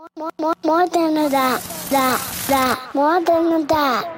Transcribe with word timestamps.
More, 0.00 0.30
more, 0.38 0.54
more 0.64 0.88
than 0.88 1.14
a 1.18 1.28
dot, 1.28 1.62
dot, 1.90 2.46
dot, 2.48 2.94
more 2.94 3.22
than 3.22 3.52
a 3.52 3.66
dot. 3.66 4.08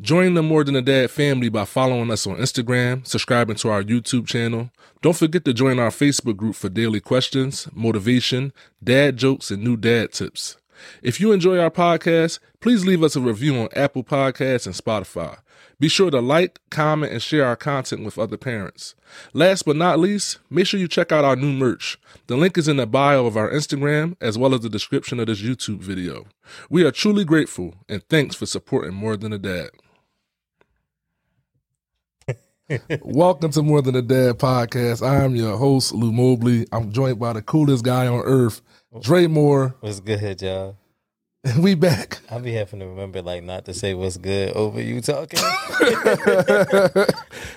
Join 0.00 0.32
the 0.32 0.42
More 0.42 0.64
Than 0.64 0.76
a 0.76 0.80
Dad 0.80 1.10
family 1.10 1.50
by 1.50 1.66
following 1.66 2.10
us 2.10 2.26
on 2.26 2.36
Instagram, 2.36 3.06
subscribing 3.06 3.56
to 3.56 3.68
our 3.68 3.82
YouTube 3.82 4.26
channel. 4.26 4.70
Don't 5.02 5.14
forget 5.14 5.44
to 5.44 5.52
join 5.52 5.78
our 5.78 5.90
Facebook 5.90 6.38
group 6.38 6.54
for 6.54 6.70
daily 6.70 7.00
questions, 7.00 7.68
motivation, 7.74 8.54
dad 8.82 9.18
jokes, 9.18 9.50
and 9.50 9.62
new 9.62 9.76
dad 9.76 10.12
tips. 10.12 10.56
If 11.02 11.20
you 11.20 11.32
enjoy 11.32 11.58
our 11.58 11.70
podcast, 11.70 12.38
please 12.60 12.86
leave 12.86 13.02
us 13.02 13.14
a 13.14 13.20
review 13.20 13.58
on 13.58 13.68
Apple 13.76 14.04
Podcasts 14.04 14.64
and 14.64 14.74
Spotify. 14.74 15.36
Be 15.82 15.88
sure 15.88 16.12
to 16.12 16.20
like, 16.20 16.60
comment, 16.70 17.12
and 17.12 17.20
share 17.20 17.44
our 17.44 17.56
content 17.56 18.04
with 18.04 18.16
other 18.16 18.36
parents. 18.36 18.94
Last 19.32 19.64
but 19.64 19.74
not 19.74 19.98
least, 19.98 20.38
make 20.48 20.68
sure 20.68 20.78
you 20.78 20.86
check 20.86 21.10
out 21.10 21.24
our 21.24 21.34
new 21.34 21.52
merch. 21.52 21.98
The 22.28 22.36
link 22.36 22.56
is 22.56 22.68
in 22.68 22.76
the 22.76 22.86
bio 22.86 23.26
of 23.26 23.36
our 23.36 23.50
Instagram 23.50 24.14
as 24.20 24.38
well 24.38 24.54
as 24.54 24.60
the 24.60 24.68
description 24.68 25.18
of 25.18 25.26
this 25.26 25.42
YouTube 25.42 25.80
video. 25.80 26.26
We 26.70 26.84
are 26.84 26.92
truly 26.92 27.24
grateful 27.24 27.74
and 27.88 28.00
thanks 28.08 28.36
for 28.36 28.46
supporting 28.46 28.94
More 28.94 29.16
Than 29.16 29.32
a 29.32 29.38
Dad. 29.38 29.70
Welcome 33.02 33.50
to 33.50 33.62
More 33.62 33.82
Than 33.82 33.96
a 33.96 34.02
Dad 34.02 34.38
podcast. 34.38 35.04
I 35.04 35.24
am 35.24 35.34
your 35.34 35.56
host, 35.56 35.92
Lou 35.92 36.12
Mobley. 36.12 36.64
I'm 36.70 36.92
joined 36.92 37.18
by 37.18 37.32
the 37.32 37.42
coolest 37.42 37.84
guy 37.84 38.06
on 38.06 38.20
earth, 38.20 38.62
oh. 38.94 39.00
Dre 39.00 39.26
Moore. 39.26 39.74
What's 39.80 39.98
good, 39.98 40.42
y'all? 40.42 40.76
We 41.58 41.74
back. 41.74 42.20
I'll 42.30 42.40
be 42.40 42.52
having 42.52 42.80
to 42.80 42.86
remember 42.86 43.20
like 43.20 43.42
not 43.42 43.64
to 43.64 43.74
say 43.74 43.94
what's 43.94 44.16
good 44.16 44.54
over 44.54 44.80
you 44.80 45.00
talking. 45.00 45.40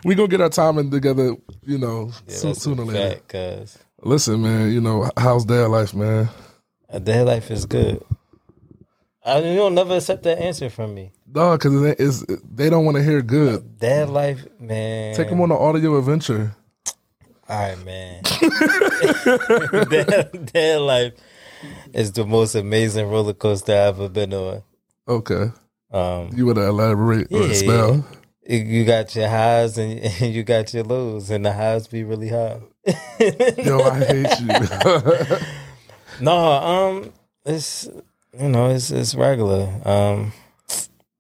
we 0.04 0.16
gonna 0.16 0.28
get 0.28 0.42
our 0.42 0.50
timing 0.50 0.90
together, 0.90 1.36
you 1.64 1.78
know, 1.78 2.12
Yeah, 2.28 2.36
soon, 2.36 2.56
sooner 2.56 2.82
or 2.82 2.86
later. 2.86 3.10
fact, 3.16 3.28
Cause 3.30 3.78
Listen, 4.02 4.42
man, 4.42 4.72
you 4.72 4.82
know, 4.82 5.10
how's 5.18 5.46
dad 5.46 5.68
life, 5.68 5.94
man? 5.94 6.30
a 6.90 7.00
dad 7.00 7.28
life 7.28 7.52
is 7.52 7.66
good. 7.66 8.04
I 9.24 9.40
you 9.40 9.56
don't 9.56 9.76
never 9.76 9.96
accept 9.98 10.24
that 10.24 10.40
answer 10.40 10.70
from 10.70 10.94
me. 10.96 11.12
No, 11.32 11.52
because 11.54 11.84
it, 11.84 12.00
it's, 12.00 12.26
they 12.44 12.70
don't 12.70 12.86
want 12.86 12.98
to 12.98 13.04
hear 13.04 13.22
good. 13.22 13.80
Dad 13.80 14.10
life, 14.10 14.46
man. 14.60 15.16
Take 15.16 15.30
them 15.30 15.42
on 15.42 15.52
an 15.52 15.58
audio 15.58 15.98
adventure. 15.98 16.56
All 17.48 17.60
right, 17.60 17.86
man. 17.86 18.24
dad, 19.90 20.52
dad 20.54 20.82
life 20.82 21.14
is 21.94 22.12
the 22.12 22.26
most 22.26 22.56
amazing 22.56 23.08
roller 23.10 23.34
coaster 23.34 23.74
I've 23.74 24.00
ever 24.00 24.10
been 24.10 24.34
on. 24.34 24.64
Okay. 25.08 25.52
Um, 25.92 26.30
You 26.36 26.46
want 26.48 26.58
to 26.58 26.68
elaborate 26.68 27.28
or 27.32 27.44
Yeah. 27.44 27.54
spell? 27.54 28.06
you 28.48 28.86
got 28.86 29.16
your 29.16 29.28
highs 29.28 29.78
and, 29.78 30.00
and 30.22 30.34
you 30.34 30.44
got 30.44 30.74
your 30.74 30.84
lows, 30.84 31.30
and 31.32 31.46
the 31.46 31.54
highs 31.54 31.88
be 31.88 32.04
really 32.04 32.30
high. 32.30 32.60
Yo, 33.64 33.82
I 33.82 34.04
hate 34.06 34.40
you. 34.40 35.38
No, 36.22 36.38
um, 36.52 37.12
it's 37.46 37.90
you 38.40 38.48
know, 38.50 38.70
it's 38.70 38.90
it's 38.90 39.16
regular. 39.16 39.68
Um, 39.84 40.32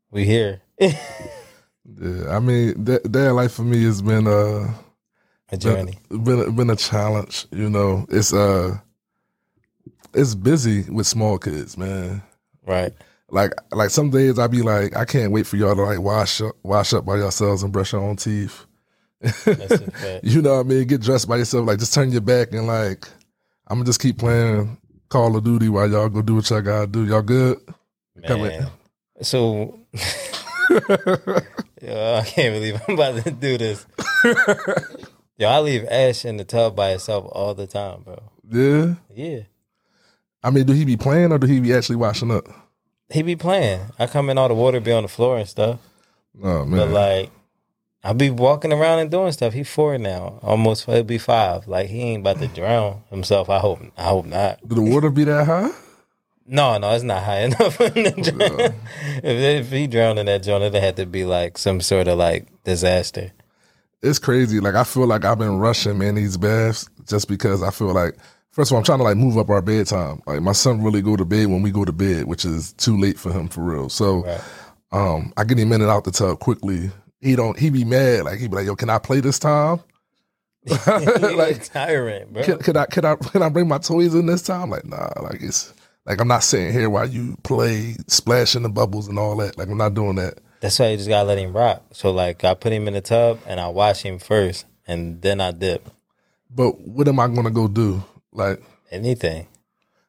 we 0.10 0.24
here 0.26 0.62
yeah, 0.80 0.94
I 2.30 2.40
mean, 2.40 2.84
that, 2.86 3.12
dad 3.12 3.32
life 3.32 3.52
for 3.54 3.64
me 3.64 3.84
has 3.84 4.02
been 4.02 4.26
uh 4.28 4.74
a 5.52 5.58
journey. 5.58 6.00
been 6.10 6.24
been, 6.24 6.56
been 6.56 6.70
a 6.70 6.76
challenge. 6.76 7.46
You 7.52 7.70
know, 7.70 8.06
it's 8.10 8.34
uh, 8.34 8.78
it's 10.16 10.36
busy 10.36 10.90
with 10.90 11.08
small 11.08 11.38
kids, 11.38 11.78
man. 11.78 12.24
Right. 12.66 12.94
Like 13.30 13.54
like 13.72 13.90
some 13.90 14.10
days 14.10 14.40
I 14.40 14.48
be 14.48 14.62
like, 14.62 14.96
I 14.96 15.06
can't 15.06 15.32
wait 15.32 15.48
for 15.48 15.58
y'all 15.58 15.76
to 15.76 15.82
like 15.82 16.00
wash 16.00 16.42
up 16.42 16.56
wash 16.64 16.94
up 16.94 17.06
by 17.06 17.18
yourselves 17.18 17.64
and 17.64 17.74
brush 17.74 17.94
your 17.94 18.02
own 18.02 18.16
teeth. 18.16 18.66
You 20.24 20.42
know 20.42 20.56
what 20.56 20.66
I 20.66 20.70
mean? 20.70 20.88
Get 20.88 21.02
dressed 21.02 21.28
by 21.28 21.38
yourself. 21.38 21.68
Like 21.68 21.80
just 21.80 21.94
turn 21.94 22.12
your 22.12 22.22
back 22.22 22.52
and 22.52 22.68
like 22.68 23.08
I'm 23.68 23.78
gonna 23.78 23.86
just 23.86 24.00
keep 24.00 24.20
playing 24.20 24.78
Call 25.10 25.36
of 25.36 25.44
Duty 25.44 25.70
while 25.70 25.90
y'all 25.90 26.10
go 26.10 26.22
do 26.22 26.36
what 26.36 26.50
y'all 26.50 26.62
gotta 26.62 26.88
do. 26.88 27.06
Y'all 27.06 27.22
good? 27.22 27.60
Come 28.26 28.44
Man. 28.44 28.68
So 29.22 29.80
Yo, 31.82 32.16
I 32.16 32.24
can't 32.26 32.56
believe 32.56 32.82
I'm 32.88 32.96
about 32.96 33.24
to 33.24 33.32
do 33.32 33.58
this. 33.58 33.86
Yo, 35.38 35.50
I 35.50 35.60
leave 35.60 35.86
Ash 35.86 36.26
in 36.26 36.38
the 36.38 36.46
tub 36.46 36.76
by 36.76 36.92
itself 36.92 37.26
all 37.32 37.54
the 37.54 37.68
time, 37.68 38.02
bro. 38.04 38.22
Yeah. 38.50 38.96
Yeah. 39.14 39.42
I 40.46 40.52
mean, 40.52 40.68
do 40.68 40.74
he 40.74 40.86
be 40.86 40.96
playing 40.96 41.32
or 41.32 41.40
do 41.40 41.48
he 41.48 41.60
be 41.60 41.74
actually 41.74 41.96
washing 41.96 42.30
up? 42.30 42.46
He 43.10 43.24
be 43.24 43.36
playing. 43.36 43.82
I 43.98 44.06
come 44.06 44.30
in, 44.30 44.38
all 44.38 44.48
the 44.48 44.54
water 44.54 44.80
be 44.80 44.92
on 44.92 45.02
the 45.02 45.10
floor 45.10 45.40
and 45.40 45.50
stuff. 45.50 45.80
Oh 46.44 46.66
But 46.66 46.90
like, 46.90 47.32
I 48.04 48.14
be 48.14 48.30
walking 48.30 48.72
around 48.72 49.00
and 49.00 49.10
doing 49.10 49.32
stuff. 49.32 49.54
He 49.54 49.64
four 49.64 49.98
now, 49.98 50.40
almost 50.44 50.86
he'll 50.86 51.04
be 51.04 51.18
five. 51.18 51.68
Like 51.68 51.88
he 51.88 52.02
ain't 52.02 52.22
about 52.22 52.38
to 52.40 52.48
drown 52.48 53.02
himself. 53.10 53.50
I 53.50 53.58
hope. 53.58 53.80
I 53.98 54.04
hope 54.04 54.28
not. 54.28 54.60
do 54.68 54.76
the 54.76 54.82
water 54.84 55.10
be 55.10 55.24
that 55.24 55.48
high? 55.48 55.72
No, 56.46 56.78
no, 56.78 56.92
it's 56.92 57.04
not 57.04 57.24
high 57.24 57.40
enough 57.46 57.76
for 57.76 57.90
him 57.90 58.04
to 58.04 58.14
oh, 58.16 58.38
drown. 58.38 58.60
if, 59.24 59.66
if 59.66 59.72
he 59.72 59.88
drowned 59.88 60.20
in 60.20 60.28
that 60.28 60.44
joint, 60.44 60.64
it'd 60.64 60.80
have 60.80 60.96
to 60.96 61.08
be 61.08 61.26
like 61.26 61.58
some 61.58 61.82
sort 61.82 62.08
of 62.08 62.20
like 62.20 62.46
disaster. 62.64 63.32
It's 64.04 64.20
crazy. 64.20 64.60
Like 64.60 64.76
I 64.76 64.84
feel 64.84 65.08
like 65.08 65.26
I've 65.26 65.40
been 65.40 65.58
rushing 65.58 65.98
man 65.98 66.14
these 66.14 66.38
baths 66.38 66.88
just 67.08 67.28
because 67.28 67.64
I 67.64 67.72
feel 67.72 67.94
like 67.94 68.16
first 68.56 68.72
of 68.72 68.74
all 68.76 68.80
I'm 68.80 68.84
trying 68.86 69.00
to 69.00 69.04
like 69.04 69.18
move 69.18 69.38
up 69.38 69.50
our 69.50 69.62
bedtime. 69.62 70.22
Like 70.26 70.42
my 70.42 70.54
son 70.54 70.82
really 70.82 71.02
go 71.02 71.16
to 71.16 71.26
bed 71.26 71.48
when 71.48 71.62
we 71.62 71.72
go 71.72 71.84
to 71.86 71.92
bed, 71.92 72.26
which 72.26 72.46
is 72.46 72.72
too 72.74 72.98
late 72.98 73.20
for 73.20 73.32
him 73.32 73.48
for 73.50 73.62
real. 73.62 73.90
So 73.90 74.24
Right. 74.24 74.42
um 74.92 75.34
I 75.38 75.44
get 75.44 75.60
him 75.60 75.72
in 75.74 75.82
and 75.82 75.92
out 75.92 76.06
the 76.06 76.12
tub 76.12 76.40
quickly. 76.40 76.90
He 77.20 77.36
don't 77.36 77.60
he 77.60 77.70
be 77.70 77.84
mad. 77.84 78.24
Like 78.24 78.40
he 78.40 78.48
be 78.48 78.56
like, 78.56 78.66
yo, 78.66 78.76
can 78.76 78.90
I 78.90 78.98
play 78.98 79.20
this 79.20 79.38
time? 79.40 79.82
like 80.88 81.64
tyrant, 81.66 82.34
bro. 82.34 82.44
can, 82.44 82.58
can 82.60 82.78
I 82.78 82.86
can 82.86 83.06
I 83.06 83.16
can 83.16 83.42
I 83.44 83.50
bring 83.50 83.68
my 83.68 83.78
toys 83.78 84.16
in 84.16 84.26
this 84.26 84.42
time? 84.42 84.70
Like, 84.72 84.86
nah, 84.86 85.10
like 85.22 85.42
it's 85.42 85.74
like 86.06 86.20
I'm 86.22 86.28
not 86.28 86.44
sitting 86.44 86.72
here 86.72 86.90
while 86.90 87.08
you 87.08 87.36
play 87.44 87.96
splashing 88.08 88.64
the 88.64 88.70
bubbles 88.70 89.08
and 89.08 89.20
all 89.20 89.36
that. 89.38 89.58
Like 89.58 89.68
I'm 89.70 89.78
not 89.78 89.94
doing 89.94 90.16
that. 90.16 90.40
That's 90.62 90.80
why 90.80 90.90
you 90.90 90.98
just 90.98 91.10
gotta 91.10 91.28
let 91.28 91.38
him 91.38 91.54
rock. 91.54 91.84
So 91.92 92.12
like, 92.12 92.44
I 92.44 92.56
put 92.56 92.72
him 92.74 92.88
in 92.88 92.94
the 92.96 93.02
tub 93.02 93.40
and 93.46 93.60
I 93.60 93.68
wash 93.68 94.02
him 94.02 94.18
first, 94.18 94.66
and 94.88 95.22
then 95.22 95.40
I 95.40 95.52
dip. 95.52 95.88
But 96.50 96.80
what 96.80 97.08
am 97.08 97.20
I 97.20 97.28
gonna 97.28 97.52
go 97.52 97.68
do? 97.68 98.04
Like 98.36 98.62
Anything. 98.92 99.48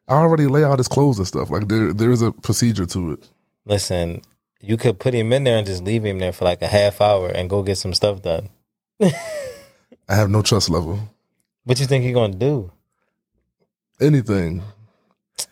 I 0.09 0.15
already 0.17 0.47
lay 0.47 0.63
out 0.63 0.79
his 0.79 0.89
clothes 0.89 1.19
and 1.19 1.27
stuff. 1.27 1.51
Like 1.51 1.67
there 1.69 1.93
there 1.93 2.11
is 2.11 2.23
a 2.23 2.31
procedure 2.33 2.87
to 2.87 3.13
it. 3.13 3.29
Listen, 3.65 4.23
you 4.61 4.77
could 4.77 4.99
put 5.01 5.15
him 5.15 5.33
in 5.33 5.45
there 5.45 5.57
and 5.59 5.67
just 5.67 5.83
leave 5.83 6.05
him 6.05 6.19
there 6.19 6.33
for 6.33 6.45
like 6.45 6.63
a 6.63 6.67
half 6.69 7.01
hour 7.01 7.29
and 7.29 7.49
go 7.51 7.63
get 7.63 7.77
some 7.79 7.95
stuff 7.95 8.23
done. 8.23 8.49
I 9.03 10.15
have 10.15 10.31
no 10.31 10.43
trust 10.43 10.71
level. 10.71 11.01
What 11.65 11.81
you 11.81 11.87
think 11.87 12.05
he 12.05 12.13
gonna 12.13 12.35
do? 12.35 12.71
Anything. 14.01 14.63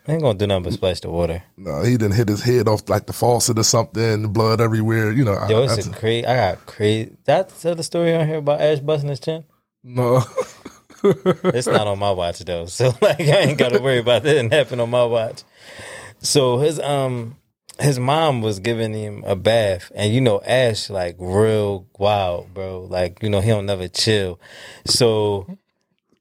He 0.05 0.11
ain't 0.13 0.21
gonna 0.21 0.37
do 0.37 0.47
nothing 0.47 0.63
but 0.63 0.73
splash 0.73 0.99
the 1.01 1.09
water. 1.09 1.43
No, 1.57 1.81
he 1.83 1.97
didn't 1.97 2.13
hit 2.15 2.29
his 2.29 2.41
head 2.43 2.67
off 2.67 2.87
like 2.87 3.05
the 3.07 3.13
faucet 3.13 3.57
or 3.59 3.63
something, 3.63 4.31
blood 4.31 4.61
everywhere. 4.61 5.11
You 5.11 5.25
know, 5.25 5.33
I- 5.33 5.49
Yo, 5.49 5.63
it's 5.63 5.75
that's- 5.75 5.99
crazy. 5.99 6.25
I 6.25 6.35
got 6.35 6.65
crazy. 6.65 7.11
That's 7.25 7.61
the 7.63 7.83
story 7.83 8.15
on 8.15 8.27
here 8.27 8.37
about 8.37 8.61
Ash 8.61 8.79
busting 8.79 9.09
his 9.09 9.19
chin. 9.19 9.43
no. 9.83 10.23
It's 11.05 11.67
not 11.67 11.87
on 11.87 11.99
my 11.99 12.11
watch 12.11 12.39
though, 12.39 12.65
so 12.65 12.93
like 13.01 13.21
I 13.21 13.41
ain't 13.41 13.57
got 13.57 13.71
to 13.71 13.79
worry 13.79 13.99
about 13.99 14.23
that. 14.23 14.33
Didn't 14.33 14.53
happen 14.53 14.79
on 14.79 14.89
my 14.89 15.05
watch. 15.05 15.43
So 16.19 16.57
his 16.57 16.79
um 16.79 17.37
his 17.79 17.99
mom 17.99 18.41
was 18.41 18.59
giving 18.59 18.93
him 18.93 19.23
a 19.25 19.35
bath, 19.35 19.91
and 19.95 20.13
you 20.13 20.21
know 20.21 20.41
Ash 20.45 20.89
like 20.89 21.15
real 21.19 21.87
wild, 21.97 22.53
bro. 22.53 22.81
Like 22.89 23.21
you 23.21 23.29
know 23.29 23.41
he 23.41 23.49
don't 23.49 23.65
never 23.65 23.87
chill. 23.87 24.39
So 24.85 25.57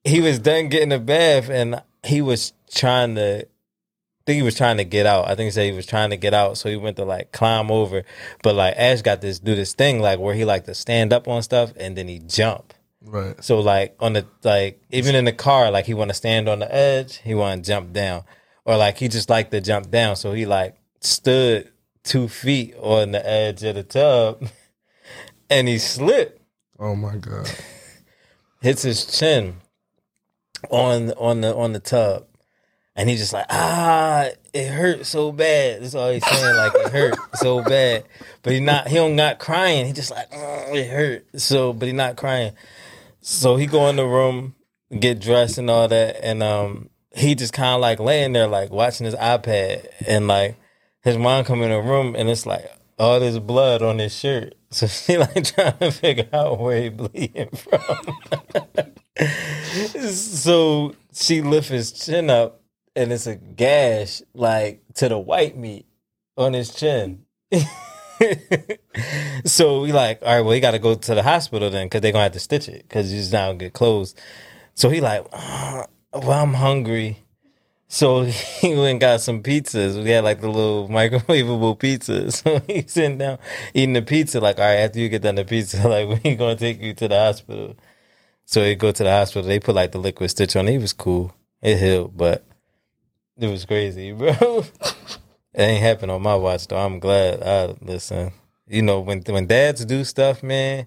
he 0.04 0.20
was 0.20 0.38
done 0.38 0.68
getting 0.68 0.92
a 0.92 0.98
bath, 0.98 1.48
and 1.48 1.82
he 2.04 2.20
was 2.20 2.52
trying 2.72 3.14
to. 3.16 3.46
I 3.46 4.26
think 4.26 4.36
he 4.36 4.42
was 4.42 4.56
trying 4.56 4.78
to 4.78 4.84
get 4.84 5.04
out. 5.04 5.28
I 5.28 5.34
think 5.34 5.48
he 5.48 5.50
said 5.50 5.66
he 5.66 5.76
was 5.76 5.86
trying 5.86 6.10
to 6.10 6.16
get 6.16 6.32
out, 6.32 6.56
so 6.56 6.70
he 6.70 6.76
went 6.76 6.96
to 6.96 7.04
like 7.04 7.32
climb 7.32 7.70
over. 7.70 8.04
But 8.42 8.54
like 8.54 8.74
Ash 8.76 9.02
got 9.02 9.20
this 9.20 9.38
do 9.38 9.54
this 9.54 9.74
thing 9.74 10.00
like 10.00 10.18
where 10.18 10.34
he 10.34 10.44
like 10.44 10.64
to 10.64 10.74
stand 10.74 11.12
up 11.12 11.28
on 11.28 11.42
stuff 11.42 11.72
and 11.76 11.96
then 11.96 12.08
he 12.08 12.18
jump. 12.18 12.73
Right. 13.04 13.42
So 13.42 13.60
like 13.60 13.97
on 14.00 14.15
the 14.15 14.26
like 14.42 14.82
even 14.91 15.15
in 15.15 15.25
the 15.25 15.32
car, 15.32 15.70
like 15.70 15.87
he 15.87 15.94
want 15.94 16.10
to 16.10 16.15
stand 16.15 16.48
on 16.48 16.59
the 16.59 16.75
edge, 16.75 17.19
he 17.19 17.34
want 17.34 17.64
to 17.64 17.69
jump 17.69 17.93
down, 17.93 18.25
or 18.64 18.76
like 18.76 18.99
he 18.99 19.08
just 19.08 19.31
like 19.31 19.50
to 19.50 19.61
jump 19.61 19.90
down. 19.90 20.17
So 20.17 20.32
he 20.32 20.46
like 20.46 20.76
stood 21.00 21.70
two 22.02 22.28
feet 22.28 22.75
on 22.78 23.12
the 23.12 23.28
edge 23.28 23.62
of 23.64 23.75
the 23.75 23.82
tub, 23.82 24.46
and 25.50 25.69
he 25.69 25.78
slipped, 25.78 26.40
Oh 26.78 26.94
my 26.94 27.17
god. 27.17 27.50
hits 28.61 28.82
his 28.82 29.05
chin 29.05 29.56
on 30.70 31.11
on 31.12 31.40
the 31.40 31.55
on 31.55 31.73
the 31.73 31.81
tub, 31.81 32.26
and 32.96 33.08
he 33.08 33.17
just 33.17 33.32
like 33.32 33.46
ah, 33.50 34.28
it 34.52 34.69
hurt 34.69 35.06
so 35.06 35.32
bad. 35.32 35.82
That's 35.82 35.94
all 35.94 36.11
he's 36.11 36.26
saying, 36.26 36.56
like 36.56 36.75
it 36.75 36.93
hurt 36.93 37.14
so 37.34 37.62
bad. 37.62 38.05
But 38.43 38.52
he 38.52 38.61
not 38.61 38.88
he 38.88 38.96
don't 38.96 39.17
not 39.17 39.38
crying. 39.38 39.87
He 39.87 39.93
just 39.93 40.11
like 40.11 40.31
"Mm, 40.31 40.75
it 40.75 40.90
hurt. 40.90 41.40
So, 41.40 41.73
but 41.73 41.87
he 41.87 41.93
not 41.93 42.17
crying. 42.17 42.52
So 43.26 43.56
he 43.56 43.65
go 43.65 43.88
in 43.88 43.97
the 43.97 44.05
room, 44.05 44.55
get 45.00 45.19
dressed 45.19 45.56
and 45.56 45.71
all 45.71 45.88
that, 45.88 46.23
and 46.23 46.43
um, 46.43 46.91
he 47.17 47.35
just 47.35 47.55
kind 47.55 47.75
of 47.75 47.81
like 47.81 47.99
laying 47.99 48.35
there, 48.35 48.47
like 48.47 48.71
watching 48.71 49.06
his 49.06 49.15
iPad, 49.15 49.87
and 50.06 50.29
like 50.29 50.56
his 51.03 51.17
mom 51.17 51.47
come 51.47 51.62
in 51.62 51.71
the 51.71 51.81
room, 51.81 52.15
and 52.15 52.29
it's 52.29 52.44
like 52.44 52.71
all 52.99 53.19
this 53.21 53.38
blood 53.38 53.81
on 53.81 53.99
his 53.99 54.15
shirt. 54.15 54.55
So 54.75 54.88
she 54.88 55.17
like 55.17 55.44
trying 55.44 55.79
to 55.79 55.93
figure 55.93 56.29
out 56.32 56.59
where 56.59 56.82
he 56.82 56.88
bleeding 56.88 57.49
from. 57.50 58.19
so 60.11 60.97
she 61.12 61.43
lift 61.43 61.69
his 61.69 61.93
chin 61.93 62.29
up, 62.29 62.61
and 62.97 63.12
it's 63.12 63.29
a 63.29 63.37
gash 63.37 64.21
like 64.35 64.82
to 64.94 65.09
the 65.09 65.17
white 65.17 65.56
meat 65.56 65.87
on 66.37 66.53
his 66.55 66.75
chin. 66.75 67.25
so 69.44 69.81
we 69.82 69.93
like, 69.93 70.20
all 70.22 70.28
right, 70.28 70.40
well, 70.40 70.52
he 70.52 70.61
got 70.61 70.72
to 70.72 70.78
go 70.78 70.94
to 70.94 71.14
the 71.14 71.22
hospital 71.22 71.70
then 71.70 71.87
because 71.87 72.00
they're 72.00 72.12
gonna 72.12 72.25
have 72.25 72.32
to 72.32 72.40
stitch 72.40 72.69
it 72.69 72.84
because 72.88 73.11
he's 73.11 73.32
not 73.32 73.46
gonna 73.46 73.58
get 73.58 73.72
closed. 73.72 74.20
So 74.75 74.88
he 74.90 75.00
like, 75.00 75.26
"Ah, 75.32 75.87
well, 76.12 76.32
I'm 76.32 76.55
hungry. 76.55 77.25
So 77.88 78.22
he 78.25 78.75
went 78.75 79.00
got 79.00 79.20
some 79.20 79.43
pizzas. 79.43 80.02
We 80.02 80.11
had 80.11 80.25
like 80.25 80.40
the 80.40 80.49
little 80.49 80.88
microwavable 80.90 81.78
pizzas. 81.78 82.43
So 82.43 82.61
he's 82.66 82.93
sitting 82.93 83.19
down 83.19 83.38
eating 83.72 83.93
the 83.93 84.02
pizza. 84.02 84.40
Like, 84.40 84.58
all 84.58 84.64
right, 84.64 84.76
after 84.76 84.99
you 84.99 85.08
get 85.08 85.22
done 85.22 85.37
the 85.37 85.44
pizza, 85.44 85.87
like 85.88 86.22
we 86.25 86.34
gonna 86.37 86.56
take 86.56 86.81
you 86.81 86.94
to 86.94 87.08
the 87.08 87.19
hospital. 87.19 87.76
So 88.46 88.64
he 88.64 88.75
go 88.75 88.93
to 88.93 89.02
the 89.05 89.11
hospital. 89.11 89.49
They 89.49 89.61
put 89.61 89.75
like 89.75 89.93
the 89.93 89.99
liquid 89.99 90.31
stitch 90.31 90.56
on. 90.56 90.66
He 90.66 90.78
was 90.78 90.93
cool. 90.93 91.34
It 91.62 91.78
healed, 91.78 92.16
but 92.16 92.44
it 93.38 93.49
was 93.49 93.64
crazy, 93.64 94.12
bro. 94.12 94.64
It 95.54 95.62
ain't 95.62 95.82
happened 95.82 96.10
on 96.10 96.22
my 96.22 96.34
watch 96.34 96.66
though. 96.66 96.78
I'm 96.78 96.98
glad. 96.98 97.42
I 97.42 97.74
listen. 97.80 98.32
You 98.66 98.82
know 98.82 99.00
when 99.00 99.22
when 99.22 99.46
dads 99.46 99.84
do 99.84 100.04
stuff, 100.04 100.42
man, 100.42 100.86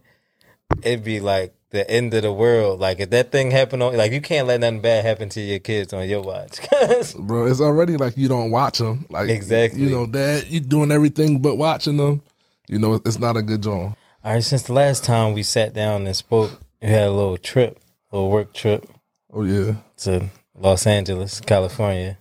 it'd 0.83 1.03
be 1.03 1.19
like 1.19 1.53
the 1.69 1.89
end 1.89 2.13
of 2.13 2.23
the 2.23 2.33
world. 2.33 2.79
Like 2.79 2.99
if 2.99 3.09
that 3.11 3.31
thing 3.31 3.51
happened 3.51 3.83
on, 3.83 3.95
like 3.95 4.11
you 4.11 4.21
can't 4.21 4.47
let 4.47 4.59
nothing 4.59 4.81
bad 4.81 5.05
happen 5.05 5.29
to 5.29 5.41
your 5.41 5.59
kids 5.59 5.93
on 5.93 6.07
your 6.09 6.21
watch, 6.21 6.59
bro. 7.19 7.45
It's 7.45 7.61
already 7.61 7.97
like 7.97 8.17
you 8.17 8.27
don't 8.27 8.51
watch 8.51 8.79
them. 8.79 9.05
Like 9.09 9.29
Exactly. 9.29 9.81
you 9.81 9.89
know, 9.89 10.05
Dad, 10.05 10.47
you 10.47 10.59
doing 10.59 10.91
everything 10.91 11.41
but 11.41 11.55
watching 11.55 11.97
them. 11.97 12.21
You 12.67 12.79
know, 12.79 12.95
it's 13.05 13.19
not 13.19 13.37
a 13.37 13.41
good 13.41 13.63
job. 13.63 13.95
All 14.23 14.33
right, 14.33 14.43
since 14.43 14.63
the 14.63 14.73
last 14.73 15.05
time 15.05 15.33
we 15.33 15.43
sat 15.43 15.73
down 15.73 16.05
and 16.05 16.15
spoke, 16.15 16.51
we 16.81 16.89
had 16.89 17.07
a 17.07 17.11
little 17.11 17.37
trip, 17.37 17.79
a 18.11 18.15
little 18.17 18.29
work 18.31 18.53
trip 18.53 18.85
Oh 19.31 19.43
yeah, 19.43 19.75
to 19.97 20.29
Los 20.55 20.85
Angeles, 20.87 21.39
California. 21.41 22.17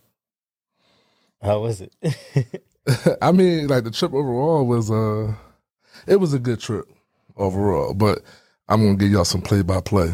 How 1.46 1.60
was 1.60 1.80
it? 1.80 1.92
I 3.22 3.30
mean, 3.30 3.68
like 3.68 3.84
the 3.84 3.90
trip 3.92 4.12
overall 4.12 4.66
was 4.66 4.90
uh, 4.90 5.32
it 6.06 6.16
was 6.16 6.34
a 6.34 6.40
good 6.40 6.60
trip 6.60 6.86
overall. 7.36 7.94
But 7.94 8.22
I'm 8.68 8.82
gonna 8.82 8.96
give 8.96 9.10
y'all 9.10 9.24
some 9.24 9.42
play 9.42 9.62
by 9.62 9.80
play. 9.80 10.12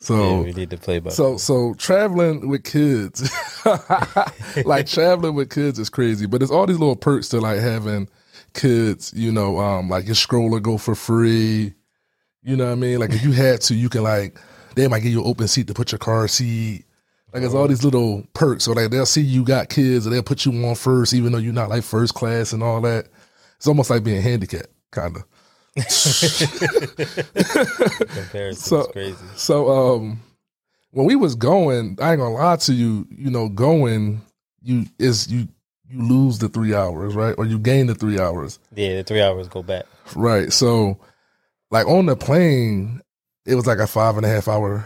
So. 0.00 0.40
yeah, 0.40 0.40
we 0.42 0.52
need 0.52 0.70
to 0.70 0.76
play 0.76 0.98
by. 0.98 1.10
So 1.10 1.38
so 1.38 1.74
traveling 1.74 2.48
with 2.48 2.64
kids, 2.64 3.30
like 4.66 4.86
traveling 4.88 5.34
with 5.34 5.48
kids 5.48 5.78
is 5.78 5.88
crazy. 5.88 6.26
But 6.26 6.42
it's 6.42 6.50
all 6.50 6.66
these 6.66 6.78
little 6.78 6.96
perks 6.96 7.28
to 7.30 7.40
like 7.40 7.60
having 7.60 8.08
kids. 8.52 9.14
You 9.16 9.32
know, 9.32 9.60
um, 9.60 9.88
like 9.88 10.04
your 10.04 10.14
stroller 10.14 10.60
go 10.60 10.76
for 10.76 10.94
free. 10.94 11.72
You 12.42 12.56
know 12.56 12.66
what 12.66 12.72
I 12.72 12.74
mean? 12.74 12.98
Like 12.98 13.12
if 13.12 13.22
you 13.22 13.32
had 13.32 13.62
to, 13.62 13.74
you 13.74 13.88
can 13.88 14.02
like 14.02 14.38
they 14.74 14.88
might 14.88 15.00
give 15.00 15.12
you 15.12 15.22
an 15.22 15.28
open 15.28 15.48
seat 15.48 15.68
to 15.68 15.74
put 15.74 15.92
your 15.92 16.00
car 16.00 16.28
seat. 16.28 16.84
Like 17.32 17.42
it's 17.42 17.54
all 17.54 17.66
these 17.66 17.84
little 17.84 18.26
perks. 18.34 18.64
So 18.64 18.72
like 18.72 18.90
they'll 18.90 19.06
see 19.06 19.22
you 19.22 19.44
got 19.44 19.70
kids 19.70 20.04
and 20.04 20.14
they'll 20.14 20.22
put 20.22 20.44
you 20.44 20.52
on 20.66 20.74
first, 20.74 21.14
even 21.14 21.32
though 21.32 21.38
you're 21.38 21.52
not 21.52 21.70
like 21.70 21.82
first 21.82 22.14
class 22.14 22.52
and 22.52 22.62
all 22.62 22.80
that. 22.82 23.06
It's 23.56 23.66
almost 23.66 23.90
like 23.90 24.04
being 24.04 24.20
handicapped, 24.20 24.68
kind 24.90 25.16
of. 25.16 25.24
comparison 28.14 28.54
so- 28.56 28.84
crazy. 28.86 29.16
So 29.36 29.70
um 29.70 30.20
when 30.90 31.06
we 31.06 31.16
was 31.16 31.34
going, 31.34 31.96
I 32.02 32.12
ain't 32.12 32.20
gonna 32.20 32.34
lie 32.34 32.56
to 32.56 32.74
you, 32.74 33.06
you 33.10 33.30
know, 33.30 33.48
going 33.48 34.20
you 34.60 34.84
is 34.98 35.28
you 35.32 35.48
you 35.88 36.02
lose 36.02 36.38
the 36.38 36.48
three 36.48 36.74
hours, 36.74 37.14
right? 37.14 37.34
Or 37.38 37.46
you 37.46 37.58
gain 37.58 37.86
the 37.86 37.94
three 37.94 38.18
hours. 38.18 38.58
Yeah, 38.74 38.96
the 38.96 39.04
three 39.04 39.22
hours 39.22 39.48
go 39.48 39.62
back. 39.62 39.84
Right. 40.14 40.52
So 40.52 40.98
like 41.70 41.86
on 41.86 42.04
the 42.06 42.16
plane, 42.16 43.00
it 43.46 43.54
was 43.54 43.66
like 43.66 43.78
a 43.78 43.86
five 43.86 44.16
and 44.18 44.26
a 44.26 44.28
half 44.28 44.48
hour 44.48 44.84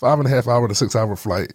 five 0.00 0.18
and 0.18 0.26
a 0.26 0.30
half 0.30 0.48
hour 0.48 0.66
to 0.66 0.74
six 0.74 0.96
hour 0.96 1.14
flight. 1.14 1.52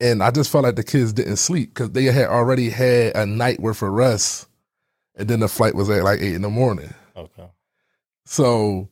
And 0.00 0.22
I 0.22 0.30
just 0.30 0.50
felt 0.50 0.64
like 0.64 0.76
the 0.76 0.84
kids 0.84 1.12
didn't 1.12 1.36
sleep 1.36 1.74
because 1.74 1.90
they 1.90 2.04
had 2.04 2.28
already 2.28 2.70
had 2.70 3.16
a 3.16 3.26
night 3.26 3.60
worth 3.60 3.82
of 3.82 3.90
rest. 3.90 4.48
And 5.16 5.28
then 5.28 5.40
the 5.40 5.48
flight 5.48 5.74
was 5.74 5.90
at 5.90 6.04
like 6.04 6.20
eight 6.20 6.34
in 6.34 6.42
the 6.42 6.48
morning. 6.48 6.94
Okay. 7.16 7.48
So 8.24 8.88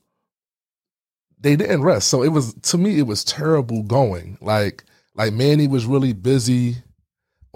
they 1.38 1.54
didn't 1.54 1.82
rest. 1.82 2.08
So 2.08 2.22
it 2.22 2.28
was 2.28 2.54
to 2.54 2.78
me 2.78 2.98
it 2.98 3.06
was 3.06 3.24
terrible 3.24 3.82
going. 3.84 4.36
Like 4.40 4.84
like 5.14 5.32
Manny 5.32 5.68
was 5.68 5.86
really 5.86 6.12
busy. 6.12 6.76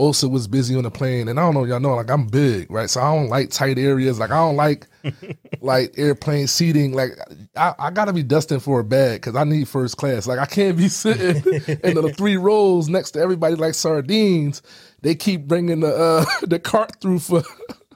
Osa 0.00 0.29
was 0.29 0.49
busy 0.49 0.75
on 0.76 0.82
the 0.85 0.91
plane, 0.91 1.29
and 1.29 1.38
I 1.38 1.43
don't 1.43 1.55
know, 1.55 1.64
y'all 1.64 1.79
know, 1.79 1.94
like 1.94 2.11
I'm 2.11 2.26
big, 2.26 2.70
right? 2.70 2.88
So 2.88 3.00
I 3.00 3.14
don't 3.14 3.29
like 3.29 3.50
tight 3.50 3.79
areas. 3.79 4.19
Like 4.19 4.31
I 4.31 4.37
don't 4.38 4.56
like 4.56 4.87
like 5.61 5.94
airplane 5.99 6.47
seating. 6.47 6.93
Like 6.94 7.11
I, 7.55 7.75
I 7.79 7.91
gotta 7.91 8.12
be 8.12 8.23
destined 8.23 8.62
for 8.62 8.81
a 8.81 8.85
bag 8.85 9.20
because 9.20 9.37
I 9.37 9.44
need 9.44 9.69
first 9.69 9.97
class. 9.99 10.26
Like 10.26 10.38
I 10.38 10.47
can't 10.47 10.76
be 10.76 10.88
sitting 10.88 11.37
in 11.85 11.94
the 11.94 12.14
three 12.17 12.37
rows 12.37 12.88
next 12.88 13.12
to 13.12 13.20
everybody 13.20 13.55
like 13.56 13.75
sardines. 13.75 14.62
They 15.02 15.14
keep 15.14 15.47
bringing 15.47 15.81
the 15.81 15.94
uh, 15.94 16.25
the 16.47 16.58
cart 16.58 17.00
through 17.00 17.19
for 17.20 17.43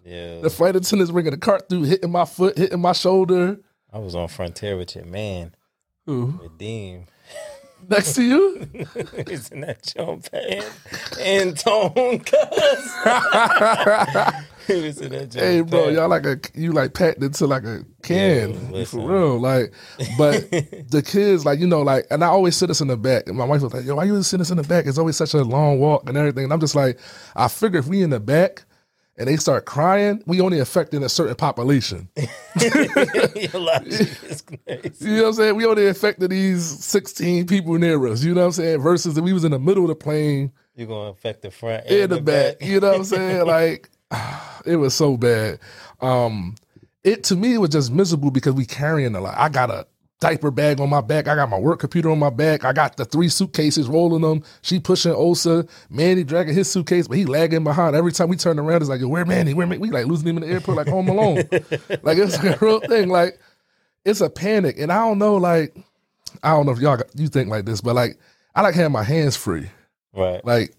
Yeah. 0.05 0.41
the 0.41 0.51
flight 0.51 0.77
attendants 0.77 1.11
bringing 1.11 1.33
the 1.33 1.39
cart 1.39 1.69
through, 1.69 1.85
hitting 1.85 2.13
my 2.13 2.27
foot, 2.27 2.59
hitting 2.59 2.81
my 2.81 2.93
shoulder. 2.93 3.59
I 3.93 3.99
was 3.99 4.15
on 4.15 4.29
Frontier 4.29 4.77
with 4.77 4.95
your 4.97 5.05
man, 5.07 5.55
Ooh. 6.11 6.39
Redeem. 6.43 7.07
Next 7.89 8.15
to 8.15 8.23
you? 8.23 8.69
In 9.53 9.61
that 9.61 9.83
jump 9.83 10.29
and, 10.33 10.65
and 11.21 11.59
tone, 11.59 12.21
cuz. 12.21 12.95
he 14.67 14.87
was 14.87 15.01
in 15.03 15.13
that 15.13 15.31
jump. 15.31 15.45
hey, 15.45 15.61
bro, 15.61 15.89
y'all 15.89 16.09
like 16.09 16.27
a 16.27 16.39
you 16.55 16.73
like 16.73 16.95
packed 16.95 17.23
into 17.23 17.47
like 17.47 17.65
a 17.65 17.85
can 18.03 18.73
Yeah, 18.73 18.85
for 18.85 19.09
real. 19.09 19.39
Like, 19.39 19.73
but 20.17 20.51
the 20.91 21.03
kids, 21.05 21.45
like 21.45 21.59
you 21.59 21.67
know, 21.67 21.83
like, 21.83 22.07
and 22.11 22.25
I 22.25 22.29
always 22.29 22.57
sit 22.57 22.71
us 22.71 22.81
in 22.81 22.89
the 22.89 22.97
back. 22.97 23.29
And 23.29 23.37
my 23.37 23.45
wife 23.45 23.63
was 23.63 23.75
like, 23.75 23.85
"Yo, 23.85 23.95
why 23.97 24.05
you 24.05 24.23
sit 24.23 24.41
us 24.41 24.51
in 24.51 24.57
the 24.57 24.63
back? 24.63 24.87
It's 24.87 24.99
always 24.99 25.17
such 25.17 25.35
a 25.35 25.43
long 25.43 25.79
walk 25.79 26.09
and 26.09 26.17
everything." 26.17 26.45
And 26.45 26.53
I'm 26.53 26.61
just 26.61 26.75
like, 26.75 26.99
I 27.37 27.49
figure 27.49 27.79
if 27.79 27.87
we 27.87 28.03
in 28.03 28.11
the 28.11 28.21
back 28.21 28.65
and 29.17 29.29
they 29.29 29.37
start 29.37 29.65
crying, 29.65 30.23
we 30.27 30.41
only 30.41 30.59
affecting 30.59 31.03
a 31.05 31.09
certain 31.09 31.37
population. 31.37 32.09
Crazy. 32.59 32.69
You 35.01 35.17
know 35.17 35.23
what 35.23 35.29
I'm 35.29 35.33
saying? 35.35 35.57
We 35.57 35.67
only 35.67 35.87
affected 35.87 36.31
these 36.31 36.65
16 36.85 37.47
people 37.47 37.75
near 37.75 38.05
us. 38.09 38.23
You 38.25 38.35
know 38.35 38.41
what 38.43 38.47
I'm 38.47 38.53
saying? 38.53 38.81
Versus 38.81 39.17
if 39.17 39.25
we 39.25 39.33
was 39.33 39.45
in 39.45 39.53
the 39.53 39.59
middle 39.59 39.85
of 39.85 39.89
the 39.89 39.95
plane 39.95 40.53
You're 40.75 40.89
going 40.89 41.07
to 41.07 41.11
affect 41.13 41.43
the 41.43 41.51
front 41.51 41.87
in 41.87 42.03
and 42.03 42.13
the, 42.13 42.21
back. 42.21 42.57
You 42.61 42.81
know 42.81 42.89
what 42.89 42.97
I'm 42.99 43.05
saying? 43.05 43.47
Like 43.47 43.91
it 44.67 44.77
was 44.77 44.95
so 44.95 45.17
bad. 45.17 45.59
Um 46.01 46.57
it 47.03 47.25
to 47.25 47.37
me 47.37 47.55
it 47.55 47.59
was 47.59 47.71
just 47.71 47.93
miserable 47.93 48.31
because 48.31 48.55
we 48.55 48.65
carrying 48.67 49.15
a 49.15 49.21
lot. 49.21 49.37
I 49.37 49.49
got 49.49 49.71
a 49.71 49.87
diaper 50.25 50.51
bag 50.51 50.81
on 50.81 50.89
my 50.89 51.03
back. 51.03 51.29
I 51.29 51.35
got 51.35 51.51
my 51.51 51.59
work 51.59 51.81
computer 51.81 52.09
on 52.11 52.19
my 52.19 52.31
back. 52.31 52.65
I 52.65 52.73
got 52.73 52.97
the 52.97 53.05
three 53.05 53.29
suitcases 53.29 53.89
rolling 53.89 54.23
them. 54.23 54.43
She 54.63 54.81
pushing 54.81 55.13
Osa. 55.13 55.67
Manny 55.91 56.25
dragging 56.25 56.55
his 56.55 56.71
suitcase, 56.71 57.07
but 57.07 57.19
he 57.19 57.27
lagging 57.27 57.63
behind. 57.63 57.95
Every 57.95 58.11
time 58.11 58.29
we 58.29 58.37
turn 58.37 58.59
around, 58.59 58.81
it's 58.81 58.89
like, 58.89 59.01
yo, 59.03 59.09
where 59.09 59.27
Manny? 59.27 59.53
Where 59.53 59.67
Manny? 59.67 59.81
We 59.81 59.91
like 59.91 60.07
losing 60.07 60.29
him 60.29 60.39
in 60.39 60.49
the 60.49 60.55
airport 60.55 60.79
like 60.79 60.89
home 60.89 61.09
alone. 61.09 61.37
like 62.03 62.17
it's 62.17 62.43
like 62.43 62.61
a 62.61 62.65
real 62.65 62.81
thing. 62.81 63.11
Like 63.11 63.39
it's 64.07 64.23
a 64.23 64.31
panic. 64.31 64.77
And 64.79 64.91
I 64.91 65.07
don't 65.07 65.19
know, 65.19 65.37
like, 65.37 65.77
I 66.43 66.51
don't 66.53 66.65
know 66.67 66.73
if 66.73 66.79
y'all 66.79 66.97
got- 66.97 67.15
you 67.15 67.29
think 67.29 67.51
like 67.51 67.67
this, 67.67 67.83
but 67.83 67.95
like 67.95 68.19
I 68.55 68.63
like 68.63 68.75
having 68.75 68.93
my 68.93 69.03
hands 69.05 69.37
free. 69.37 69.69
Right. 70.15 70.43
Like, 70.45 70.75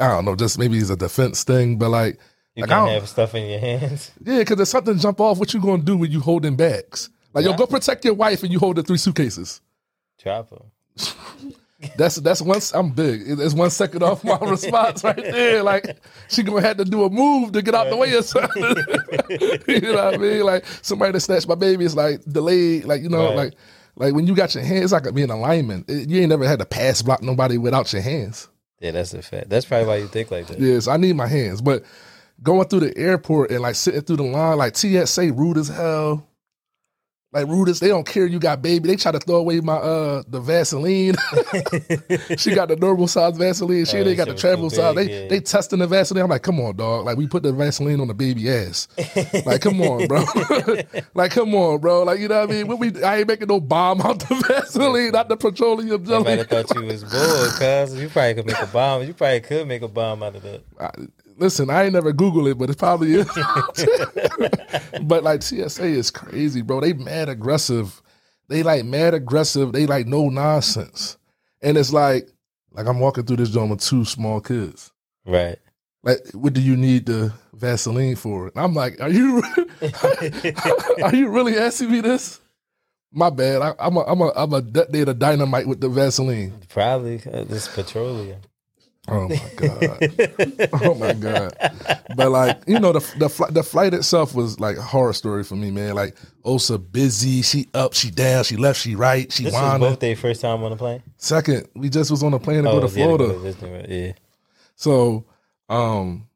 I 0.00 0.08
don't 0.08 0.24
know, 0.24 0.34
just 0.34 0.58
maybe 0.58 0.76
it's 0.78 0.90
a 0.90 0.96
defense 0.96 1.44
thing, 1.44 1.78
but 1.78 1.90
like, 1.90 2.18
You 2.56 2.62
like 2.62 2.70
I 2.70 2.74
can't 2.74 2.86
don't- 2.88 2.94
have 3.00 3.08
stuff 3.08 3.34
in 3.36 3.48
your 3.48 3.60
hands. 3.60 4.10
yeah, 4.24 4.38
because 4.38 4.58
if 4.58 4.66
something 4.68 4.98
jump 4.98 5.20
off, 5.20 5.38
what 5.38 5.54
you 5.54 5.60
gonna 5.60 5.82
do 5.84 5.96
when 5.96 6.10
you 6.10 6.20
holding 6.20 6.56
bags? 6.56 7.10
Like, 7.34 7.44
yo, 7.44 7.54
go 7.54 7.66
protect 7.66 8.04
your 8.04 8.14
wife 8.14 8.42
and 8.42 8.52
you 8.52 8.58
hold 8.58 8.76
the 8.76 8.82
three 8.82 8.98
suitcases. 8.98 9.60
Them. 10.24 10.46
That's 11.96 12.16
that's 12.16 12.42
one. 12.42 12.60
I'm 12.74 12.90
big. 12.90 13.22
It's 13.24 13.54
one 13.54 13.70
second 13.70 14.02
off 14.02 14.24
my 14.24 14.36
response 14.42 15.04
right 15.04 15.14
there. 15.16 15.62
Like 15.62 15.96
she 16.28 16.42
gonna 16.42 16.60
have 16.60 16.78
to 16.78 16.84
do 16.84 17.04
a 17.04 17.10
move 17.10 17.52
to 17.52 17.62
get 17.62 17.72
out 17.72 17.88
the 17.88 17.96
way 17.96 18.12
or 18.14 18.22
something. 18.22 18.62
you 19.68 19.80
know 19.92 20.04
what 20.06 20.14
I 20.14 20.16
mean? 20.16 20.42
Like 20.42 20.66
somebody 20.82 21.12
to 21.12 21.20
snatch 21.20 21.46
my 21.46 21.54
baby 21.54 21.84
is 21.84 21.94
like 21.94 22.24
delayed. 22.24 22.84
Like 22.84 23.02
you 23.02 23.08
know, 23.08 23.26
Right. 23.28 23.36
like 23.36 23.54
like 23.94 24.14
when 24.14 24.26
you 24.26 24.34
got 24.34 24.56
your 24.56 24.64
hands, 24.64 24.92
it's 24.92 24.92
like 24.92 25.14
being 25.14 25.30
a 25.30 25.38
lineman. 25.38 25.84
It- 25.86 26.08
you 26.08 26.18
ain't 26.20 26.30
never 26.30 26.48
had 26.48 26.58
to 26.58 26.66
pass 26.66 27.00
block 27.00 27.22
nobody 27.22 27.58
without 27.58 27.92
your 27.92 28.02
hands. 28.02 28.48
Yeah, 28.80 28.90
that's 28.90 29.14
a 29.14 29.22
fact. 29.22 29.48
That's 29.48 29.64
probably 29.64 29.86
why 29.86 29.96
you 29.98 30.08
think 30.08 30.32
like 30.32 30.48
that. 30.48 30.58
Yes, 30.58 30.88
I 30.88 30.96
need 30.96 31.14
my 31.14 31.28
hands. 31.28 31.60
But 31.62 31.84
going 32.42 32.66
through 32.68 32.80
the 32.80 32.98
airport 32.98 33.52
and 33.52 33.60
like 33.60 33.76
sitting 33.76 34.00
through 34.00 34.16
the 34.16 34.22
line, 34.24 34.58
like 34.58 34.76
TSA 34.76 35.32
rude 35.32 35.58
as 35.58 35.68
hell. 35.68 36.26
Like 37.30 37.46
rude 37.46 37.68
they 37.68 37.88
don't 37.88 38.06
care 38.06 38.24
you 38.24 38.38
got 38.38 38.62
baby. 38.62 38.88
They 38.88 38.96
try 38.96 39.12
to 39.12 39.18
throw 39.18 39.36
away 39.36 39.60
my 39.60 39.74
uh 39.74 40.22
the 40.28 40.40
Vaseline. 40.40 41.14
she 42.38 42.54
got 42.54 42.68
the 42.68 42.76
normal 42.80 43.06
size 43.06 43.36
Vaseline. 43.36 43.84
She 43.84 43.96
Oh, 43.96 44.00
ain't 44.00 44.06
that 44.06 44.16
got 44.16 44.28
the 44.28 44.34
travel 44.34 44.70
size. 44.70 44.94
big, 44.94 45.08
They 45.08 45.22
yeah. 45.24 45.28
they 45.28 45.40
testing 45.40 45.80
the 45.80 45.86
Vaseline. 45.86 46.24
I'm 46.24 46.30
like, 46.30 46.42
come 46.42 46.58
on, 46.58 46.76
dog. 46.76 47.04
Like 47.04 47.18
we 47.18 47.26
put 47.26 47.42
the 47.42 47.52
Vaseline 47.52 48.00
on 48.00 48.08
the 48.08 48.14
baby 48.14 48.48
ass. 48.50 48.88
like, 49.44 49.60
come 49.60 49.82
on, 49.82 50.06
bro. 50.06 50.24
like, 51.14 51.30
come 51.32 51.54
on, 51.54 51.80
bro. 51.80 52.02
Like, 52.04 52.18
you 52.18 52.28
know 52.28 52.40
what 52.40 52.48
I 52.48 52.52
mean? 52.52 52.66
When 52.66 52.78
we 52.78 53.02
I 53.04 53.18
ain't 53.18 53.28
making 53.28 53.48
no 53.48 53.60
bomb 53.60 54.00
out 54.00 54.20
the 54.20 54.34
Vaseline, 54.48 55.10
not 55.10 55.28
the 55.28 55.36
petroleum 55.36 56.02
jelly. 56.06 56.32
I 56.40 56.44
thought 56.44 56.74
you 56.76 56.86
was 56.86 57.04
bored, 57.04 57.50
cuz 57.58 58.00
you 58.00 58.08
probably 58.08 58.34
could 58.36 58.46
make 58.46 58.62
a 58.62 58.66
bomb. 58.66 59.02
You 59.02 59.12
probably 59.12 59.40
could 59.40 59.68
make 59.68 59.82
a 59.82 59.88
bomb 59.88 60.22
out 60.22 60.34
of 60.36 60.42
that. 60.44 60.62
I, 60.80 60.90
listen, 61.38 61.70
I 61.70 61.84
ain't 61.84 61.92
never 61.92 62.12
Google 62.12 62.46
it, 62.48 62.58
but 62.58 62.70
it 62.70 62.78
probably 62.78 63.14
is. 63.14 63.26
but 65.02 65.22
like 65.22 65.42
TSA 65.42 65.84
is 65.84 66.10
crazy, 66.10 66.62
bro. 66.62 66.80
They 66.80 66.92
mad 66.92 67.28
aggressive. 67.28 68.02
They 68.48 68.62
like 68.62 68.84
mad 68.84 69.14
aggressive. 69.14 69.72
They 69.72 69.86
like 69.86 70.06
no 70.06 70.28
nonsense. 70.28 71.16
And 71.62 71.76
it's 71.76 71.92
like, 71.92 72.28
Like 72.72 72.86
I'm 72.86 73.00
walking 73.00 73.24
through 73.24 73.36
this 73.36 73.50
joint 73.50 73.70
with 73.70 73.80
two 73.80 74.04
small 74.04 74.40
kids. 74.40 74.92
Right. 75.26 75.58
Like, 76.02 76.18
what 76.32 76.52
do 76.52 76.60
you 76.60 76.76
need 76.76 77.06
the 77.06 77.32
Vaseline 77.52 78.16
for? 78.16 78.46
And 78.48 78.56
I'm 78.56 78.74
like, 78.74 79.00
are 79.00 79.10
you 79.10 79.42
are 81.02 81.14
you 81.14 81.28
really 81.28 81.58
asking 81.58 81.90
me 81.90 82.00
this? 82.00 82.40
My 83.12 83.30
bad. 83.30 83.62
I, 83.62 83.74
I'm 83.78 83.96
a 83.96 84.00
I'm 84.00 84.20
a 84.20 84.32
I'm 84.36 84.52
a 84.52 84.62
detonate 84.62 85.08
a 85.08 85.14
dynamite 85.14 85.66
with 85.66 85.80
the 85.80 85.88
Vaseline. 85.88 86.52
Probably 86.68 87.16
this 87.16 87.68
petroleum. 87.68 88.40
Oh 89.10 89.28
my 89.28 89.50
god! 89.56 90.70
oh 90.82 90.94
my 90.94 91.12
god! 91.14 91.54
But 92.16 92.30
like 92.30 92.60
you 92.66 92.78
know, 92.78 92.92
the 92.92 93.00
the 93.18 93.28
flight 93.28 93.54
the 93.54 93.62
flight 93.62 93.94
itself 93.94 94.34
was 94.34 94.60
like 94.60 94.76
a 94.76 94.82
horror 94.82 95.12
story 95.12 95.44
for 95.44 95.56
me, 95.56 95.70
man. 95.70 95.94
Like 95.94 96.16
Osa 96.44 96.78
busy, 96.78 97.42
she 97.42 97.68
up, 97.74 97.94
she 97.94 98.10
down, 98.10 98.44
she 98.44 98.56
left, 98.56 98.80
she 98.80 98.94
right, 98.94 99.30
she 99.32 99.44
This 99.44 99.52
was 99.54 99.62
whining. 99.62 99.80
both 99.80 100.00
their 100.00 100.16
first 100.16 100.40
time 100.42 100.62
on 100.62 100.70
the 100.70 100.76
plane. 100.76 101.02
Second, 101.16 101.68
we 101.74 101.88
just 101.88 102.10
was 102.10 102.22
on 102.22 102.34
a 102.34 102.38
plane 102.38 102.64
to 102.64 102.70
go 102.70 102.80
to 102.80 102.86
yeah, 102.86 102.92
they 102.92 103.02
Florida, 103.16 103.26
go 103.28 103.52
to 103.52 103.94
yeah. 103.94 104.12
so 104.76 105.24
um, 105.68 106.26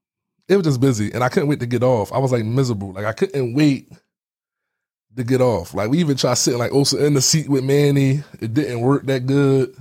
it 0.49 0.57
was 0.57 0.65
just 0.67 0.81
busy, 0.81 1.13
and 1.13 1.23
I 1.23 1.29
couldn't 1.29 1.49
wait 1.49 1.61
to 1.61 1.67
get 1.67 1.83
off. 1.83 2.13
I 2.13 2.19
was 2.19 2.33
like 2.33 2.45
miserable, 2.45 2.93
like 2.93 3.05
I 3.05 3.13
couldn't 3.13 3.55
wait 3.55 3.91
to 5.17 5.25
get 5.25 5.41
off. 5.43 5.75
Like 5.75 5.91
we 5.91 5.99
even 5.99 6.17
tried 6.17 6.35
sitting 6.35 6.59
like 6.59 6.73
Osa 6.73 7.05
in 7.05 7.15
the 7.15 7.21
seat 7.21 7.49
with 7.49 7.65
Manny, 7.65 8.23
it 8.41 8.55
didn't 8.55 8.81
work 8.81 9.05
that 9.07 9.27
good. 9.27 9.75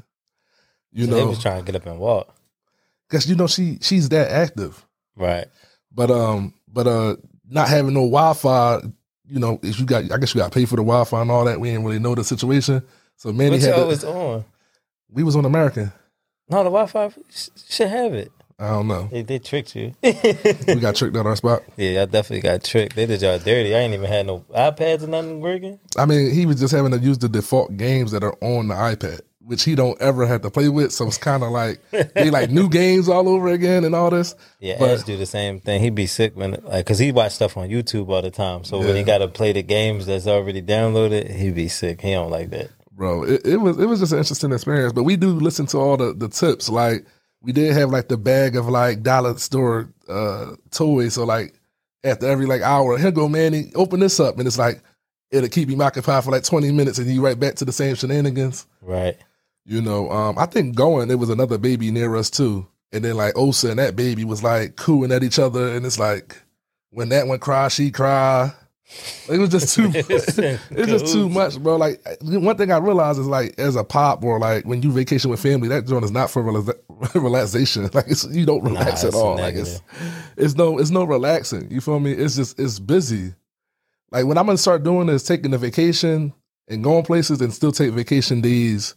You 0.91 1.05
So 1.05 1.12
they 1.12 1.19
know, 1.21 1.27
was 1.27 1.41
trying 1.41 1.63
to 1.63 1.71
get 1.71 1.75
up 1.81 1.86
and 1.86 2.00
walk. 2.00 2.36
Because 3.12 3.30
you 3.30 3.36
know 3.36 3.48
she 3.48 3.77
she's 3.82 4.10
that 4.10 4.32
active. 4.32 4.86
Right. 5.18 5.46
But 5.94 6.10
um, 6.10 6.53
but 6.72 6.88
uh, 6.88 7.18
not 7.50 7.68
having 7.68 7.94
no 7.94 8.01
Wi 8.10 8.34
Fi, 8.34 8.80
you 9.27 9.39
know, 9.39 9.60
if 9.62 9.77
you 9.80 9.86
got, 9.86 10.10
I 10.12 10.18
guess 10.18 10.34
you 10.34 10.39
got 10.39 10.51
to 10.51 10.58
pay 10.58 10.65
for 10.65 10.77
the 10.77 10.84
Wi 10.84 11.03
Fi 11.03 11.22
and 11.22 11.30
all 11.30 11.44
that. 11.46 11.60
We 11.60 11.70
didn't 11.70 11.84
really 11.86 12.00
know 12.00 12.15
the 12.15 12.24
situation. 12.24 12.82
So 13.18 13.32
Manny 13.34 13.58
What 13.58 13.62
had, 13.62 13.88
was 13.88 14.03
on? 14.03 14.46
we 15.12 15.24
was 15.24 15.36
on 15.36 15.46
American. 15.46 15.91
No, 16.50 16.58
the 16.65 16.70
Wi-Fi 16.70 17.12
should 17.70 17.88
have 17.88 18.13
it. 18.13 18.32
I 18.60 18.70
don't 18.70 18.88
know. 18.88 19.08
They, 19.12 19.22
they 19.22 19.39
tricked 19.39 19.75
you. 19.75 19.94
We 20.03 20.75
got 20.75 20.96
tricked 20.96 21.15
on 21.15 21.25
our 21.25 21.36
spot. 21.36 21.63
yeah, 21.77 22.01
I 22.01 22.06
definitely 22.06 22.41
got 22.41 22.63
tricked. 22.63 22.96
They 22.96 23.06
did 23.06 23.22
y'all 23.22 23.39
dirty. 23.39 23.74
I 23.74 23.80
ain't 23.80 23.94
even 23.94 24.06
had 24.06 24.27
no 24.27 24.39
iPads 24.53 25.03
or 25.03 25.08
nothing 25.08 25.39
working. 25.39 25.80
I 25.98 26.06
mean, 26.06 26.32
he 26.32 26.46
was 26.46 26.60
just 26.60 26.74
having 26.74 26.91
to 26.91 27.00
use 27.00 27.18
the 27.20 27.30
default 27.30 27.75
games 27.77 28.12
that 28.12 28.24
are 28.24 28.36
on 28.41 28.68
the 28.68 28.74
iPad, 28.75 29.22
which 29.51 29.63
he 29.63 29.75
don't 29.75 30.01
ever 30.01 30.25
have 30.25 30.41
to 30.41 30.50
play 30.50 30.67
with. 30.70 30.91
So 30.91 31.05
it's 31.05 31.20
kind 31.20 31.43
of 31.43 31.51
like 31.51 31.79
they 31.91 32.31
like 32.31 32.50
new 32.50 32.67
games 32.81 33.08
all 33.08 33.29
over 33.29 33.50
again 33.50 33.84
and 33.84 33.93
all 33.93 34.10
this. 34.10 34.34
Yeah, 34.60 34.77
But- 34.79 35.00
Ash 35.00 35.03
do 35.03 35.15
the 35.17 35.27
same 35.27 35.60
thing. 35.60 35.79
He'd 35.81 35.93
be 35.93 36.08
sick 36.08 36.36
when 36.36 36.51
like 36.63 36.86
because 36.86 36.98
he 36.98 37.12
watch 37.12 37.34
stuff 37.34 37.55
on 37.58 37.70
YouTube 37.70 38.10
all 38.10 38.24
the 38.24 38.31
time. 38.31 38.63
So 38.63 38.79
when 38.79 38.96
he 38.96 39.03
got 39.03 39.20
to 39.20 39.27
play 39.27 39.51
the 39.53 39.62
games 39.62 40.08
that's 40.08 40.25
already 40.25 40.62
downloaded, 40.63 41.29
he'd 41.29 41.53
be 41.53 41.67
sick. 41.67 42.01
He 42.01 42.13
don't 42.13 42.31
like 42.31 42.50
that. 42.50 42.72
bro. 42.91 43.24
It, 43.24 43.46
it 43.46 43.58
was 43.58 43.77
it 43.77 43.86
was 43.86 44.00
just 44.00 44.12
an 44.13 44.17
interesting 44.20 44.51
experience. 44.51 44.93
But 44.93 45.03
we 45.03 45.15
do 45.17 45.29
listen 45.31 45.67
to 45.67 45.77
all 45.77 45.98
the 45.98 46.13
the 46.13 46.29
tips. 46.29 46.67
Like 46.70 47.05
we 47.43 47.51
did 47.51 47.74
have 47.74 47.89
like 47.91 48.08
the 48.08 48.17
bag 48.17 48.55
of 48.55 48.67
like 48.67 49.03
dollar 49.03 49.38
store 49.38 49.89
uh 50.08 50.55
toys. 50.72 51.13
So 51.15 51.25
like 51.25 51.53
after 52.03 52.27
every 52.27 52.46
like 52.48 52.62
hour, 52.62 52.98
here 52.98 53.12
go 53.12 53.27
Manny, 53.27 53.72
open 53.75 54.00
this 54.00 54.20
up, 54.20 54.38
and 54.39 54.48
it's 54.48 54.58
like 54.58 54.81
it'll 55.31 55.50
keep 55.50 55.70
him 55.70 55.81
occupied 55.81 56.24
for 56.24 56.31
like 56.31 56.43
twenty 56.43 56.72
minutes, 56.72 56.98
and 57.00 57.08
you 57.10 57.22
right 57.24 57.39
back 57.39 57.55
to 57.55 57.65
the 57.65 57.72
same 57.72 57.96
shenanigans. 57.96 58.65
Right. 58.81 59.17
You 59.65 59.82
know, 59.82 60.10
um, 60.10 60.38
I 60.38 60.46
think 60.48 60.75
going 60.75 61.08
there 61.08 61.18
was 61.18 61.30
another 61.30 61.58
baby 61.58 61.91
near 61.91 62.15
us 62.15 62.30
too, 62.30 62.68
and 62.91 63.03
then 63.03 63.15
like 63.15 63.38
Osa 63.38 63.70
and 63.70 63.80
that 63.80 63.96
baby 63.96 64.25
was 64.25 64.44
like 64.44 64.75
cooing 64.75 65.12
at 65.12 65.24
each 65.24 65.39
other, 65.39 65.75
and 65.75 65.86
it's 65.86 66.00
like 66.00 66.41
when 66.89 67.10
that 67.10 67.27
one 67.27 67.39
cry, 67.39 67.68
she 67.68 67.91
cry. 67.91 68.51
It 69.30 69.38
was 69.38 69.50
just 69.50 69.74
too. 69.75 69.89
it's 69.94 70.36
just 70.91 71.13
too 71.13 71.30
much, 71.30 71.58
bro. 71.62 71.77
Like 71.77 72.01
one 72.22 72.58
thing 72.58 72.72
I 72.72 72.77
realized 72.77 73.20
is 73.20 73.27
like 73.27 73.58
as 73.58 73.75
a 73.77 73.84
pop 73.84 74.24
or 74.24 74.39
like 74.39 74.65
when 74.65 74.82
you 74.82 74.91
vacation 74.91 75.30
with 75.32 75.41
family, 75.41 75.70
that 75.70 75.86
joint 75.88 76.03
is 76.03 76.12
not 76.12 76.30
for 76.30 76.44
relaxa- 76.44 77.13
relaxation. 77.15 77.84
Like 77.94 78.08
it's, 78.08 78.25
you 78.25 78.46
don't 78.46 78.63
relax 78.63 79.03
Nah, 79.03 79.10
at 79.10 79.15
all. 79.15 79.38
Like 79.38 79.56
it's 79.56 79.80
it's 80.36 80.56
no 80.56 80.77
it's 80.80 80.89
no 80.89 81.03
relaxing. 81.06 81.72
You 81.72 81.80
feel 81.82 82.00
me? 82.00 82.12
It's 82.12 82.36
just 82.36 82.60
it's 82.60 82.80
busy. 82.80 83.34
Like 84.12 84.25
when 84.25 84.38
I'm 84.38 84.46
gonna 84.48 84.58
start 84.58 84.84
doing 84.84 85.08
is 85.08 85.24
taking 85.24 85.53
a 85.53 85.58
vacation 85.58 86.34
and 86.68 86.84
going 86.84 87.06
places 87.06 87.39
and 87.41 87.53
still 87.53 87.72
take 87.72 87.91
vacation 87.94 88.41
days 88.41 88.96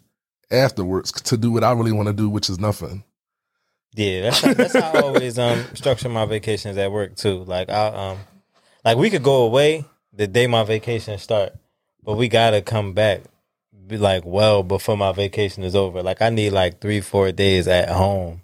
afterwards 0.54 1.12
to 1.12 1.36
do 1.36 1.52
what 1.52 1.64
I 1.64 1.72
really 1.72 1.92
want 1.92 2.08
to 2.08 2.14
do, 2.14 2.28
which 2.28 2.48
is 2.48 2.58
nothing. 2.58 3.04
Yeah, 3.94 4.22
that's 4.22 4.40
how, 4.40 4.54
that's 4.54 4.74
how 4.74 4.92
I 4.92 5.00
always 5.00 5.38
um 5.38 5.64
structure 5.74 6.08
my 6.08 6.24
vacations 6.24 6.76
at 6.76 6.90
work 6.90 7.14
too. 7.16 7.44
Like 7.44 7.70
I 7.70 7.86
um 7.86 8.18
like 8.84 8.96
we 8.96 9.10
could 9.10 9.22
go 9.22 9.44
away 9.44 9.84
the 10.12 10.26
day 10.26 10.46
my 10.46 10.64
vacation 10.64 11.18
start, 11.18 11.52
but 12.02 12.16
we 12.16 12.28
gotta 12.28 12.60
come 12.62 12.92
back 12.92 13.22
be 13.86 13.98
like 13.98 14.24
well 14.24 14.62
before 14.62 14.96
my 14.96 15.12
vacation 15.12 15.62
is 15.62 15.76
over. 15.76 16.02
Like 16.02 16.22
I 16.22 16.30
need 16.30 16.50
like 16.50 16.80
three 16.80 17.00
four 17.00 17.32
days 17.32 17.68
at 17.68 17.88
home 17.88 18.42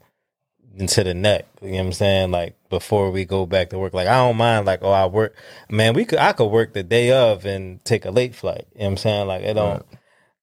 into 0.76 1.02
the 1.02 1.14
neck. 1.14 1.46
You 1.62 1.68
know 1.68 1.76
what 1.78 1.86
I'm 1.86 1.92
saying? 1.92 2.30
Like 2.30 2.56
before 2.68 3.10
we 3.10 3.24
go 3.24 3.46
back 3.46 3.70
to 3.70 3.78
work. 3.78 3.94
Like 3.94 4.08
I 4.08 4.18
don't 4.18 4.36
mind. 4.36 4.66
Like 4.66 4.80
oh 4.82 4.90
I 4.90 5.06
work. 5.06 5.34
Man, 5.70 5.94
we 5.94 6.04
could 6.04 6.18
I 6.18 6.32
could 6.32 6.46
work 6.46 6.72
the 6.72 6.82
day 6.82 7.12
of 7.12 7.44
and 7.44 7.84
take 7.84 8.04
a 8.04 8.10
late 8.10 8.34
flight. 8.34 8.66
You 8.74 8.80
know 8.80 8.84
what 8.84 8.90
I'm 8.90 8.96
saying? 8.98 9.26
Like 9.26 9.42
it 9.42 9.54
don't. 9.54 9.84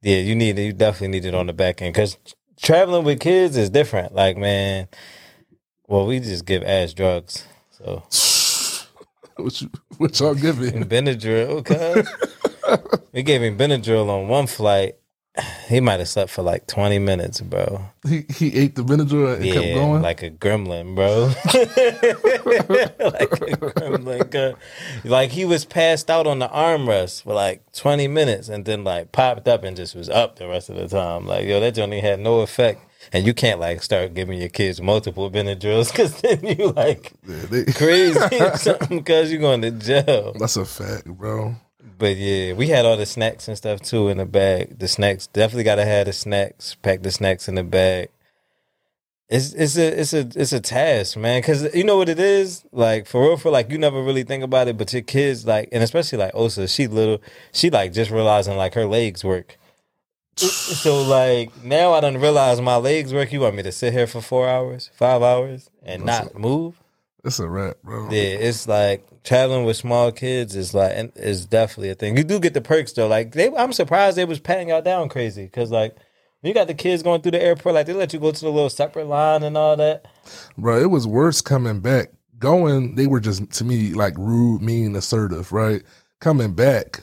Yeah, 0.01 0.17
you 0.17 0.35
need 0.35 0.59
it. 0.59 0.63
you 0.63 0.73
definitely 0.73 1.09
need 1.09 1.25
it 1.25 1.35
on 1.35 1.47
the 1.47 1.53
back 1.53 1.81
end 1.81 1.93
because 1.93 2.17
traveling 2.61 3.05
with 3.05 3.19
kids 3.19 3.57
is 3.57 3.69
different. 3.69 4.13
Like 4.15 4.37
man, 4.37 4.87
well 5.87 6.07
we 6.07 6.19
just 6.19 6.45
give 6.45 6.63
Ash 6.63 6.93
drugs. 6.93 7.45
So 7.71 8.03
What 9.37 9.61
you 9.61 9.69
what 9.97 10.19
y'all 10.19 10.35
give 10.35 10.59
me? 10.61 10.71
Benadryl, 10.71 11.49
okay. 11.59 12.03
we 13.13 13.23
gave 13.23 13.41
him 13.43 13.57
Benadryl 13.57 14.09
on 14.09 14.27
one 14.29 14.47
flight. 14.47 14.95
He 15.67 15.82
might 15.82 16.00
have 16.00 16.08
slept 16.08 16.32
for 16.32 16.41
like 16.44 16.65
twenty 16.67 16.98
minutes, 16.98 17.41
bro. 17.41 17.82
He 18.08 18.25
he 18.34 18.56
ate 18.56 18.75
the 18.75 18.84
vinegar 18.84 19.34
and 19.36 19.44
kept 19.44 19.65
Yeah, 19.65 19.74
going. 19.74 20.01
like 20.01 20.24
a 20.24 20.29
gremlin, 20.32 20.96
bro. 20.96 21.25
like 23.12 23.32
a 23.32 23.58
gremlin. 23.58 24.56
Like 25.03 25.32
he 25.32 25.46
was 25.46 25.65
passed 25.65 26.10
out 26.10 26.27
on 26.27 26.39
the 26.39 26.48
armrest 26.48 27.24
for 27.24 27.34
like 27.34 27.70
20 27.74 28.08
minutes 28.08 28.50
and 28.50 28.65
then 28.65 28.84
like 28.84 29.12
popped 29.12 29.48
up 29.48 29.63
and 29.63 29.75
just 29.75 29.96
was 29.96 30.10
up 30.10 30.38
the 30.38 30.48
rest 30.48 30.70
of 30.70 30.75
the 30.77 30.88
time. 30.88 31.25
Like, 31.27 31.46
yo, 31.46 31.60
that 31.60 31.75
journey 31.75 32.00
had 32.00 32.20
no 32.20 32.39
effect. 32.39 32.82
And 33.13 33.25
you 33.25 33.34
can't 33.34 33.60
like 33.60 33.84
start 33.84 34.13
giving 34.13 34.38
your 34.39 34.50
kids 34.50 34.82
multiple 34.82 35.29
Benadryls 35.32 35.91
because 35.91 36.20
then 36.22 36.39
you 36.46 36.72
like 36.72 37.13
Yeah, 37.27 37.46
they- 37.50 37.65
crazy 37.65 38.20
or 38.39 38.58
something 38.58 38.98
because 39.00 39.32
you're 39.32 39.39
going 39.41 39.62
to 39.62 39.72
jail. 39.72 40.34
that's 40.38 40.58
a 40.58 40.65
fact, 40.65 41.06
bro. 41.06 41.56
But 41.97 42.17
yeah, 42.17 42.53
we 42.53 42.67
had 42.67 42.85
all 42.85 42.97
the 42.97 43.05
snacks 43.05 43.47
and 43.47 43.57
stuff 43.57 43.81
too 43.81 44.09
in 44.09 44.17
the 44.17 44.25
bag. 44.25 44.77
The 44.79 44.87
snacks 44.87 45.27
definitely 45.27 45.63
gotta 45.63 45.85
have 45.85 46.05
the 46.05 46.13
snacks. 46.13 46.75
Pack 46.75 47.01
the 47.01 47.11
snacks 47.11 47.47
in 47.47 47.55
the 47.55 47.63
bag. 47.63 48.09
It's 49.29 49.53
it's 49.53 49.77
a 49.77 49.99
it's 49.99 50.13
a 50.13 50.29
it's 50.35 50.53
a 50.53 50.59
task, 50.61 51.17
man. 51.17 51.41
Because 51.41 51.73
you 51.75 51.83
know 51.83 51.97
what 51.97 52.07
it 52.07 52.19
is. 52.19 52.63
Like 52.71 53.07
for 53.07 53.21
real, 53.21 53.37
for 53.37 53.51
like 53.51 53.69
you 53.69 53.77
never 53.77 54.01
really 54.01 54.23
think 54.23 54.43
about 54.43 54.67
it, 54.67 54.77
but 54.77 54.93
your 54.93 55.01
kids 55.01 55.45
like, 55.45 55.69
and 55.71 55.83
especially 55.83 56.17
like 56.19 56.33
Osa, 56.33 56.67
she 56.67 56.87
little, 56.87 57.21
she 57.51 57.69
like 57.69 57.93
just 57.93 58.11
realizing 58.11 58.55
like 58.55 58.73
her 58.75 58.85
legs 58.85 59.23
work. 59.23 59.57
So 60.37 61.01
like 61.01 61.63
now 61.63 61.93
I 61.93 61.99
don't 61.99 62.19
realize 62.19 62.61
my 62.61 62.75
legs 62.77 63.13
work. 63.13 63.33
You 63.33 63.41
want 63.41 63.55
me 63.55 63.63
to 63.63 63.71
sit 63.71 63.91
here 63.91 64.07
for 64.07 64.21
four 64.21 64.47
hours, 64.47 64.91
five 64.93 65.21
hours, 65.21 65.69
and 65.83 66.05
not 66.05 66.37
move? 66.37 66.81
It's 67.27 67.39
a 67.39 67.48
wrap, 67.50 67.75
bro. 67.84 68.10
Yeah, 68.10 68.22
it's 68.22 68.69
like 68.69 69.05
traveling 69.24 69.65
with 69.65 69.75
small 69.75 70.13
kids 70.13 70.55
is 70.55 70.74
like 70.74 70.93
and 70.96 71.12
is 71.17 71.46
definitely 71.46 71.89
a 71.89 71.96
thing. 71.96 72.15
You 72.15 72.24
do 72.24 72.39
get 72.39 72.53
the 72.53 72.62
perks 72.62 72.93
though. 72.93 73.07
Like 73.07 73.34
they, 73.34 73.53
I'm 73.53 73.74
surprised 73.74 74.17
they 74.17 74.24
was 74.24 74.39
patting 74.39 74.69
y'all 74.69 74.81
down 74.81 75.10
crazy 75.10 75.43
because 75.43 75.69
like 75.69 75.98
you 76.41 76.53
got 76.53 76.67
the 76.67 76.74
kids 76.74 77.03
going 77.03 77.22
through 77.22 77.31
the 77.31 77.43
airport, 77.43 77.75
like 77.75 77.86
they 77.86 77.91
let 77.91 78.13
you 78.13 78.19
go 78.19 78.31
to 78.31 78.39
the 78.39 78.50
little 78.50 78.69
separate 78.69 79.07
line 79.07 79.43
and 79.43 79.57
all 79.57 79.75
that. 79.75 80.05
Bro, 80.57 80.79
it 80.81 80.89
was 80.89 81.05
worse 81.05 81.41
coming 81.41 81.81
back. 81.81 82.12
Going, 82.39 82.96
they 82.96 83.07
were 83.07 83.19
just 83.19 83.51
to 83.53 83.65
me 83.65 83.91
like 83.93 84.17
rude, 84.17 84.62
mean, 84.62 84.96
assertive, 84.96 85.51
right? 85.51 85.84
Coming 86.22 86.53
back, 86.53 87.01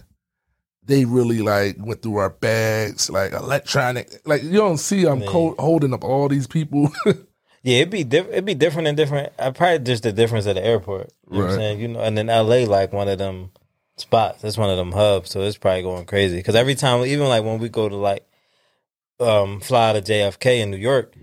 they 0.85 1.05
really 1.05 1.41
like 1.43 1.77
went 1.79 2.01
through 2.01 2.17
our 2.17 2.31
bags, 2.31 3.11
like 3.11 3.33
electronic. 3.33 4.11
Like 4.25 4.43
you 4.43 4.53
don't 4.53 4.79
see 4.79 5.07
I'm 5.07 5.19
Man. 5.19 5.29
co- 5.29 5.57
holding 5.59 5.93
up 5.93 6.03
all 6.03 6.29
these 6.29 6.47
people. 6.47 6.91
Yeah, 7.65 7.79
it'd 7.79 7.91
be 7.91 8.05
diff- 8.05 8.29
it'd 8.29 8.45
be 8.45 8.55
different 8.55 8.89
and 8.89 8.97
different. 8.97 9.33
I 9.39 9.51
probably 9.51 9.79
just 9.79 10.03
the 10.03 10.13
difference 10.13 10.47
at 10.47 10.55
the 10.57 10.65
airport. 10.65 11.11
You 11.31 11.39
know 11.39 11.45
what 11.45 11.53
I'm 11.53 11.57
saying? 11.57 11.81
You 11.81 11.89
know, 11.89 12.01
and 12.01 12.17
then 12.17 12.27
LA 12.27 12.67
like 12.67 12.93
one 12.93 13.09
of 13.09 13.17
them 13.19 13.51
spots. 13.97 14.45
It's 14.45 14.59
one 14.59 14.69
of 14.69 14.77
them 14.77 14.93
hubs, 14.93 15.31
so 15.31 15.41
it's 15.41 15.57
probably 15.57 15.83
going 15.83 16.05
crazy. 16.05 16.37
Because 16.37 16.57
every 16.57 16.75
time, 16.75 17.05
even 17.07 17.27
like 17.27 17.43
when 17.43 17.59
we 17.59 17.71
go 17.71 17.89
to 17.89 17.97
like 17.97 18.27
um 19.19 19.61
fly 19.61 19.95
to 19.95 20.03
JFK 20.03 20.61
in 20.61 20.71
New 20.71 20.77
York, 20.77 21.15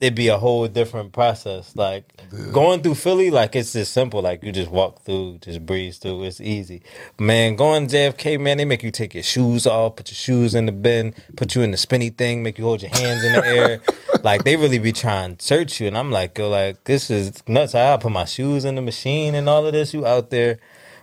it'd 0.00 0.14
be 0.14 0.28
a 0.28 0.38
whole 0.38 0.66
different 0.66 1.12
process. 1.12 1.76
Like 1.76 2.04
going 2.52 2.82
through 2.82 2.94
Philly, 2.94 3.30
like 3.30 3.54
it's 3.54 3.74
just 3.74 3.92
simple. 3.92 4.22
Like 4.22 4.42
you 4.42 4.50
just 4.50 4.70
walk 4.70 5.02
through, 5.02 5.38
just 5.42 5.64
breeze 5.64 5.98
through. 5.98 6.24
It's 6.24 6.40
easy. 6.40 6.82
Man, 7.18 7.54
going 7.54 7.86
JFK, 7.86 8.40
man, 8.40 8.56
they 8.56 8.64
make 8.64 8.82
you 8.82 8.90
take 8.90 9.14
your 9.14 9.22
shoes 9.22 9.66
off, 9.66 9.96
put 9.96 10.10
your 10.10 10.16
shoes 10.16 10.54
in 10.54 10.66
the 10.66 10.72
bin, 10.72 11.14
put 11.36 11.54
you 11.54 11.62
in 11.62 11.70
the 11.70 11.76
spinny 11.76 12.08
thing, 12.08 12.42
make 12.42 12.58
you 12.58 12.64
hold 12.64 12.82
your 12.82 12.90
hands 12.90 13.22
in 13.24 13.32
the 13.34 13.46
air. 13.46 13.80
Like 14.22 14.44
they 14.44 14.56
really 14.56 14.78
be 14.78 14.92
trying 14.92 15.36
to 15.36 15.42
search 15.42 15.80
you, 15.80 15.86
and 15.86 15.96
I'm 15.96 16.10
like, 16.10 16.36
yo, 16.36 16.50
like 16.50 16.84
this 16.84 17.10
is 17.10 17.42
nuts. 17.48 17.74
I 17.74 17.96
put 17.96 18.12
my 18.12 18.26
shoes 18.26 18.66
in 18.66 18.74
the 18.74 18.82
machine 18.82 19.34
and 19.34 19.48
all 19.48 19.64
of 19.64 19.72
this. 19.72 19.94
You 19.94 20.04
out 20.04 20.28
there 20.28 20.58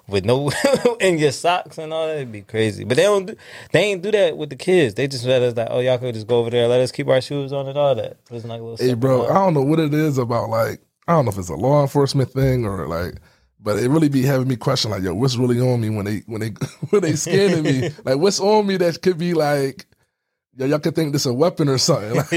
with 0.08 0.26
no 0.26 0.52
in 1.00 1.18
your 1.18 1.32
socks 1.32 1.78
and 1.78 1.94
all 1.94 2.08
that. 2.08 2.18
It'd 2.18 2.32
be 2.32 2.42
crazy. 2.42 2.84
But 2.84 2.98
they 2.98 3.04
don't. 3.04 3.26
Do, 3.26 3.36
they 3.72 3.84
ain't 3.84 4.02
do 4.02 4.12
that 4.12 4.38
with 4.38 4.50
the 4.50 4.56
kids. 4.56 4.96
They 4.96 5.08
just 5.08 5.26
let 5.26 5.42
us 5.42 5.56
like, 5.56 5.68
oh, 5.70 5.80
y'all 5.80 5.98
could 5.98 6.14
just 6.14 6.28
go 6.28 6.40
over 6.40 6.50
there, 6.50 6.68
let 6.68 6.82
us 6.82 6.92
keep 6.92 7.08
our 7.08 7.22
shoes 7.22 7.54
on 7.54 7.68
and 7.68 7.78
all 7.78 7.96
that. 7.96 8.18
It's 8.32 8.46
like 8.46 8.60
a 8.60 8.64
little 8.64 8.78
Hey, 8.78 8.94
bro. 8.94 9.28
I 9.28 9.34
don't 9.34 9.54
know 9.54 9.62
what 9.64 9.80
it 9.80 9.94
is 9.94 10.18
about 10.18 10.50
like 10.50 10.82
I 11.08 11.14
don't 11.14 11.26
know 11.26 11.32
if 11.32 11.38
it's 11.38 11.50
a 11.50 11.56
law 11.56 11.82
enforcement 11.82 12.32
thing 12.32 12.66
or 12.66 12.86
like, 12.88 13.16
but 13.60 13.80
it 13.80 13.90
really 13.90 14.10
be 14.10 14.24
having 14.24 14.48
me 14.48 14.58
question 14.58 14.92
like, 14.92 15.04
yo, 15.04 15.14
what's 15.14 15.38
really 15.38 15.60
on 15.60 15.80
me 15.80 15.90
when 15.90 16.06
they 16.06 16.18
when 16.26 16.42
they 16.42 16.50
when 16.90 17.02
they 17.02 17.16
scanning 17.16 17.64
me? 17.64 17.90
Like, 18.04 18.18
what's 18.18 18.40
on 18.40 18.68
me 18.68 18.78
that 18.78 19.02
could 19.02 19.18
be 19.18 19.34
like, 19.34 19.86
yo, 20.56 20.66
y'all 20.66 20.80
could 20.80 20.96
think 20.96 21.14
this 21.14 21.26
a 21.26 21.34
weapon 21.34 21.70
or 21.70 21.78
something. 21.78 22.16
Like, 22.16 22.32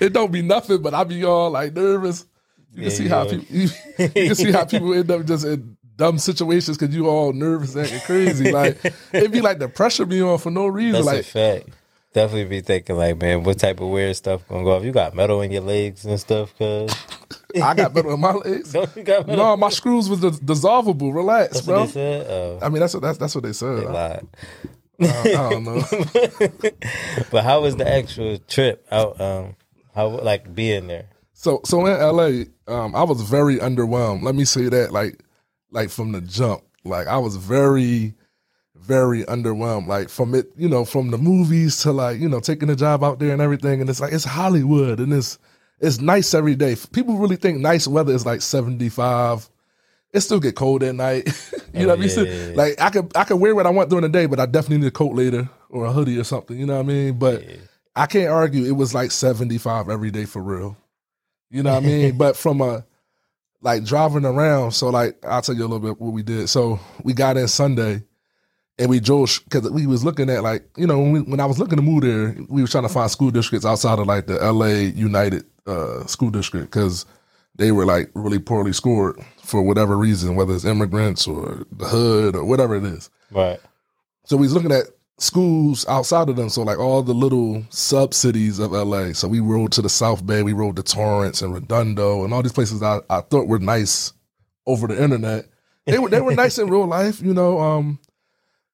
it 0.00 0.12
don't 0.12 0.32
be 0.32 0.42
nothing, 0.42 0.82
but 0.82 0.94
I 0.94 1.04
be 1.04 1.24
all 1.24 1.50
like 1.50 1.72
nervous. 1.74 2.26
You 2.74 2.82
can 2.82 2.90
see 2.90 3.08
how 3.08 3.24
people 3.24 3.46
you, 3.48 3.68
you 3.98 4.08
can 4.08 4.34
see 4.34 4.52
how 4.52 4.64
people 4.64 4.94
end 4.94 5.10
up 5.10 5.24
just 5.24 5.44
in 5.44 5.76
dumb 5.96 6.18
situations 6.18 6.78
because 6.78 6.94
you 6.94 7.08
all 7.08 7.32
nervous 7.32 7.74
and 7.74 8.02
crazy. 8.02 8.50
Like 8.52 8.84
it'd 9.12 9.32
be 9.32 9.40
like 9.40 9.58
the 9.58 9.68
pressure 9.68 10.06
be 10.06 10.22
on 10.22 10.38
for 10.38 10.50
no 10.50 10.66
reason. 10.66 11.04
That's 11.04 11.18
a 11.20 11.22
fact. 11.30 11.68
Definitely 12.12 12.46
be 12.46 12.60
thinking 12.60 12.96
like, 12.96 13.20
man, 13.20 13.44
what 13.44 13.58
type 13.60 13.80
of 13.80 13.88
weird 13.88 14.16
stuff 14.16 14.46
gonna 14.48 14.64
go 14.64 14.72
off? 14.76 14.82
You 14.82 14.90
got 14.90 15.14
metal 15.14 15.42
in 15.42 15.52
your 15.52 15.62
legs 15.62 16.04
and 16.04 16.18
stuff, 16.18 16.56
cause 16.58 16.92
I 17.62 17.74
got 17.74 17.94
metal 17.94 18.14
in 18.14 18.20
my 18.20 18.32
legs. 18.32 18.72
don't 18.72 18.90
you 18.96 19.02
got 19.04 19.26
metal? 19.28 19.44
No, 19.44 19.56
my 19.56 19.68
screws 19.68 20.08
was 20.08 20.20
dis- 20.20 20.40
dissolvable. 20.40 21.14
Relax, 21.14 21.52
That's 21.54 21.66
bro. 21.66 21.80
what 21.80 21.86
they 21.86 21.92
said. 21.92 22.26
Oh, 22.28 22.58
I 22.62 22.68
mean, 22.68 22.80
that's 22.80 22.94
what 22.94 23.02
that's, 23.02 23.18
that's 23.18 23.34
what 23.34 23.44
they 23.44 23.52
said. 23.52 23.78
they 23.78 23.86
I, 23.86 23.92
lied. 23.92 24.26
I 25.02 25.50
don't 25.50 25.64
know. 25.64 25.82
But 27.30 27.44
how 27.44 27.60
was 27.62 27.76
the 27.76 27.88
actual 27.88 28.38
trip 28.38 28.86
out? 28.90 29.20
Um, 29.20 29.56
how 29.94 30.08
like 30.08 30.52
being 30.54 30.88
there? 30.88 31.06
So 31.40 31.62
so 31.64 31.86
in 31.86 31.98
LA, 31.98 32.44
um, 32.70 32.94
I 32.94 33.02
was 33.02 33.22
very 33.22 33.56
underwhelmed. 33.56 34.22
Let 34.22 34.34
me 34.34 34.44
say 34.44 34.68
that, 34.68 34.92
like, 34.92 35.24
like 35.70 35.88
from 35.88 36.12
the 36.12 36.20
jump, 36.20 36.60
like 36.84 37.06
I 37.06 37.16
was 37.16 37.36
very, 37.36 38.12
very 38.74 39.24
underwhelmed. 39.24 39.86
Like 39.86 40.10
from 40.10 40.34
it, 40.34 40.52
you 40.58 40.68
know, 40.68 40.84
from 40.84 41.10
the 41.10 41.16
movies 41.16 41.80
to 41.80 41.92
like, 41.92 42.20
you 42.20 42.28
know, 42.28 42.40
taking 42.40 42.68
a 42.68 42.76
job 42.76 43.02
out 43.02 43.20
there 43.20 43.32
and 43.32 43.40
everything. 43.40 43.80
And 43.80 43.88
it's 43.88 44.00
like 44.00 44.12
it's 44.12 44.26
Hollywood 44.26 45.00
and 45.00 45.14
it's 45.14 45.38
it's 45.78 45.98
nice 45.98 46.34
every 46.34 46.56
day. 46.56 46.76
People 46.92 47.16
really 47.16 47.36
think 47.36 47.58
nice 47.58 47.88
weather 47.88 48.12
is 48.12 48.26
like 48.26 48.42
seventy 48.42 48.90
five. 48.90 49.48
It 50.12 50.20
still 50.20 50.40
get 50.40 50.56
cold 50.56 50.82
at 50.82 50.94
night. 50.94 51.26
you 51.72 51.86
know 51.86 51.94
what 51.94 52.00
I 52.00 52.00
mean? 52.02 52.08
yeah, 52.10 52.14
So, 52.16 52.22
yeah, 52.24 52.46
yeah. 52.48 52.54
Like 52.54 52.78
I 52.82 52.90
could 52.90 53.16
I 53.16 53.24
could 53.24 53.40
wear 53.40 53.54
what 53.54 53.66
I 53.66 53.70
want 53.70 53.88
during 53.88 54.02
the 54.02 54.10
day, 54.10 54.26
but 54.26 54.40
I 54.40 54.44
definitely 54.44 54.82
need 54.82 54.88
a 54.88 54.90
coat 54.90 55.14
later 55.14 55.48
or 55.70 55.86
a 55.86 55.92
hoodie 55.92 56.18
or 56.18 56.24
something. 56.24 56.58
You 56.58 56.66
know 56.66 56.74
what 56.74 56.84
I 56.84 56.86
mean? 56.86 57.18
But 57.18 57.44
I 57.96 58.04
can't 58.04 58.28
argue 58.28 58.66
it 58.66 58.76
was 58.76 58.92
like 58.92 59.10
75 59.10 59.88
every 59.88 60.10
day 60.10 60.26
for 60.26 60.42
real. 60.42 60.76
You 61.50 61.62
know 61.62 61.74
what 61.74 61.82
I 61.82 61.86
mean? 61.86 62.18
but 62.18 62.36
from 62.36 62.60
a 62.60 62.84
like 63.62 63.84
driving 63.84 64.24
around, 64.24 64.72
so 64.72 64.88
like 64.88 65.16
I'll 65.24 65.42
tell 65.42 65.54
you 65.54 65.62
a 65.62 65.68
little 65.68 65.80
bit 65.80 66.00
what 66.00 66.12
we 66.12 66.22
did. 66.22 66.48
So 66.48 66.80
we 67.02 67.12
got 67.12 67.36
in 67.36 67.48
Sunday 67.48 68.02
and 68.78 68.88
we 68.88 68.98
drove 68.98 69.40
because 69.44 69.70
we 69.70 69.86
was 69.86 70.04
looking 70.04 70.30
at 70.30 70.42
like, 70.42 70.64
you 70.76 70.86
know, 70.86 70.98
when, 70.98 71.12
we, 71.12 71.20
when 71.20 71.40
I 71.40 71.44
was 71.44 71.58
looking 71.58 71.76
to 71.76 71.82
move 71.82 72.02
there, 72.02 72.34
we 72.48 72.62
were 72.62 72.68
trying 72.68 72.84
to 72.84 72.88
find 72.88 73.10
school 73.10 73.30
districts 73.30 73.66
outside 73.66 73.98
of 73.98 74.06
like 74.06 74.26
the 74.26 74.38
LA 74.38 74.66
Unified 74.66 75.42
uh, 75.66 76.06
school 76.06 76.30
district 76.30 76.70
because 76.70 77.04
they 77.56 77.72
were 77.72 77.84
like 77.84 78.10
really 78.14 78.38
poorly 78.38 78.72
scored 78.72 79.20
for 79.42 79.62
whatever 79.62 79.98
reason, 79.98 80.34
whether 80.34 80.54
it's 80.54 80.64
immigrants 80.64 81.26
or 81.26 81.66
the 81.70 81.86
hood 81.86 82.34
or 82.34 82.44
whatever 82.44 82.74
it 82.74 82.84
is. 82.84 83.10
Right. 83.30 83.60
So 84.24 84.36
we 84.36 84.46
was 84.46 84.54
looking 84.54 84.72
at 84.72 84.84
schools 85.20 85.86
outside 85.86 86.28
of 86.28 86.36
them. 86.36 86.48
So 86.48 86.62
like 86.62 86.78
all 86.78 87.02
the 87.02 87.14
little 87.14 87.64
sub 87.70 88.14
cities 88.14 88.58
of 88.58 88.72
LA. 88.72 89.12
So 89.12 89.28
we 89.28 89.40
rode 89.40 89.72
to 89.72 89.82
the 89.82 89.88
South 89.88 90.26
Bay, 90.26 90.42
we 90.42 90.52
rode 90.52 90.76
to 90.76 90.82
Torrance 90.82 91.42
and 91.42 91.54
Redondo 91.54 92.24
and 92.24 92.34
all 92.34 92.42
these 92.42 92.52
places 92.52 92.82
I, 92.82 93.00
I 93.08 93.20
thought 93.20 93.46
were 93.46 93.58
nice 93.58 94.12
over 94.66 94.86
the 94.86 95.00
internet. 95.00 95.46
They 95.86 95.98
were 95.98 96.08
they 96.08 96.20
were 96.20 96.34
nice 96.34 96.58
in 96.58 96.68
real 96.68 96.86
life, 96.86 97.20
you 97.22 97.34
know. 97.34 97.60
Um 97.60 97.98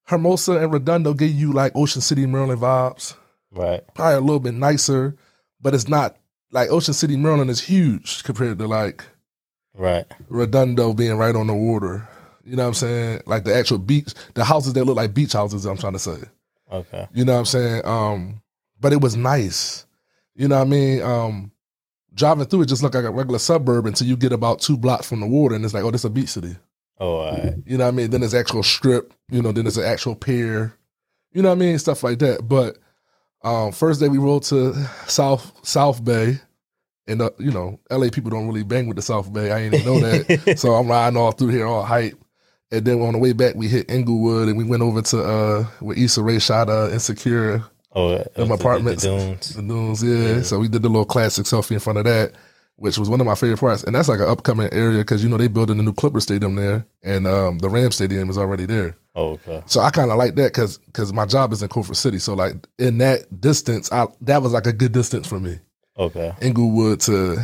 Hermosa 0.04 0.58
and 0.58 0.72
Redondo 0.72 1.14
gave 1.14 1.34
you 1.34 1.52
like 1.52 1.72
Ocean 1.74 2.00
City, 2.00 2.26
Maryland 2.26 2.60
vibes. 2.60 3.16
Right. 3.50 3.82
Probably 3.94 4.14
a 4.14 4.20
little 4.20 4.40
bit 4.40 4.54
nicer, 4.54 5.16
but 5.60 5.74
it's 5.74 5.88
not 5.88 6.16
like 6.52 6.70
Ocean 6.70 6.94
City, 6.94 7.16
Maryland 7.16 7.50
is 7.50 7.60
huge 7.60 8.22
compared 8.22 8.58
to 8.58 8.66
like 8.66 9.04
Right. 9.74 10.06
Redondo 10.28 10.94
being 10.94 11.18
right 11.18 11.34
on 11.34 11.48
the 11.48 11.54
water. 11.54 12.08
You 12.44 12.56
know 12.56 12.62
what 12.62 12.68
I'm 12.68 12.74
saying? 12.74 13.22
Like 13.26 13.44
the 13.44 13.54
actual 13.54 13.78
beach, 13.78 14.14
the 14.34 14.44
houses 14.44 14.72
that 14.72 14.84
look 14.84 14.96
like 14.96 15.12
beach 15.12 15.32
houses, 15.32 15.66
I'm 15.66 15.76
trying 15.76 15.94
to 15.94 15.98
say. 15.98 16.18
Okay. 16.70 17.06
You 17.12 17.24
know 17.24 17.34
what 17.34 17.40
I'm 17.40 17.44
saying? 17.46 17.82
Um, 17.84 18.42
but 18.80 18.92
it 18.92 19.00
was 19.00 19.16
nice. 19.16 19.86
You 20.34 20.48
know 20.48 20.56
what 20.56 20.66
I 20.66 20.70
mean? 20.70 21.02
Um, 21.02 21.52
driving 22.14 22.46
through 22.46 22.62
it 22.62 22.66
just 22.66 22.82
looked 22.82 22.94
like 22.94 23.04
a 23.04 23.10
regular 23.10 23.38
suburb 23.38 23.86
until 23.86 24.06
you 24.06 24.16
get 24.16 24.32
about 24.32 24.60
two 24.60 24.76
blocks 24.76 25.08
from 25.08 25.20
the 25.20 25.26
water 25.26 25.54
and 25.54 25.64
it's 25.64 25.74
like, 25.74 25.84
oh, 25.84 25.90
this 25.90 26.00
is 26.02 26.06
a 26.06 26.10
beach 26.10 26.30
city. 26.30 26.56
Oh, 26.98 27.16
all 27.16 27.32
right. 27.32 27.54
You 27.66 27.76
know 27.76 27.84
what 27.84 27.94
I 27.94 27.96
mean? 27.96 28.10
Then 28.10 28.20
there's 28.20 28.34
actual 28.34 28.62
strip, 28.62 29.12
you 29.30 29.42
know, 29.42 29.52
then 29.52 29.64
there's 29.64 29.76
an 29.76 29.84
actual 29.84 30.14
pier. 30.14 30.74
You 31.32 31.42
know 31.42 31.50
what 31.50 31.56
I 31.56 31.58
mean? 31.58 31.78
Stuff 31.78 32.02
like 32.02 32.18
that. 32.20 32.48
But 32.48 32.78
um, 33.42 33.72
first 33.72 34.00
day 34.00 34.08
we 34.08 34.18
rode 34.18 34.42
to 34.44 34.74
South 35.06 35.52
South 35.62 36.02
Bay. 36.02 36.40
And 37.06 37.22
uh, 37.22 37.30
you 37.38 37.52
know, 37.52 37.78
LA 37.88 38.08
people 38.10 38.30
don't 38.30 38.48
really 38.48 38.64
bang 38.64 38.88
with 38.88 38.96
the 38.96 39.02
South 39.02 39.32
Bay. 39.32 39.52
I 39.52 39.60
didn't 39.60 39.80
even 39.80 39.86
know 39.86 40.00
that. 40.00 40.58
so 40.58 40.74
I'm 40.74 40.88
riding 40.88 41.16
all 41.16 41.30
through 41.30 41.48
here, 41.48 41.66
all 41.66 41.84
hype. 41.84 42.18
And 42.72 42.84
then 42.84 43.00
on 43.00 43.12
the 43.12 43.18
way 43.18 43.32
back, 43.32 43.54
we 43.54 43.68
hit 43.68 43.90
Inglewood 43.90 44.48
and 44.48 44.58
we 44.58 44.64
went 44.64 44.82
over 44.82 45.00
to 45.02 45.22
uh 45.22 45.62
where 45.80 45.96
Issa 45.98 46.22
Rae 46.22 46.38
shot 46.38 46.68
uh 46.68 46.90
Insecure, 46.92 47.62
Oh, 47.92 48.10
them 48.10 48.26
the- 48.48 48.56
the- 48.56 48.62
The 49.00 49.08
dunes. 49.08 49.54
the 49.54 49.62
dunes, 49.62 50.02
yeah. 50.02 50.42
So 50.42 50.58
we 50.58 50.68
did 50.68 50.82
the 50.82 50.88
little 50.88 51.04
classic 51.04 51.46
selfie 51.46 51.72
in 51.72 51.78
front 51.78 51.98
of 51.98 52.04
that, 52.04 52.32
which 52.74 52.98
was 52.98 53.08
one 53.08 53.20
of 53.20 53.26
my 53.26 53.34
favorite 53.36 53.60
parts. 53.60 53.84
And 53.84 53.94
that's 53.94 54.08
like 54.08 54.18
an 54.20 54.28
upcoming 54.28 54.68
area 54.72 54.98
because 54.98 55.22
you 55.22 55.30
know 55.30 55.36
they 55.38 55.48
building 55.48 55.78
a 55.78 55.82
new 55.82 55.92
Clipper 55.94 56.20
Stadium 56.20 56.56
there, 56.56 56.84
and 57.04 57.26
um 57.26 57.58
the 57.58 57.70
Ram 57.70 57.92
Stadium 57.92 58.28
is 58.28 58.36
already 58.36 58.66
there. 58.66 58.96
Oh, 59.14 59.30
okay. 59.30 59.62
So 59.66 59.80
I 59.80 59.90
kind 59.90 60.10
of 60.10 60.18
like 60.18 60.34
that 60.34 60.52
because 60.52 60.76
because 60.78 61.12
my 61.12 61.24
job 61.24 61.52
is 61.52 61.62
in 61.62 61.68
Culver 61.68 61.94
City. 61.94 62.18
So 62.18 62.34
like 62.34 62.54
in 62.78 62.98
that 62.98 63.40
distance, 63.40 63.90
I 63.92 64.06
that 64.22 64.42
was 64.42 64.52
like 64.52 64.66
a 64.66 64.72
good 64.72 64.92
distance 64.92 65.26
for 65.28 65.38
me. 65.40 65.58
Okay. 65.98 66.34
Inglewood 66.42 67.00
to 67.02 67.38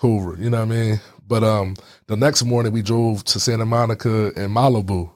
Culver, 0.00 0.36
you 0.38 0.50
know 0.50 0.58
what 0.58 0.72
I 0.72 0.76
mean? 0.76 1.00
But 1.26 1.42
um 1.44 1.76
the 2.06 2.16
next 2.16 2.44
morning 2.44 2.72
we 2.72 2.82
drove 2.82 3.24
to 3.24 3.40
Santa 3.40 3.66
Monica 3.66 4.26
and 4.36 4.54
Malibu. 4.54 5.10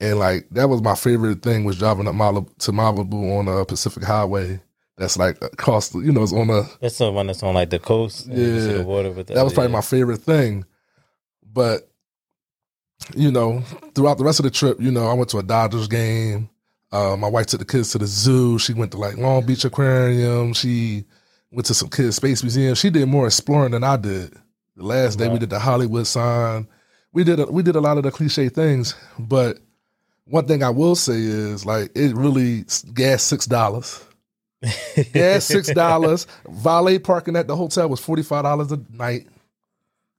And 0.00 0.18
like 0.18 0.48
that 0.50 0.68
was 0.68 0.82
my 0.82 0.94
favorite 0.94 1.42
thing 1.42 1.64
was 1.64 1.78
driving 1.78 2.06
up 2.08 2.14
Malibu 2.14 2.56
to 2.58 2.72
Malibu 2.72 3.38
on 3.38 3.48
a 3.48 3.64
Pacific 3.64 4.04
Highway. 4.04 4.60
That's 4.96 5.16
like 5.16 5.42
across 5.42 5.88
the, 5.88 5.98
you 6.00 6.12
know, 6.12 6.22
it's 6.22 6.32
on 6.32 6.50
a 6.50 6.62
That's 6.80 6.98
the 6.98 7.10
one 7.10 7.26
that's 7.26 7.42
on 7.42 7.54
like 7.54 7.70
the 7.70 7.80
coast. 7.80 8.26
and 8.26 8.38
you 8.38 8.60
see 8.60 8.66
Yeah. 8.70 8.76
the 8.78 8.84
water 8.84 9.10
with 9.10 9.26
that 9.28 9.42
was 9.42 9.52
probably 9.52 9.72
my 9.72 9.80
favorite 9.80 10.18
thing. 10.22 10.64
But 11.52 11.88
you 13.16 13.30
know, 13.30 13.60
throughout 13.94 14.18
the 14.18 14.24
rest 14.24 14.38
of 14.38 14.44
the 14.44 14.50
trip, 14.50 14.80
you 14.80 14.90
know, 14.90 15.06
I 15.06 15.14
went 15.14 15.30
to 15.30 15.38
a 15.38 15.42
Dodgers 15.42 15.88
game. 15.88 16.48
Uh, 16.92 17.16
my 17.16 17.28
wife 17.28 17.46
took 17.46 17.58
the 17.58 17.66
kids 17.66 17.90
to 17.90 17.98
the 17.98 18.06
zoo. 18.06 18.58
She 18.58 18.72
went 18.72 18.92
to 18.92 18.98
like 18.98 19.16
Long 19.16 19.44
Beach 19.44 19.64
Aquarium. 19.64 20.52
She 20.54 21.04
went 21.50 21.66
to 21.66 21.74
some 21.74 21.88
kids' 21.90 22.16
space 22.16 22.42
museum. 22.42 22.74
She 22.76 22.88
did 22.90 23.08
more 23.08 23.26
exploring 23.26 23.72
than 23.72 23.82
I 23.84 23.96
did. 23.96 24.32
The 24.76 24.84
last 24.84 25.18
day 25.18 25.28
we 25.28 25.38
did 25.38 25.50
the 25.50 25.58
Hollywood 25.58 26.06
sign. 26.06 26.66
We 27.12 27.22
did 27.22 27.38
a, 27.38 27.46
we 27.46 27.62
did 27.62 27.76
a 27.76 27.80
lot 27.80 27.96
of 27.96 28.02
the 28.02 28.10
cliche 28.10 28.48
things, 28.48 28.94
but 29.18 29.58
one 30.24 30.46
thing 30.46 30.62
I 30.62 30.70
will 30.70 30.96
say 30.96 31.14
is 31.14 31.64
like 31.64 31.90
it 31.94 32.14
really 32.16 32.64
gas 32.92 33.22
six 33.22 33.46
dollars. 33.46 34.04
Gas 35.12 35.44
six 35.44 35.72
dollars. 35.72 36.26
Valet 36.48 36.98
parking 36.98 37.36
at 37.36 37.46
the 37.46 37.54
hotel 37.54 37.88
was 37.88 38.00
forty 38.00 38.22
five 38.22 38.42
dollars 38.42 38.72
a 38.72 38.80
night. 38.90 39.28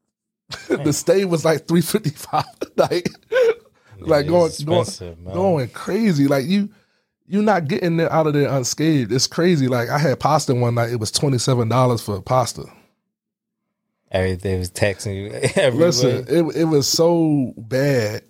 the 0.69 0.93
stay 0.93 1.25
was 1.25 1.43
like 1.43 1.67
three 1.67 1.81
fifty 1.81 2.11
five 2.11 2.45
a 2.61 2.81
night. 2.81 3.09
like 3.99 4.27
going 4.27 4.51
going 4.63 4.87
man. 5.23 5.33
going 5.33 5.69
crazy. 5.69 6.27
Like 6.27 6.45
you 6.45 6.69
you're 7.27 7.43
not 7.43 7.67
getting 7.67 7.97
there 7.97 8.11
out 8.13 8.27
of 8.27 8.33
there 8.33 8.49
unscathed. 8.49 9.11
It's 9.11 9.27
crazy. 9.27 9.67
Like 9.67 9.89
I 9.89 9.97
had 9.97 10.19
pasta 10.19 10.55
one 10.55 10.75
night. 10.75 10.91
It 10.91 10.99
was 10.99 11.11
twenty 11.11 11.39
seven 11.39 11.67
dollars 11.67 12.01
for 12.01 12.21
pasta. 12.21 12.65
Everything 14.11 14.59
was 14.59 14.71
texting 14.71 15.15
you 15.15 15.31
everywhere. 15.55 15.87
Listen, 15.87 16.25
it 16.27 16.55
it 16.55 16.65
was 16.65 16.87
so 16.87 17.53
bad. 17.57 18.23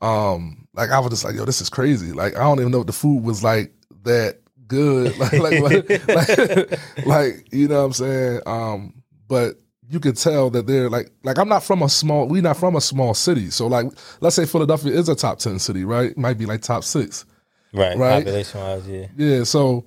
Um, 0.00 0.66
like 0.74 0.90
I 0.90 0.98
was 0.98 1.10
just 1.10 1.24
like, 1.24 1.34
yo, 1.34 1.44
this 1.44 1.60
is 1.60 1.70
crazy. 1.70 2.12
Like 2.12 2.36
I 2.36 2.40
don't 2.40 2.60
even 2.60 2.72
know 2.72 2.80
if 2.80 2.86
the 2.86 2.92
food 2.92 3.22
was 3.22 3.44
like 3.44 3.72
that 4.04 4.40
good. 4.66 5.16
Like 5.18 5.32
like 5.32 5.60
like, 5.60 6.08
like, 6.08 7.06
like, 7.06 7.52
you 7.52 7.68
know 7.68 7.80
what 7.80 7.86
I'm 7.86 7.92
saying? 7.92 8.40
Um, 8.46 9.02
but 9.28 9.56
you 9.88 10.00
could 10.00 10.16
tell 10.16 10.48
that 10.50 10.66
they're 10.66 10.88
like 10.88 11.10
like 11.22 11.38
I'm 11.38 11.48
not 11.48 11.62
from 11.62 11.82
a 11.82 11.88
small 11.88 12.26
we 12.26 12.40
not 12.40 12.56
from 12.56 12.76
a 12.76 12.80
small 12.80 13.14
city. 13.14 13.50
So 13.50 13.66
like 13.66 13.86
let's 14.20 14.34
say 14.34 14.46
Philadelphia 14.46 14.92
is 14.92 15.08
a 15.08 15.14
top 15.14 15.38
ten 15.38 15.58
city, 15.58 15.84
right? 15.84 16.16
Might 16.16 16.38
be 16.38 16.46
like 16.46 16.62
top 16.62 16.82
six. 16.84 17.26
right, 17.72 17.96
right. 17.96 18.24
population 18.24 18.60
wise, 18.60 18.88
yeah. 18.88 19.06
Yeah, 19.16 19.44
so 19.44 19.84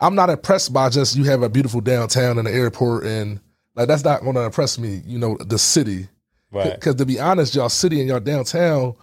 I'm 0.00 0.14
not 0.14 0.30
impressed 0.30 0.72
by 0.72 0.88
just 0.88 1.14
you 1.14 1.24
have 1.24 1.42
a 1.42 1.48
beautiful 1.48 1.80
downtown 1.80 2.38
and 2.38 2.46
the 2.46 2.52
airport 2.52 3.04
and 3.04 3.40
like 3.74 3.88
that's 3.88 4.04
not 4.04 4.22
gonna 4.22 4.42
impress 4.42 4.78
me, 4.78 5.02
you 5.06 5.18
know, 5.18 5.36
the 5.38 5.58
city. 5.58 6.08
Right. 6.50 6.74
Because 6.74 6.96
to 6.96 7.06
be 7.06 7.18
honest, 7.18 7.54
y'all 7.54 7.68
city 7.68 8.00
and 8.00 8.08
y'all 8.08 8.20
downtown 8.20 8.94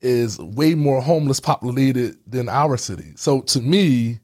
is 0.00 0.38
way 0.38 0.74
more 0.74 1.00
homeless 1.00 1.40
populated 1.40 2.16
than 2.26 2.48
our 2.48 2.76
city. 2.76 3.12
So 3.16 3.40
to 3.42 3.60
me, 3.60 4.18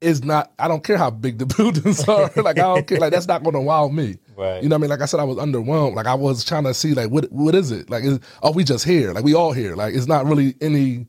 it's 0.00 0.22
not. 0.22 0.52
I 0.58 0.68
don't 0.68 0.84
care 0.84 0.98
how 0.98 1.10
big 1.10 1.38
the 1.38 1.46
buildings 1.56 2.06
are. 2.08 2.30
like 2.36 2.58
I 2.58 2.62
don't 2.62 2.86
care. 2.86 2.98
Like 2.98 3.12
that's 3.12 3.28
not 3.28 3.42
going 3.42 3.54
to 3.54 3.60
wow 3.60 3.88
me. 3.88 4.16
Right. 4.36 4.62
You 4.62 4.68
know 4.68 4.74
what 4.74 4.80
I 4.80 4.82
mean? 4.82 4.90
Like 4.90 5.00
I 5.00 5.06
said, 5.06 5.20
I 5.20 5.24
was 5.24 5.38
underwhelmed. 5.38 5.94
Like 5.94 6.06
I 6.06 6.14
was 6.14 6.44
trying 6.44 6.64
to 6.64 6.74
see 6.74 6.94
like 6.94 7.10
what 7.10 7.30
what 7.32 7.54
is 7.54 7.70
it? 7.70 7.88
Like 7.88 8.04
is, 8.04 8.18
are 8.42 8.52
we 8.52 8.64
just 8.64 8.84
here? 8.84 9.12
Like 9.12 9.24
we 9.24 9.34
all 9.34 9.52
here? 9.52 9.76
Like 9.76 9.94
it's 9.94 10.06
not 10.06 10.26
really 10.26 10.56
any. 10.60 11.06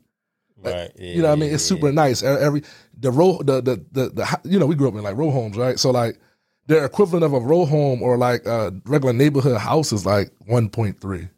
right. 0.62 0.90
You 0.96 1.22
know 1.22 1.28
what 1.28 1.36
I 1.36 1.40
mean? 1.40 1.52
It's 1.52 1.64
super 1.64 1.92
nice. 1.92 2.22
Every 2.22 2.62
the 2.98 3.10
row 3.10 3.38
the 3.42 3.60
the 3.60 3.84
the, 3.92 4.10
the 4.10 4.40
you 4.44 4.58
know 4.58 4.66
we 4.66 4.76
grew 4.76 4.88
up 4.88 4.94
in 4.94 5.02
like 5.02 5.16
row 5.16 5.30
homes, 5.30 5.56
right? 5.56 5.78
So 5.78 5.90
like 5.90 6.18
their 6.66 6.84
equivalent 6.84 7.24
of 7.24 7.32
a 7.32 7.40
row 7.40 7.64
home 7.64 8.02
or 8.02 8.16
like 8.16 8.44
a 8.46 8.72
regular 8.84 9.12
neighborhood 9.12 9.58
house 9.58 9.92
is 9.92 10.04
like 10.04 10.30
one 10.46 10.68
point 10.68 11.00
three 11.00 11.28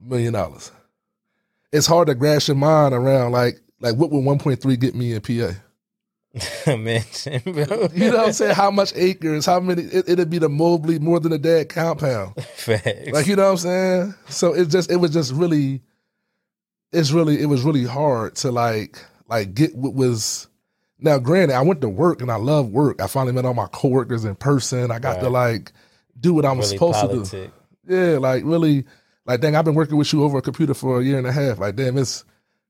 million 0.00 0.32
dollars. 0.32 0.72
It's 1.72 1.86
hard 1.86 2.08
to 2.08 2.14
grasp 2.14 2.48
your 2.48 2.56
mind 2.56 2.94
around 2.94 3.32
like 3.32 3.60
like 3.80 3.96
what 3.96 4.10
would 4.10 4.24
one 4.24 4.38
point 4.38 4.60
three 4.60 4.76
get 4.76 4.94
me 4.94 5.12
in 5.12 5.20
PA? 5.20 5.54
Mansion, 6.66 7.40
bro. 7.44 7.88
You 7.94 8.10
know 8.10 8.18
what 8.18 8.26
I'm 8.26 8.32
saying? 8.32 8.54
How 8.54 8.70
much 8.70 8.92
acres? 8.94 9.46
How 9.46 9.60
many? 9.60 9.82
It, 9.82 10.08
it'd 10.08 10.30
be 10.30 10.38
the 10.38 10.48
Mobley 10.48 10.98
more 10.98 11.20
than 11.20 11.32
a 11.32 11.38
dead 11.38 11.68
compound. 11.68 12.34
Facts. 12.44 13.10
Like 13.12 13.26
you 13.26 13.36
know 13.36 13.44
what 13.44 13.50
I'm 13.52 13.56
saying? 13.58 14.14
So 14.28 14.54
it 14.54 14.68
just 14.68 14.90
it 14.90 14.96
was 14.96 15.12
just 15.12 15.32
really 15.32 15.82
it's 16.92 17.12
really 17.12 17.40
it 17.40 17.46
was 17.46 17.62
really 17.62 17.84
hard 17.84 18.34
to 18.36 18.50
like 18.50 18.98
like 19.28 19.54
get 19.54 19.74
what 19.74 19.94
was 19.94 20.47
now 21.00 21.18
granted 21.18 21.54
I 21.54 21.62
went 21.62 21.80
to 21.82 21.88
work 21.88 22.20
and 22.20 22.30
I 22.30 22.36
love 22.36 22.70
work. 22.70 23.00
I 23.00 23.06
finally 23.06 23.32
met 23.32 23.44
all 23.44 23.54
my 23.54 23.68
coworkers 23.68 24.24
in 24.24 24.34
person. 24.34 24.90
I 24.90 24.98
got 24.98 25.20
to 25.20 25.28
like 25.28 25.72
do 26.18 26.34
what 26.34 26.44
I'm 26.44 26.58
really 26.58 26.68
supposed 26.68 27.00
to 27.00 27.24
do. 27.24 27.50
Yeah, 27.86 28.18
like 28.18 28.42
really 28.44 28.84
like 29.26 29.40
dang, 29.40 29.56
I've 29.56 29.64
been 29.64 29.74
working 29.74 29.96
with 29.96 30.12
you 30.12 30.24
over 30.24 30.38
a 30.38 30.42
computer 30.42 30.74
for 30.74 31.00
a 31.00 31.04
year 31.04 31.18
and 31.18 31.26
a 31.26 31.32
half. 31.32 31.58
Like 31.58 31.76
damn, 31.76 31.98
it's 31.98 32.24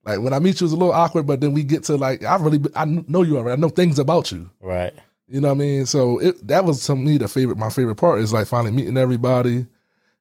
like 0.04 0.20
when 0.20 0.32
I 0.32 0.38
meet 0.38 0.60
you 0.60 0.66
it's 0.66 0.74
a 0.74 0.76
little 0.76 0.92
awkward, 0.92 1.26
but 1.26 1.40
then 1.40 1.52
we 1.52 1.64
get 1.64 1.84
to 1.84 1.96
like 1.96 2.24
I 2.24 2.36
really 2.36 2.60
I 2.74 2.84
know 2.84 3.22
you 3.22 3.36
already. 3.38 3.52
I 3.52 3.60
know 3.60 3.68
things 3.68 3.98
about 3.98 4.30
you. 4.30 4.50
Right. 4.60 4.94
You 5.28 5.40
know 5.40 5.48
what 5.48 5.54
I 5.54 5.58
mean? 5.58 5.86
So 5.86 6.18
it 6.18 6.46
that 6.48 6.64
was 6.64 6.84
to 6.86 6.96
me 6.96 7.18
the 7.18 7.28
favorite. 7.28 7.58
My 7.58 7.70
favorite 7.70 7.96
part 7.96 8.20
is 8.20 8.32
like 8.32 8.46
finally 8.46 8.72
meeting 8.72 8.96
everybody, 8.96 9.66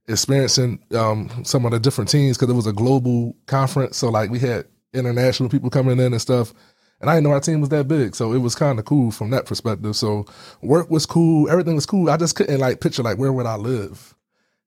experiencing 0.07 0.79
um, 0.93 1.29
some 1.43 1.65
of 1.65 1.71
the 1.71 1.79
different 1.79 2.09
teams 2.09 2.37
because 2.37 2.51
it 2.51 2.55
was 2.55 2.67
a 2.67 2.73
global 2.73 3.35
conference. 3.45 3.97
So 3.97 4.09
like 4.09 4.29
we 4.29 4.39
had 4.39 4.65
international 4.93 5.49
people 5.49 5.69
coming 5.69 5.99
in 5.99 6.11
and 6.11 6.21
stuff, 6.21 6.53
and 6.99 7.09
I 7.09 7.15
didn't 7.15 7.25
know 7.25 7.31
our 7.31 7.39
team 7.39 7.61
was 7.61 7.69
that 7.69 7.87
big. 7.87 8.15
So 8.15 8.33
it 8.33 8.39
was 8.39 8.55
kind 8.55 8.79
of 8.79 8.85
cool 8.85 9.11
from 9.11 9.29
that 9.29 9.45
perspective. 9.45 9.95
So 9.95 10.25
work 10.61 10.89
was 10.89 11.05
cool, 11.05 11.49
everything 11.49 11.75
was 11.75 11.85
cool. 11.85 12.09
I 12.09 12.17
just 12.17 12.35
couldn't 12.35 12.59
like 12.59 12.79
picture 12.81 13.03
like 13.03 13.17
where 13.17 13.31
would 13.31 13.45
I 13.45 13.55
live. 13.55 14.15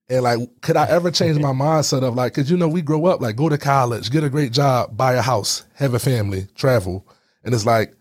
And 0.09 0.23
like, 0.23 0.39
could 0.61 0.77
I 0.77 0.89
ever 0.89 1.11
change 1.11 1.39
my 1.39 1.53
mindset 1.53 2.03
of 2.03 2.15
like, 2.15 2.35
cause 2.35 2.51
you 2.51 2.57
know, 2.57 2.69
we 2.69 2.83
grow 2.83 3.07
up 3.07 3.21
like 3.21 3.37
go 3.37 3.49
to 3.49 3.59
college, 3.59 4.11
get 4.11 4.25
a 4.25 4.31
great 4.31 4.53
job, 4.53 4.97
buy 4.97 5.15
a 5.15 5.23
house, 5.23 5.65
have 5.75 5.95
a 5.95 5.99
family, 5.99 6.47
travel. 6.55 7.07
And 7.45 7.55
it's 7.55 7.67
like, 7.67 7.95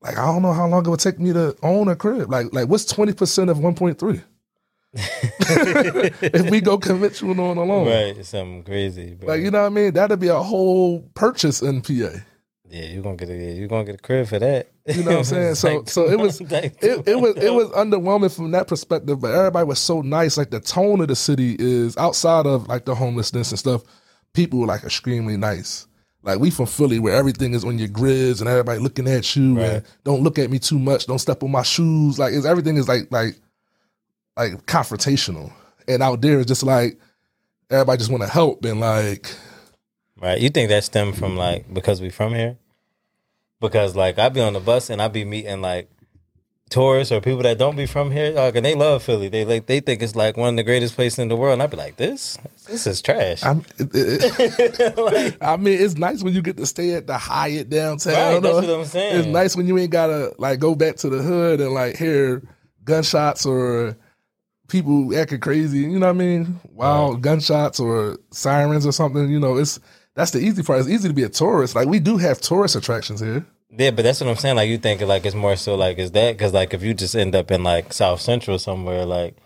like 0.00 0.18
I 0.18 0.26
don't 0.26 0.42
know 0.42 0.52
how 0.52 0.66
long 0.68 0.86
it 0.86 0.90
would 0.90 1.00
take 1.00 1.18
me 1.18 1.32
to 1.32 1.56
own 1.62 1.88
a 1.88 1.96
crib. 1.96 2.30
Like, 2.30 2.52
like 2.52 2.68
what's 2.68 2.84
twenty 2.84 3.12
percent 3.12 3.50
of 3.50 3.58
one 3.58 3.74
point 3.74 3.98
three? 3.98 4.20
if 4.94 6.50
we 6.50 6.60
go 6.60 6.78
conventional 6.78 7.38
on 7.40 7.56
a 7.58 7.64
loan, 7.64 7.86
Right. 7.86 8.24
Something 8.24 8.62
crazy, 8.62 9.14
bro. 9.14 9.28
like 9.28 9.42
you 9.42 9.50
know 9.50 9.60
what 9.60 9.66
I 9.66 9.70
mean, 9.70 9.92
that'd 9.94 10.20
be 10.20 10.28
a 10.28 10.38
whole 10.38 11.00
purchase 11.14 11.60
in 11.60 11.82
PA. 11.82 12.18
Yeah, 12.70 12.86
you're 12.86 13.02
gonna 13.02 13.16
get 13.16 13.30
a 13.30 13.34
you're 13.34 13.68
gonna 13.68 13.84
get 13.84 13.96
a 13.96 13.98
crib 13.98 14.26
for 14.26 14.38
that. 14.38 14.70
You 14.86 15.02
know 15.02 15.10
what 15.12 15.18
I'm 15.18 15.24
saying? 15.24 15.54
So, 15.56 15.84
so 15.84 16.08
it 16.08 16.18
was, 16.18 16.40
it, 16.40 16.76
it 16.82 17.20
was, 17.20 17.36
it 17.36 17.52
was 17.52 17.68
underwhelming 17.70 18.34
from 18.34 18.50
that 18.52 18.68
perspective. 18.68 19.20
But 19.20 19.34
everybody 19.34 19.66
was 19.66 19.78
so 19.78 20.00
nice. 20.00 20.36
Like 20.36 20.50
the 20.50 20.60
tone 20.60 21.00
of 21.00 21.08
the 21.08 21.16
city 21.16 21.56
is 21.58 21.96
outside 21.96 22.46
of 22.46 22.68
like 22.68 22.84
the 22.84 22.94
homelessness 22.94 23.50
and 23.50 23.58
stuff. 23.58 23.82
People 24.32 24.60
were 24.60 24.66
like 24.66 24.84
extremely 24.84 25.36
nice. 25.36 25.86
Like 26.22 26.40
we 26.40 26.50
from 26.50 26.66
Philly, 26.66 26.98
where 26.98 27.14
everything 27.14 27.54
is 27.54 27.64
on 27.64 27.78
your 27.78 27.88
grids 27.88 28.40
and 28.40 28.50
everybody 28.50 28.80
looking 28.80 29.08
at 29.08 29.36
you 29.36 29.60
and 29.60 29.84
don't 30.02 30.22
look 30.22 30.38
at 30.38 30.50
me 30.50 30.58
too 30.58 30.78
much. 30.78 31.06
Don't 31.06 31.20
step 31.20 31.42
on 31.42 31.52
my 31.52 31.62
shoes. 31.62 32.18
Like 32.18 32.32
it's 32.34 32.46
everything 32.46 32.76
is 32.76 32.88
like 32.88 33.10
like 33.10 33.36
like 34.36 34.66
confrontational. 34.66 35.52
And 35.86 36.02
out 36.02 36.20
there 36.20 36.40
it's 36.40 36.48
just 36.48 36.64
like 36.64 36.98
everybody 37.70 37.98
just 37.98 38.10
want 38.10 38.24
to 38.24 38.28
help 38.28 38.64
and 38.64 38.80
like 38.80 39.32
Right. 40.20 40.40
You 40.40 40.48
think 40.48 40.70
that 40.70 40.84
stemmed 40.84 41.16
from 41.18 41.36
like 41.36 41.72
because 41.72 42.00
we 42.00 42.10
from 42.10 42.34
here? 42.34 42.56
Because 43.60 43.96
like 43.96 44.18
I 44.18 44.28
be 44.28 44.40
on 44.40 44.54
the 44.54 44.60
bus 44.60 44.90
and 44.90 45.00
I 45.00 45.08
be 45.08 45.24
meeting 45.24 45.60
like 45.60 45.90
tourists 46.70 47.12
or 47.12 47.20
people 47.20 47.42
that 47.42 47.58
don't 47.58 47.76
be 47.76 47.86
from 47.86 48.10
here, 48.10 48.32
like, 48.32 48.56
and 48.56 48.66
they 48.66 48.74
love 48.74 49.02
Philly. 49.02 49.28
They 49.28 49.44
like 49.44 49.66
they 49.66 49.80
think 49.80 50.02
it's 50.02 50.16
like 50.16 50.36
one 50.36 50.50
of 50.50 50.56
the 50.56 50.62
greatest 50.62 50.94
places 50.94 51.18
in 51.18 51.28
the 51.28 51.36
world. 51.36 51.54
And 51.54 51.62
I 51.62 51.66
be 51.66 51.76
like, 51.76 51.96
this, 51.96 52.38
this 52.66 52.86
is 52.86 53.02
trash. 53.02 53.44
I'm, 53.44 53.64
Like, 53.78 55.36
I 55.42 55.56
mean, 55.56 55.80
it's 55.80 55.96
nice 55.96 56.22
when 56.22 56.34
you 56.34 56.42
get 56.42 56.56
to 56.56 56.66
stay 56.66 56.94
at 56.94 57.06
the 57.06 57.16
Hyatt 57.16 57.68
downtown. 57.68 58.34
Right, 58.34 58.42
that's 58.42 58.66
what 58.66 58.70
I'm 58.70 58.84
saying. 58.84 59.18
It's 59.18 59.28
nice 59.28 59.56
when 59.56 59.66
you 59.66 59.78
ain't 59.78 59.90
gotta 59.90 60.34
like 60.38 60.58
go 60.58 60.74
back 60.74 60.96
to 60.96 61.08
the 61.08 61.22
hood 61.22 61.60
and 61.60 61.72
like 61.72 61.96
hear 61.96 62.42
gunshots 62.84 63.46
or 63.46 63.96
people 64.68 65.16
acting 65.16 65.40
crazy. 65.40 65.80
You 65.80 65.98
know 65.98 66.06
what 66.06 66.16
I 66.16 66.18
mean? 66.18 66.60
Wild 66.72 67.22
gunshots 67.22 67.78
or 67.78 68.18
sirens 68.32 68.86
or 68.86 68.92
something. 68.92 69.30
You 69.30 69.40
know, 69.40 69.56
it's 69.56 69.78
that's 70.16 70.32
the 70.32 70.40
easy 70.40 70.62
part. 70.64 70.80
It's 70.80 70.88
easy 70.88 71.06
to 71.08 71.14
be 71.14 71.22
a 71.22 71.28
tourist. 71.28 71.76
Like 71.76 71.86
we 71.86 72.00
do 72.00 72.16
have 72.16 72.40
tourist 72.40 72.74
attractions 72.74 73.20
here. 73.20 73.46
yeah, 73.70 73.90
but 73.92 74.02
that's 74.02 74.20
what 74.20 74.28
I'm 74.30 74.36
saying. 74.36 74.56
Like 74.56 74.68
you 74.68 74.78
think 74.78 75.00
like 75.02 75.24
it's 75.24 75.34
more 75.36 75.54
so 75.56 75.76
like 75.76 75.98
is 75.98 76.10
that 76.12 76.32
because 76.32 76.52
like 76.52 76.74
if 76.74 76.82
you 76.82 76.94
just 76.94 77.14
end 77.14 77.36
up 77.36 77.50
in 77.50 77.62
like 77.62 77.92
South 77.92 78.20
Central 78.20 78.58
somewhere, 78.58 79.04
like 79.04 79.36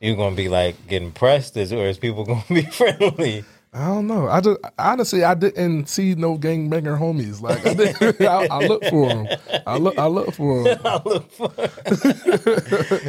you're 0.00 0.16
gonna 0.16 0.36
be 0.36 0.48
like 0.48 0.86
getting 0.86 1.12
pressed, 1.12 1.56
is 1.56 1.72
or 1.72 1.86
is 1.86 1.98
people 1.98 2.24
gonna 2.30 2.44
be 2.48 2.62
friendly? 2.62 3.44
I 3.74 3.88
don't 3.88 4.06
know. 4.06 4.28
I 4.28 4.40
just 4.40 4.60
honestly, 4.78 5.24
I 5.24 5.34
didn't 5.34 5.86
see 5.88 6.14
no 6.14 6.38
gangbanger 6.38 6.96
homies. 6.96 7.40
Like 7.40 7.66
I, 7.66 8.24
I, 8.24 8.46
I 8.48 8.66
look 8.68 8.84
for 8.84 9.08
them. 9.08 9.26
I 9.66 9.78
look. 9.78 9.98
I 9.98 10.06
look 10.06 10.32
for 10.32 10.62
them. 10.62 10.78
I 10.84 11.02
look 11.04 11.28
for. 11.32 11.52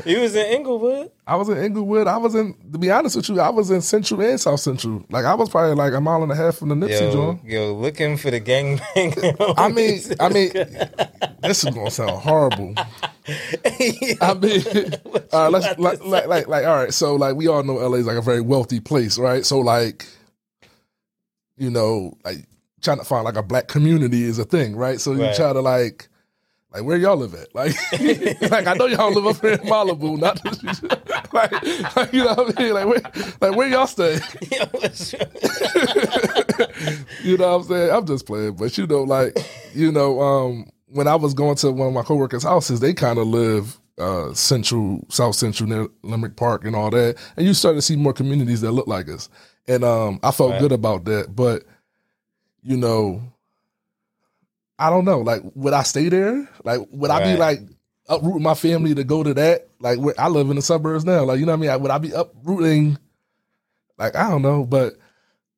you 0.10 0.22
was 0.22 0.34
in 0.34 0.46
Inglewood. 0.48 1.12
I 1.28 1.36
was 1.36 1.50
in 1.50 1.60
Inglewood. 1.60 2.08
I 2.08 2.18
was 2.18 2.34
in, 2.34 2.56
to 2.72 2.80
be 2.80 2.90
honest 2.90 3.16
with 3.16 3.30
you, 3.30 3.40
I 3.40 3.50
was 3.50 3.70
in 3.70 3.82
Central 3.82 4.20
and 4.22 4.42
South 4.42 4.60
Central. 4.60 5.06
Like 5.12 5.26
I 5.26 5.36
was 5.36 5.50
probably 5.50 5.76
like 5.76 5.94
a 5.94 6.02
mile 6.02 6.24
and 6.24 6.32
a 6.32 6.36
half 6.36 6.56
from 6.56 6.70
the 6.70 6.76
Nipsey 6.76 7.00
Yo, 7.00 7.12
joint. 7.12 7.46
yo, 7.46 7.74
looking 7.76 8.18
for 8.18 8.32
the 8.32 8.42
gangbang. 8.42 9.54
I 9.60 9.68
mean, 9.68 10.02
I 10.20 10.30
mean, 10.30 10.52
this 11.44 11.64
is 11.64 11.76
gonna 11.76 11.92
sound 11.92 12.10
horrible. 12.22 12.74
I 13.28 14.34
mean, 14.42 14.92
right, 15.14 15.34
uh, 15.34 15.50
let's 15.52 15.78
like, 15.80 16.04
like, 16.04 16.28
like, 16.28 16.48
like, 16.48 16.66
all 16.66 16.76
right. 16.76 16.94
So, 16.94 17.16
like, 17.16 17.36
we 17.36 17.48
all 17.48 17.62
know 17.64 17.74
LA 17.74 17.98
is 17.98 18.06
like 18.08 18.18
a 18.18 18.22
very 18.22 18.42
wealthy 18.42 18.80
place, 18.80 19.18
right? 19.18 19.46
So, 19.46 19.60
like, 19.60 20.06
you 21.58 21.70
know, 21.70 22.14
like 22.26 22.46
trying 22.82 22.98
to 23.00 23.06
find 23.06 23.24
like 23.26 23.36
a 23.38 23.44
black 23.44 23.68
community 23.68 24.24
is 24.24 24.40
a 24.40 24.46
thing, 24.46 24.76
right? 24.76 25.00
So 25.02 25.14
you 25.14 25.22
Right. 25.22 25.36
try 25.36 25.54
to 25.54 25.62
like, 25.62 26.08
like 26.74 26.84
where 26.84 26.98
y'all 26.98 27.16
live 27.18 27.34
at? 27.34 27.54
Like, 27.56 27.74
like 28.52 28.68
I 28.68 28.74
know 28.74 28.86
y'all 28.88 29.12
live 29.14 29.26
up 29.26 29.42
here 29.42 29.54
in 29.54 29.60
Malibu, 29.60 30.18
not 30.20 30.44
like, 31.34 31.52
like, 31.96 32.14
you 32.14 32.24
know 32.26 32.34
what 32.36 32.60
I 32.60 32.64
mean? 32.64 32.74
Like, 32.74 32.86
where, 32.86 33.02
like 33.42 33.56
where 33.58 33.68
y'all 33.70 33.88
stay? 33.88 34.20
You 37.24 37.38
know 37.38 37.58
what 37.58 37.62
I'm 37.62 37.64
saying? 37.64 37.92
I'm 37.92 38.06
just 38.06 38.26
playing, 38.26 38.54
but 38.56 38.78
you 38.78 38.86
know, 38.88 39.04
like, 39.04 39.38
you 39.74 39.92
know, 39.92 40.22
um, 40.22 40.70
when 40.88 41.08
I 41.08 41.16
was 41.16 41.34
going 41.34 41.56
to 41.58 41.72
one 41.72 41.88
of 41.88 41.94
my 41.94 42.04
coworkers' 42.04 42.44
houses, 42.44 42.80
they 42.80 42.94
kind 42.94 43.18
of 43.18 43.28
live 43.28 43.80
uh, 43.98 44.34
central, 44.34 45.04
south 45.10 45.36
central 45.36 45.68
near 45.70 45.88
Leimert 46.04 46.36
Park 46.36 46.66
and 46.66 46.76
all 46.76 46.90
that, 46.92 47.16
and 47.38 47.46
you 47.48 47.54
start 47.54 47.76
to 47.76 47.82
see 47.82 47.96
more 47.96 48.14
communities 48.14 48.62
that 48.62 48.72
look 48.74 48.88
like 48.88 49.10
us, 49.10 49.30
and 49.68 49.84
um, 49.84 50.20
I 50.24 50.32
felt 50.32 50.52
Right. 50.52 50.60
good 50.62 50.72
about 50.72 51.06
that. 51.06 51.36
But 51.36 51.64
you 52.62 52.78
know, 52.78 53.22
I 54.78 54.90
don't 54.90 55.06
know, 55.06 55.20
like, 55.20 55.42
would 55.56 55.74
I 55.74 55.84
stay 55.84 56.10
there? 56.10 56.50
Like, 56.64 56.82
would 56.92 57.12
I 57.12 57.20
be 57.24 57.38
like 57.38 57.60
uprooting 58.10 58.44
my 58.44 58.56
family 58.56 58.94
to 58.96 59.04
go 59.04 59.24
to 59.24 59.34
that? 59.36 59.70
Like, 59.80 60.00
where 60.00 60.16
I 60.20 60.28
live 60.28 60.50
in 60.50 60.56
the 60.56 60.62
suburbs 60.62 61.06
now, 61.06 61.24
like, 61.24 61.40
you 61.40 61.46
know 61.46 61.56
what 61.56 61.70
I 61.70 61.74
mean? 61.74 61.82
Would 61.82 61.92
I 61.92 61.98
be 61.98 62.12
uprooting? 62.12 62.98
Like, 63.98 64.16
I 64.16 64.30
don't 64.30 64.42
know, 64.42 64.66
but 64.66 64.94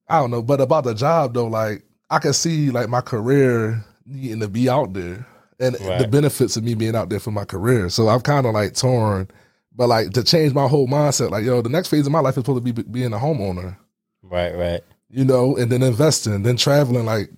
I 0.07 0.19
don't 0.19 0.31
know. 0.31 0.41
But 0.41 0.61
about 0.61 0.83
the 0.83 0.93
job 0.93 1.33
though, 1.33 1.47
like 1.47 1.83
I 2.09 2.19
can 2.19 2.33
see 2.33 2.69
like 2.71 2.89
my 2.89 3.01
career 3.01 3.83
needing 4.05 4.39
to 4.41 4.47
be 4.47 4.69
out 4.69 4.93
there 4.93 5.25
and 5.59 5.75
the 5.75 6.07
benefits 6.07 6.55
of 6.55 6.63
me 6.63 6.75
being 6.75 6.95
out 6.95 7.09
there 7.09 7.19
for 7.19 7.31
my 7.31 7.45
career. 7.45 7.89
So 7.89 8.07
I'm 8.07 8.21
kind 8.21 8.45
of 8.45 8.53
like 8.53 8.73
torn. 8.75 9.27
But 9.75 9.89
like 9.89 10.11
to 10.11 10.23
change 10.23 10.53
my 10.53 10.67
whole 10.67 10.87
mindset, 10.87 11.29
like 11.31 11.45
yo, 11.45 11.61
the 11.61 11.69
next 11.69 11.89
phase 11.89 12.05
of 12.05 12.11
my 12.11 12.19
life 12.19 12.37
is 12.37 12.43
supposed 12.43 12.65
to 12.65 12.73
be 12.73 12.83
being 12.83 13.13
a 13.13 13.17
homeowner, 13.17 13.77
right, 14.29 14.55
right. 14.55 14.81
you 15.09 15.25
know, 15.25 15.55
and 15.57 15.71
then 15.71 15.83
investing, 15.83 16.43
then 16.43 16.57
traveling 16.57 17.05
like 17.05 17.29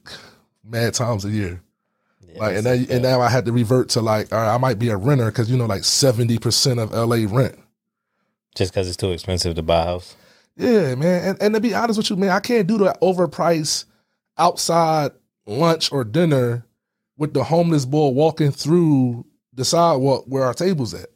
mad 0.64 0.94
times 0.94 1.26
a 1.26 1.30
year. 1.30 1.62
Yeah, 2.28 2.40
Like 2.40 2.58
and 2.58 2.66
then 2.66 2.88
and 2.90 3.04
now 3.04 3.22
I 3.22 3.30
had 3.30 3.46
to 3.46 3.52
revert 3.52 3.90
to 3.90 4.02
like, 4.02 4.32
all 4.32 4.40
right, 4.40 4.54
I 4.54 4.58
might 4.58 4.80
be 4.80 4.90
a 4.90 4.98
renter 4.98 5.28
because 5.28 5.50
you 5.50 5.58
know 5.58 5.66
like 5.66 5.84
seventy 5.84 6.38
percent 6.38 6.80
of 6.80 6.92
LA 6.92 7.26
rent. 7.28 7.58
just 8.56 8.72
because 8.74 8.88
it's 8.88 8.98
too 8.98 9.12
expensive 9.12 9.56
to 9.56 9.64
buy 9.64 9.82
a 9.82 9.86
house. 9.86 10.16
Yeah, 10.56 10.94
man. 10.96 11.24
And, 11.30 11.42
and 11.42 11.56
to 11.56 11.62
be 11.62 11.74
honest 11.74 11.98
with 11.98 12.10
you, 12.10 12.18
man, 12.18 12.32
I 12.32 12.40
can't 12.42 12.68
do 12.68 12.78
the 12.78 12.94
overpriced 13.02 13.86
outside 14.38 15.12
lunch 15.48 15.92
or 15.92 16.04
dinner 16.04 16.66
with 17.18 17.34
the 17.34 17.44
homeless 17.44 17.86
boy 17.86 18.10
walking 18.10 18.52
through 18.52 19.26
the 19.54 19.64
sidewalk 19.66 20.26
where 20.28 20.44
our 20.44 20.54
table's 20.54 20.94
at. 20.94 21.10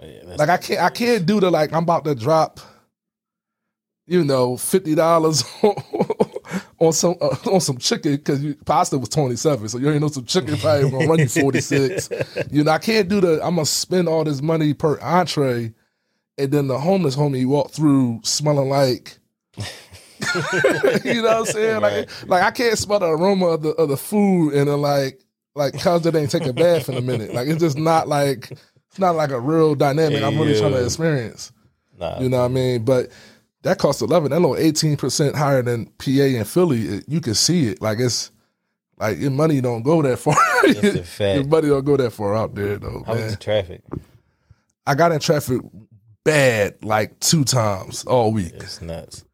Oh, 0.00 0.06
yeah, 0.06 0.34
Like 0.36 0.48
I 0.48 0.56
can't 0.56 0.80
I 0.80 0.88
can't 0.90 1.24
do 1.26 1.38
the 1.40 1.50
like 1.50 1.72
I'm 1.72 1.84
about 1.84 2.04
to 2.04 2.14
drop, 2.14 2.60
you 4.12 4.24
know, 4.24 4.58
fifty 4.58 4.94
dollars 4.94 5.42
on 6.78 6.92
some 6.92 7.16
uh, 7.22 7.34
on 7.50 7.60
some 7.62 7.78
chicken 7.78 8.16
because 8.16 8.44
pasta 8.66 8.98
was 8.98 9.08
twenty 9.08 9.36
seven, 9.36 9.66
so 9.70 9.78
you 9.78 9.90
ain't 9.90 10.02
know 10.02 10.08
some 10.08 10.26
chicken 10.26 10.58
probably 10.58 10.90
gonna 10.90 11.06
run 11.06 11.18
you 11.18 11.28
forty 11.28 11.62
six. 11.62 12.10
You 12.50 12.62
know, 12.64 12.72
I 12.72 12.78
can't 12.78 13.08
do 13.08 13.22
the. 13.22 13.40
I'm 13.42 13.54
gonna 13.54 13.64
spend 13.64 14.08
all 14.08 14.22
this 14.24 14.42
money 14.42 14.74
per 14.74 15.00
entree, 15.00 15.72
and 16.36 16.52
then 16.52 16.66
the 16.66 16.78
homeless 16.78 17.16
homie 17.16 17.46
walk 17.46 17.70
through 17.70 18.20
smelling 18.22 18.68
like. 18.68 19.18
you 21.04 21.22
know 21.22 21.22
what 21.22 21.36
I'm 21.36 21.44
saying? 21.46 21.80
Like, 21.80 22.28
like 22.28 22.42
I 22.42 22.50
can't 22.50 22.76
smell 22.76 22.98
the 22.98 23.06
aroma 23.06 23.46
of 23.46 23.62
the 23.62 23.70
of 23.70 23.88
the 23.88 23.96
food 23.96 24.52
and 24.52 24.68
then 24.68 24.80
like 24.82 25.22
like 25.54 25.78
cause 25.80 26.04
it 26.04 26.14
ain't 26.14 26.30
take 26.30 26.46
a 26.46 26.52
bath 26.52 26.90
in 26.90 26.96
a 26.96 27.00
minute. 27.00 27.32
Like 27.32 27.48
it's 27.48 27.60
just 27.60 27.78
not 27.78 28.08
like 28.08 28.50
it's 28.50 28.98
not 28.98 29.16
like 29.16 29.30
a 29.30 29.40
real 29.40 29.74
dynamic 29.74 30.22
I'm 30.22 30.38
really 30.38 30.58
trying 30.58 30.72
to 30.72 30.84
experience. 30.84 31.50
Nah, 31.98 32.20
You 32.20 32.28
know 32.28 32.38
what 32.38 32.44
I 32.44 32.48
mean? 32.48 32.84
But 32.84 33.10
that 33.62 33.78
cost 33.78 34.02
eleven. 34.02 34.30
That 34.30 34.40
little 34.40 34.56
eighteen 34.56 34.96
percent 34.96 35.36
higher 35.36 35.62
than 35.62 35.86
PA 35.98 36.10
and 36.10 36.46
Philly. 36.46 36.82
It- 36.82 37.04
you 37.08 37.20
can 37.20 37.34
see 37.34 37.68
it. 37.68 37.80
Like 37.82 37.98
it's 38.00 38.30
like 38.98 39.18
your 39.18 39.30
money 39.30 39.60
don't 39.60 39.82
go 39.82 40.02
that 40.02 40.16
far. 40.18 40.36
Your 40.66 41.44
money 41.46 41.68
don't 41.68 41.84
go 41.84 41.96
that 41.96 42.10
far 42.12 42.34
out 42.36 42.54
there 42.54 42.78
though. 42.78 43.02
how 43.06 43.14
was 43.14 43.32
the 43.32 43.36
traffic? 43.36 43.82
I 44.86 44.94
got 44.94 45.12
in 45.12 45.20
traffic 45.20 45.60
bad 46.24 46.84
like 46.84 47.18
two 47.20 47.44
times 47.44 48.04
all 48.04 48.32
week. 48.32 48.52
It's 48.54 48.80
nuts. 48.82 49.24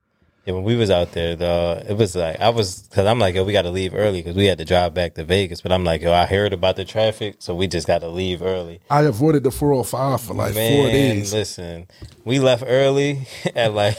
Yeah, 0.49 0.55
when 0.55 0.65
we 0.65 0.77
was 0.77 0.91
out 0.91 1.13
there, 1.13 1.37
though, 1.37 1.73
it 1.87 1.93
was 1.93 2.17
like 2.17 2.41
I 2.41 2.49
was 2.49 2.89
because 2.89 3.05
I'm 3.05 3.19
like, 3.19 3.35
yo, 3.35 3.45
we 3.45 3.53
got 3.53 3.63
to 3.63 3.71
leave 3.71 3.95
early 3.95 4.23
because 4.23 4.35
we 4.35 4.47
had 4.47 4.57
to 4.57 4.65
drive 4.65 4.95
back 4.95 5.13
to 5.17 5.25
Vegas. 5.25 5.61
But 5.61 5.73
I'm 5.73 5.85
like, 5.85 6.01
yo, 6.01 6.11
I 6.11 6.25
heard 6.25 6.55
about 6.55 6.77
the 6.77 6.87
traffic, 6.87 7.37
so 7.41 7.55
we 7.55 7.67
just 7.67 7.87
got 7.87 7.99
to 7.99 8.09
leave 8.09 8.41
early. 8.41 8.81
I 8.89 9.03
avoided 9.03 9.43
the 9.43 9.51
405 9.51 10.23
for 10.23 10.33
like 10.33 10.55
Man, 10.55 10.73
four 10.73 10.87
days. 10.91 11.35
listen, 11.35 11.87
we 12.25 12.39
left 12.39 12.65
early 12.67 13.29
at 13.55 13.75
like 13.75 13.99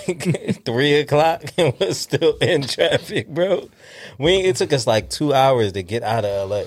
three 0.65 0.95
o'clock 0.95 1.43
and 1.59 1.79
was 1.79 1.99
still 1.99 2.35
in 2.37 2.63
traffic, 2.63 3.27
bro. 3.27 3.69
We 4.17 4.37
it 4.37 4.55
took 4.55 4.73
us 4.73 4.87
like 4.87 5.11
two 5.11 5.35
hours 5.35 5.73
to 5.73 5.83
get 5.83 6.01
out 6.01 6.25
of 6.25 6.49
LA. 6.49 6.63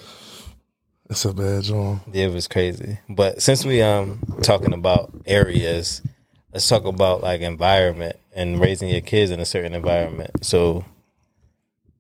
It's 1.11 1.25
a 1.25 1.35
bad 1.35 1.65
job. 1.65 2.03
Yeah, 2.13 2.27
it 2.27 2.33
was 2.33 2.47
crazy. 2.47 3.01
But 3.09 3.43
since 3.43 3.65
we 3.65 3.83
um 3.83 4.21
talking 4.43 4.75
about 4.75 5.13
areas, 5.27 6.03
let's 6.53 6.69
talk 6.69 6.85
about 6.85 7.23
like 7.23 7.41
environment 7.41 8.17
and 8.35 8.61
raising 8.61 8.89
your 8.89 9.01
kids 9.01 9.31
in 9.31 9.41
a 9.41 9.45
certain 9.45 9.75
environment. 9.75 10.45
So 10.45 10.85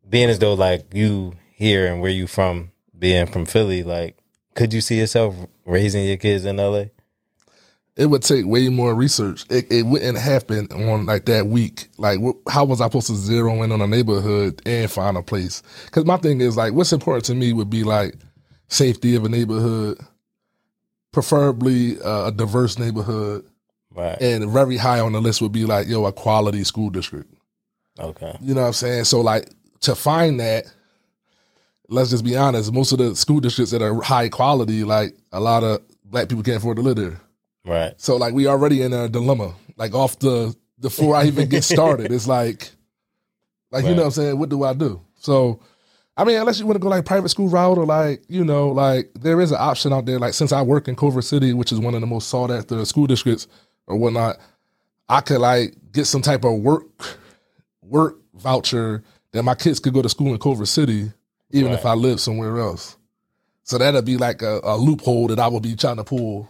being 0.08 0.28
as 0.28 0.38
though 0.38 0.54
like 0.54 0.94
you 0.94 1.34
here 1.54 1.90
and 1.90 2.00
where 2.00 2.10
you 2.10 2.26
from, 2.26 2.70
being 2.98 3.26
from 3.26 3.46
Philly, 3.46 3.82
like 3.82 4.16
could 4.54 4.72
you 4.72 4.80
see 4.80 4.98
yourself 4.98 5.34
raising 5.64 6.04
your 6.06 6.16
kids 6.16 6.44
in 6.44 6.56
LA? 6.56 6.84
It 7.94 8.06
would 8.06 8.22
take 8.22 8.46
way 8.46 8.68
more 8.70 8.94
research. 8.94 9.44
It, 9.50 9.70
it 9.70 9.82
wouldn't 9.82 10.16
happen 10.16 10.66
on 10.72 11.04
like 11.04 11.26
that 11.26 11.46
week. 11.46 11.88
Like, 11.98 12.20
wh- 12.20 12.50
how 12.50 12.64
was 12.64 12.80
I 12.80 12.86
supposed 12.86 13.08
to 13.08 13.14
zero 13.14 13.62
in 13.62 13.70
on 13.70 13.82
a 13.82 13.86
neighborhood 13.86 14.62
and 14.64 14.90
find 14.90 15.16
a 15.18 15.22
place? 15.22 15.62
Because 15.86 16.06
my 16.06 16.16
thing 16.16 16.40
is 16.40 16.56
like, 16.56 16.72
what's 16.72 16.94
important 16.94 17.26
to 17.26 17.34
me 17.34 17.52
would 17.52 17.68
be 17.68 17.84
like 17.84 18.14
safety 18.68 19.14
of 19.14 19.26
a 19.26 19.28
neighborhood, 19.28 19.98
preferably 21.12 22.00
uh, 22.00 22.28
a 22.28 22.32
diverse 22.32 22.78
neighborhood, 22.78 23.44
Right. 23.94 24.20
and 24.20 24.50
very 24.50 24.76
high 24.76 25.00
on 25.00 25.12
the 25.12 25.20
list 25.20 25.42
would 25.42 25.52
be 25.52 25.66
like, 25.66 25.87
yo, 25.87 26.07
a 26.07 26.12
quality 26.12 26.64
school 26.64 26.90
district. 26.90 27.33
Okay. 27.98 28.37
You 28.40 28.55
know 28.55 28.62
what 28.62 28.68
I'm 28.68 28.72
saying? 28.72 29.05
So 29.05 29.20
like 29.20 29.50
to 29.81 29.94
find 29.94 30.40
that, 30.40 30.64
let's 31.88 32.11
just 32.11 32.24
be 32.24 32.37
honest, 32.37 32.72
most 32.72 32.92
of 32.92 32.98
the 32.98 33.14
school 33.14 33.40
districts 33.40 33.72
that 33.72 33.83
are 33.83 34.00
high 34.00 34.28
quality, 34.28 34.85
like 34.85 35.14
a 35.31 35.40
lot 35.40 35.62
of 35.62 35.83
black 36.05 36.28
people 36.28 36.42
can't 36.42 36.57
afford 36.57 36.76
to 36.76 36.83
live 36.83 36.96
there. 36.96 37.20
Right. 37.64 37.94
So 38.00 38.16
like 38.16 38.35
we 38.35 38.46
already 38.46 38.83
in 38.83 38.92
a 38.92 39.09
dilemma. 39.09 39.55
Like 39.76 39.94
off 39.94 40.18
the 40.18 40.55
before 40.81 41.14
I 41.14 41.24
even 41.24 41.48
get 41.48 41.64
started, 41.64 42.12
it's 42.12 42.26
like 42.26 42.70
like 43.70 43.85
you 43.85 43.90
know 43.90 44.02
what 44.02 44.07
I'm 44.07 44.11
saying, 44.12 44.38
what 44.38 44.48
do 44.48 44.64
I 44.64 44.74
do? 44.74 45.00
So 45.18 45.61
I 46.16 46.24
mean, 46.24 46.37
unless 46.37 46.61
you 46.61 46.66
want 46.66 46.76
to 46.76 46.81
go 46.81 46.88
like 46.88 47.07
private 47.07 47.31
school 47.31 47.48
route 47.48 47.78
or 47.78 47.87
like, 47.87 48.22
you 48.28 48.44
know, 48.44 48.68
like 48.68 49.11
there 49.14 49.40
is 49.40 49.50
an 49.50 49.59
option 49.61 49.92
out 49.92 50.05
there. 50.05 50.18
Like 50.18 50.35
since 50.35 50.52
I 50.52 50.61
work 50.61 50.88
in 50.88 50.96
Culver 50.96 51.22
City, 51.22 51.55
which 51.55 51.72
is 51.72 51.78
one 51.78 51.94
of 51.94 52.00
the 52.00 52.07
most 52.07 52.28
sought 52.28 52.50
after 52.50 52.85
school 52.85 53.07
districts 53.07 53.46
or 53.87 53.97
whatnot, 53.97 54.38
I 55.09 55.21
could 55.21 55.40
like 55.40 55.75
get 55.92 56.07
some 56.07 56.23
type 56.23 56.45
of 56.45 56.61
work 56.61 56.87
work 57.83 58.18
voucher 58.35 59.03
that 59.33 59.42
my 59.42 59.55
kids 59.55 59.81
could 59.81 59.95
go 59.95 60.03
to 60.03 60.09
school 60.09 60.33
in 60.33 60.38
Culver 60.38 60.66
City, 60.66 61.12
even 61.51 61.73
if 61.73 61.85
I 61.85 61.95
live 61.95 62.21
somewhere 62.21 62.59
else. 62.59 62.97
So 63.64 63.79
that'd 63.79 64.05
be 64.05 64.16
like 64.16 64.42
a, 64.42 64.61
a 64.62 64.77
loophole 64.77 65.29
that 65.29 65.38
I 65.38 65.49
would 65.49 65.62
be 65.62 65.77
trying 65.77 65.97
to 65.97 66.05
pull, 66.05 66.49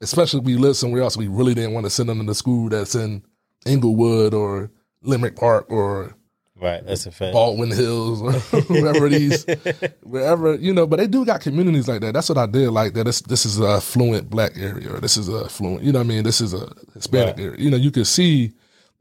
especially 0.00 0.40
if 0.40 0.46
we 0.46 0.56
live 0.56 0.76
somewhere 0.76 1.02
else. 1.02 1.16
We 1.16 1.28
really 1.28 1.54
didn't 1.54 1.72
want 1.72 1.84
to 1.84 1.90
send 1.90 2.08
them 2.08 2.20
to 2.20 2.24
the 2.24 2.34
school 2.34 2.68
that's 2.68 2.94
in 2.94 3.22
Inglewood 3.66 4.34
or 4.34 4.70
Leimert 5.04 5.36
Park 5.36 5.70
or 5.70 6.14
Right. 6.62 6.86
That's 6.86 7.06
a 7.06 7.10
fact. 7.10 7.32
Baldwin 7.32 7.72
Hills 7.72 8.22
wherever 8.68 9.08
these, 9.08 9.44
wherever 10.04 10.54
you 10.54 10.72
know. 10.72 10.86
But 10.86 10.98
they 11.00 11.08
do 11.08 11.24
got 11.24 11.40
communities 11.40 11.88
like 11.88 12.00
that. 12.02 12.14
That's 12.14 12.28
what 12.28 12.38
I 12.38 12.46
did 12.46 12.70
like 12.70 12.94
that. 12.94 13.02
This 13.04 13.20
this 13.22 13.44
is 13.44 13.58
a 13.58 13.66
affluent 13.66 14.30
black 14.30 14.52
area, 14.56 14.94
or 14.94 15.00
this 15.00 15.16
is 15.16 15.28
a 15.28 15.44
affluent. 15.46 15.82
You 15.82 15.90
know 15.90 15.98
what 15.98 16.04
I 16.04 16.08
mean? 16.08 16.22
This 16.22 16.40
is 16.40 16.54
a 16.54 16.72
Hispanic 16.94 17.36
Right. 17.36 17.44
area. 17.46 17.58
You 17.58 17.70
know, 17.70 17.76
you 17.76 17.90
can 17.90 18.04
see 18.04 18.52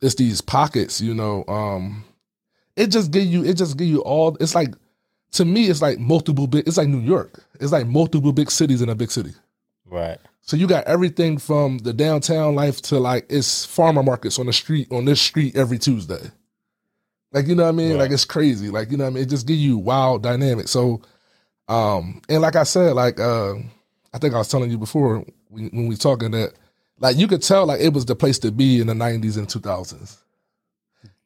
it's 0.01 0.15
these 0.15 0.41
pockets. 0.41 0.99
You 0.99 1.13
know, 1.13 1.43
um, 1.47 2.03
it 2.75 2.87
just 2.87 3.11
give 3.11 3.25
you 3.25 3.45
it 3.45 3.53
just 3.57 3.77
give 3.77 3.87
you 3.87 4.01
all. 4.01 4.35
It's 4.39 4.55
like 4.55 4.73
to 5.33 5.45
me, 5.45 5.67
it's 5.67 5.83
like 5.83 5.99
multiple 5.99 6.47
big. 6.47 6.67
It's 6.67 6.77
like 6.77 6.87
New 6.87 6.99
York. 6.99 7.43
It's 7.59 7.71
like 7.71 7.85
multiple 7.85 8.33
big 8.33 8.49
cities 8.49 8.81
in 8.81 8.89
a 8.89 8.95
big 8.95 9.11
city. 9.11 9.33
Right. 9.85 10.17
So 10.41 10.57
you 10.57 10.65
got 10.65 10.85
everything 10.85 11.37
from 11.37 11.77
the 11.77 11.93
downtown 11.93 12.55
life 12.55 12.81
to 12.83 12.97
like 12.97 13.27
it's 13.29 13.65
farmer 13.65 14.01
markets 14.01 14.39
on 14.39 14.47
the 14.47 14.53
street 14.53 14.87
on 14.91 15.05
this 15.05 15.21
street 15.21 15.55
every 15.55 15.77
Tuesday. 15.77 16.31
Like 17.31 17.47
you 17.47 17.55
know 17.55 17.63
what 17.63 17.69
I 17.69 17.73
mean? 17.73 17.91
Right. 17.91 17.99
Like 17.99 18.11
it's 18.11 18.25
crazy. 18.25 18.69
Like 18.69 18.91
you 18.91 18.97
know 18.97 19.05
what 19.05 19.11
I 19.11 19.13
mean? 19.13 19.23
It 19.23 19.29
just 19.29 19.47
give 19.47 19.57
you 19.57 19.77
wild 19.77 20.23
dynamic. 20.23 20.67
So 20.67 21.01
um 21.67 22.21
and 22.29 22.41
like 22.41 22.55
I 22.55 22.63
said, 22.63 22.93
like 22.93 23.19
uh 23.19 23.55
I 24.13 24.17
think 24.17 24.33
I 24.33 24.37
was 24.37 24.49
telling 24.49 24.71
you 24.71 24.77
before 24.77 25.23
when, 25.49 25.69
when 25.69 25.87
we 25.87 25.95
talking 25.95 26.31
that 26.31 26.53
like 26.99 27.17
you 27.17 27.27
could 27.27 27.41
tell 27.41 27.65
like 27.65 27.81
it 27.81 27.93
was 27.93 28.05
the 28.05 28.15
place 28.15 28.39
to 28.39 28.51
be 28.51 28.79
in 28.79 28.87
the 28.87 28.95
nineties 28.95 29.37
and 29.37 29.49
two 29.49 29.59
thousands. 29.59 30.17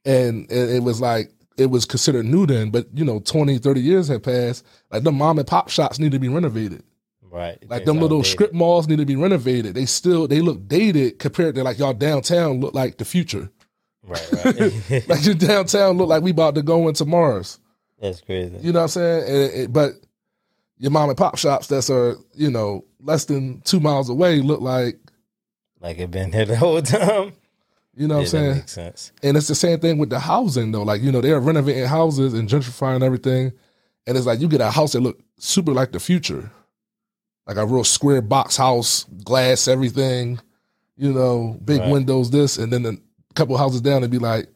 And 0.05 0.45
it, 0.51 0.83
was 0.83 1.01
like 1.01 1.31
it 1.57 1.65
was 1.65 1.85
considered 1.85 2.27
new 2.27 2.45
then, 2.45 2.69
but 2.69 2.85
you 2.93 3.03
know, 3.03 3.19
20, 3.19 3.57
30 3.57 3.81
years 3.81 4.07
had 4.07 4.21
passed. 4.21 4.63
Like 4.91 5.01
the 5.01 5.11
mom 5.11 5.39
and 5.39 5.47
pop 5.47 5.69
shops 5.69 5.97
need 5.97 6.11
to 6.11 6.19
be 6.19 6.27
renovated. 6.27 6.83
Right. 7.23 7.57
Like 7.67 7.85
them 7.85 7.99
little 7.99 8.19
outdated. 8.19 8.31
strip 8.31 8.53
malls 8.53 8.87
need 8.87 8.99
to 8.99 9.05
be 9.05 9.15
renovated. 9.15 9.73
They 9.73 9.85
still 9.85 10.27
they 10.27 10.41
look 10.41 10.67
dated 10.67 11.17
compared 11.17 11.55
to 11.55 11.63
like 11.63 11.79
y'all 11.79 11.93
downtown 11.93 12.61
look 12.61 12.75
like 12.75 12.97
the 12.97 13.05
future. 13.05 13.49
Right. 14.05 14.31
Right. 14.45 15.07
Like 15.09 15.25
your 15.25 15.35
downtown 15.35 15.97
look 15.97 16.07
like 16.09 16.21
we 16.23 16.31
about 16.31 16.55
to 16.55 16.61
go 16.61 16.87
into 16.87 17.05
Mars. 17.05 17.59
That's 17.99 18.21
crazy. 18.21 18.57
You 18.61 18.71
know 18.71 18.79
what 18.79 18.83
I'm 18.83 18.87
saying? 18.89 19.23
It- 19.27 19.53
it- 19.61 19.73
but 19.73 19.91
your 20.77 20.91
mom 20.91 21.09
and 21.09 21.17
pop 21.17 21.37
shops 21.37 21.67
that's 21.67 21.89
are 21.89 22.15
you 22.33 22.51
know 22.51 22.85
less 22.99 23.25
than 23.25 23.61
two 23.61 23.79
miles 23.79 24.09
away 24.09 24.41
look 24.41 24.61
like 24.61 24.99
Like 25.81 25.97
it 25.99 26.11
been 26.11 26.31
here 26.33 26.45
the 26.45 26.57
whole 26.57 26.81
time. 26.81 27.33
you 27.95 28.07
know 28.07 28.17
what 28.17 28.21
yeah, 28.21 28.25
I'm 28.25 28.25
saying. 28.27 28.49
that 28.49 28.55
makes 28.57 28.71
sense. 28.73 29.11
And 29.23 29.37
it's 29.37 29.47
the 29.47 29.55
same 29.55 29.79
thing 29.79 29.97
with 29.97 30.09
the 30.09 30.19
housing 30.19 30.71
though. 30.71 30.83
Like 30.83 31.01
you 31.01 31.11
know 31.11 31.21
they're 31.21 31.39
renovating 31.39 31.85
houses 31.85 32.33
and 32.33 32.47
gentrifying 32.49 33.01
everything, 33.03 33.53
and 34.05 34.17
it's 34.17 34.25
like 34.27 34.39
you 34.41 34.47
get 34.49 34.61
a 34.61 34.69
house 34.71 34.91
that 34.91 34.99
look 35.01 35.17
super 35.39 35.71
like 35.71 35.93
the 35.93 35.99
future, 35.99 36.51
like 37.47 37.57
a 37.57 37.65
real 37.65 37.83
square 37.85 38.21
box 38.21 38.57
house, 38.57 39.05
glass 39.23 39.67
everything, 39.69 40.39
you 40.97 41.13
know, 41.13 41.57
big 41.63 41.79
Right. 41.79 41.91
windows. 41.91 42.29
This 42.31 42.57
and 42.57 42.71
then 42.73 42.85
a 42.85 42.91
couple 43.35 43.57
houses 43.57 43.81
down 43.81 44.03
and 44.03 44.11
be 44.11 44.19
like, 44.19 44.47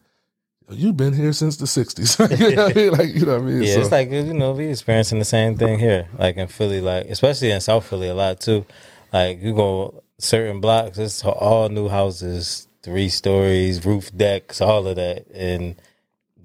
"You've 0.70 0.98
been 0.98 1.14
here 1.14 1.34
since 1.34 1.58
the 1.58 1.66
'60s." 1.66 2.40
you 2.40 2.56
know 2.56 2.66
what 2.66 2.78
I 2.78 2.80
mean? 2.80 2.92
Like 2.92 3.16
you 3.16 3.26
know 3.26 3.34
what 3.34 3.42
I 3.42 3.46
mean? 3.46 3.64
Yeah, 3.64 3.74
So- 3.76 3.82
it's 3.82 3.92
like 3.92 4.10
you 4.12 4.34
know 4.34 4.54
we 4.54 4.68
experiencing 4.68 5.20
the 5.20 5.26
same 5.26 5.58
thing 5.58 5.80
here, 5.80 6.08
like 6.18 6.38
in 6.38 6.48
Philly, 6.48 6.82
like 6.82 7.06
especially 7.08 7.52
in 7.52 7.62
South 7.62 7.86
Philly 7.86 8.08
a 8.10 8.14
lot 8.16 8.40
too. 8.40 8.66
Like 9.14 9.42
you 9.42 9.54
go 9.54 10.04
certain 10.18 10.60
blocks, 10.62 10.98
it's 10.98 11.24
all 11.24 11.70
new 11.70 11.88
houses, 11.88 12.68
three 12.84 13.10
stories, 13.10 13.86
roof 13.86 14.16
decks, 14.16 14.62
all 14.62 14.88
of 14.88 14.96
that, 14.98 15.26
and 15.34 15.76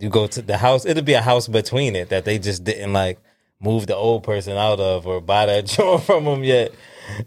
you 0.00 0.08
go 0.10 0.26
to 0.26 0.42
the 0.42 0.56
house. 0.56 0.84
It'll 0.86 1.02
be 1.04 1.12
a 1.14 1.22
house 1.22 1.46
between 1.48 1.94
it 1.96 2.08
that 2.08 2.24
they 2.24 2.38
just 2.38 2.64
didn't 2.64 2.92
like 2.92 3.18
move 3.64 3.86
the 3.86 3.96
old 3.96 4.22
person 4.22 4.56
out 4.56 4.78
of 4.78 5.06
or 5.06 5.20
buy 5.20 5.46
that 5.46 5.66
joint 5.74 6.02
from 6.04 6.24
them 6.26 6.44
yet. 6.44 6.72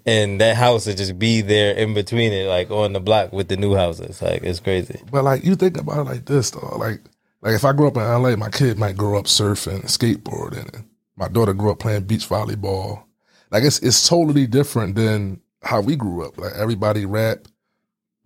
And 0.05 0.41
that 0.41 0.55
house 0.55 0.87
would 0.87 0.97
just 0.97 1.19
be 1.19 1.41
there 1.41 1.73
in 1.75 1.93
between 1.93 2.33
it, 2.33 2.47
like 2.47 2.71
on 2.71 2.93
the 2.93 2.99
block 2.99 3.31
with 3.31 3.47
the 3.47 3.57
new 3.57 3.75
houses. 3.75 4.21
Like 4.21 4.43
it's 4.43 4.59
crazy. 4.59 5.01
But 5.11 5.23
like 5.23 5.43
you 5.43 5.55
think 5.55 5.77
about 5.77 5.99
it 5.99 6.09
like 6.09 6.25
this 6.25 6.49
though, 6.51 6.77
like 6.77 7.01
like 7.41 7.53
if 7.53 7.63
I 7.63 7.73
grew 7.73 7.87
up 7.87 7.97
in 7.97 8.01
LA, 8.03 8.35
my 8.35 8.49
kid 8.49 8.79
might 8.79 8.97
grow 8.97 9.19
up 9.19 9.25
surfing, 9.25 9.83
skateboarding, 9.83 10.73
and 10.73 10.85
my 11.15 11.27
daughter 11.27 11.53
grew 11.53 11.71
up 11.71 11.79
playing 11.79 12.03
beach 12.05 12.27
volleyball. 12.27 13.03
Like 13.51 13.63
it's 13.63 13.77
it's 13.79 14.07
totally 14.07 14.47
different 14.47 14.95
than 14.95 15.41
how 15.61 15.81
we 15.81 15.95
grew 15.95 16.25
up. 16.25 16.37
Like 16.39 16.53
everybody 16.55 17.05
rap, 17.05 17.47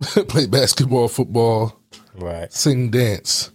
play 0.28 0.46
basketball, 0.46 1.08
football, 1.08 1.78
Right. 2.14 2.50
sing, 2.52 2.90
dance. 2.90 3.50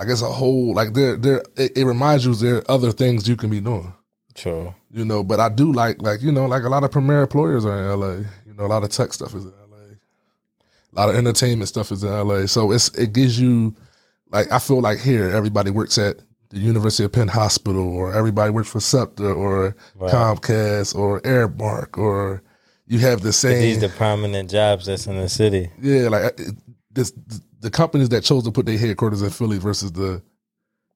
Like 0.00 0.08
it's 0.08 0.22
a 0.22 0.26
whole 0.32 0.74
like 0.74 0.94
there 0.94 1.14
there 1.16 1.42
it, 1.56 1.76
it 1.76 1.84
reminds 1.84 2.24
you 2.24 2.34
there 2.34 2.56
are 2.56 2.70
other 2.70 2.90
things 2.90 3.28
you 3.28 3.36
can 3.36 3.50
be 3.50 3.60
doing. 3.60 3.92
True. 4.34 4.74
You 4.90 5.04
know, 5.04 5.22
but 5.22 5.40
I 5.40 5.50
do 5.50 5.72
like 5.72 6.00
like 6.00 6.22
you 6.22 6.32
know 6.32 6.46
like 6.46 6.62
a 6.62 6.68
lot 6.70 6.84
of 6.84 6.90
premier 6.90 7.20
employers 7.20 7.66
are 7.66 7.78
in 7.92 8.00
LA. 8.00 8.12
You 8.46 8.54
know, 8.56 8.64
a 8.64 8.66
lot 8.66 8.82
of 8.82 8.88
tech 8.88 9.12
stuff 9.12 9.34
is 9.34 9.44
in 9.44 9.50
LA. 9.70 9.76
A 9.76 10.94
lot 10.94 11.10
of 11.10 11.16
entertainment 11.16 11.68
stuff 11.68 11.92
is 11.92 12.02
in 12.02 12.10
LA. 12.10 12.46
So 12.46 12.72
it's 12.72 12.88
it 12.96 13.12
gives 13.12 13.38
you 13.38 13.76
like 14.30 14.50
I 14.50 14.58
feel 14.58 14.80
like 14.80 15.00
here 15.00 15.28
everybody 15.28 15.70
works 15.70 15.98
at 15.98 16.16
the 16.48 16.58
University 16.58 17.04
of 17.04 17.12
Penn 17.12 17.28
Hospital, 17.28 17.86
or 17.94 18.12
everybody 18.14 18.50
works 18.50 18.70
for 18.70 18.80
SEPTA, 18.80 19.32
or 19.34 19.76
Right. 19.96 20.10
Comcast, 20.10 20.96
or 20.96 21.20
Aramark, 21.20 21.96
or 21.98 22.42
you 22.86 22.98
have 23.00 23.20
the 23.20 23.32
same. 23.34 23.60
These 23.60 23.80
the 23.80 23.88
prominent 23.90 24.50
jobs 24.50 24.86
that's 24.86 25.06
in 25.06 25.16
the 25.16 25.28
city. 25.28 25.70
yeah, 25.80 26.08
like 26.08 26.40
this 26.90 27.12
the 27.60 27.70
companies 27.70 28.08
that 28.10 28.24
chose 28.24 28.44
to 28.44 28.50
put 28.50 28.66
their 28.66 28.78
headquarters 28.78 29.22
in 29.22 29.30
Philly 29.30 29.58
versus 29.58 29.92
the 29.92 30.22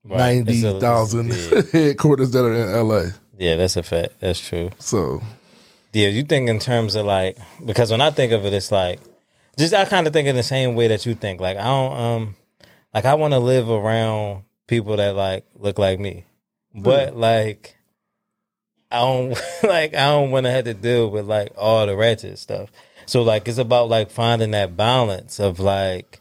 Right. 0.06 0.36
ninety 0.44 0.60
thousand 0.80 1.28
Yeah. 1.32 1.62
headquarters 1.72 2.30
that 2.32 2.44
are 2.44 2.52
in 2.54 2.88
LA. 2.88 3.04
yeah, 3.38 3.56
that's 3.56 3.76
a 3.76 3.82
fact. 3.82 4.20
That's 4.20 4.38
true. 4.40 4.70
So 4.78 5.22
Yeah, 5.94 6.08
you 6.08 6.22
think 6.24 6.48
in 6.50 6.58
terms 6.58 6.94
of 6.94 7.06
like 7.06 7.38
because 7.64 7.90
when 7.90 8.00
I 8.02 8.10
think 8.10 8.32
of 8.32 8.44
it, 8.44 8.52
it's 8.52 8.70
like 8.70 9.00
just 9.58 9.72
I 9.72 9.84
kind 9.86 10.06
of 10.06 10.12
think 10.12 10.28
in 10.28 10.36
the 10.36 10.42
same 10.42 10.74
way 10.74 10.88
that 10.88 11.06
you 11.06 11.14
think. 11.14 11.40
Like 11.40 11.56
I 11.56 11.64
don't 11.64 11.96
um 11.98 12.36
like 12.92 13.04
I 13.06 13.14
want 13.14 13.32
to 13.32 13.38
live 13.38 13.70
around 13.70 14.42
people 14.66 14.96
that 14.96 15.14
like 15.16 15.46
look 15.58 15.78
like 15.78 15.98
me, 15.98 16.24
but 16.74 17.16
like 17.16 17.74
I 18.90 18.98
don't 18.98 19.30
like 19.62 19.94
I 19.94 20.08
don't 20.10 20.30
want 20.30 20.44
to 20.44 20.50
have 20.50 20.64
to 20.66 20.74
deal 20.74 21.10
with 21.10 21.24
like 21.26 21.52
all 21.56 21.86
the 21.86 21.96
ratchet 21.96 22.38
stuff. 22.38 22.70
So 23.06 23.22
like 23.22 23.48
it's 23.48 23.58
about 23.58 23.88
like 23.88 24.10
finding 24.10 24.50
that 24.50 24.76
balance 24.76 25.40
of 25.40 25.60
like 25.60 26.20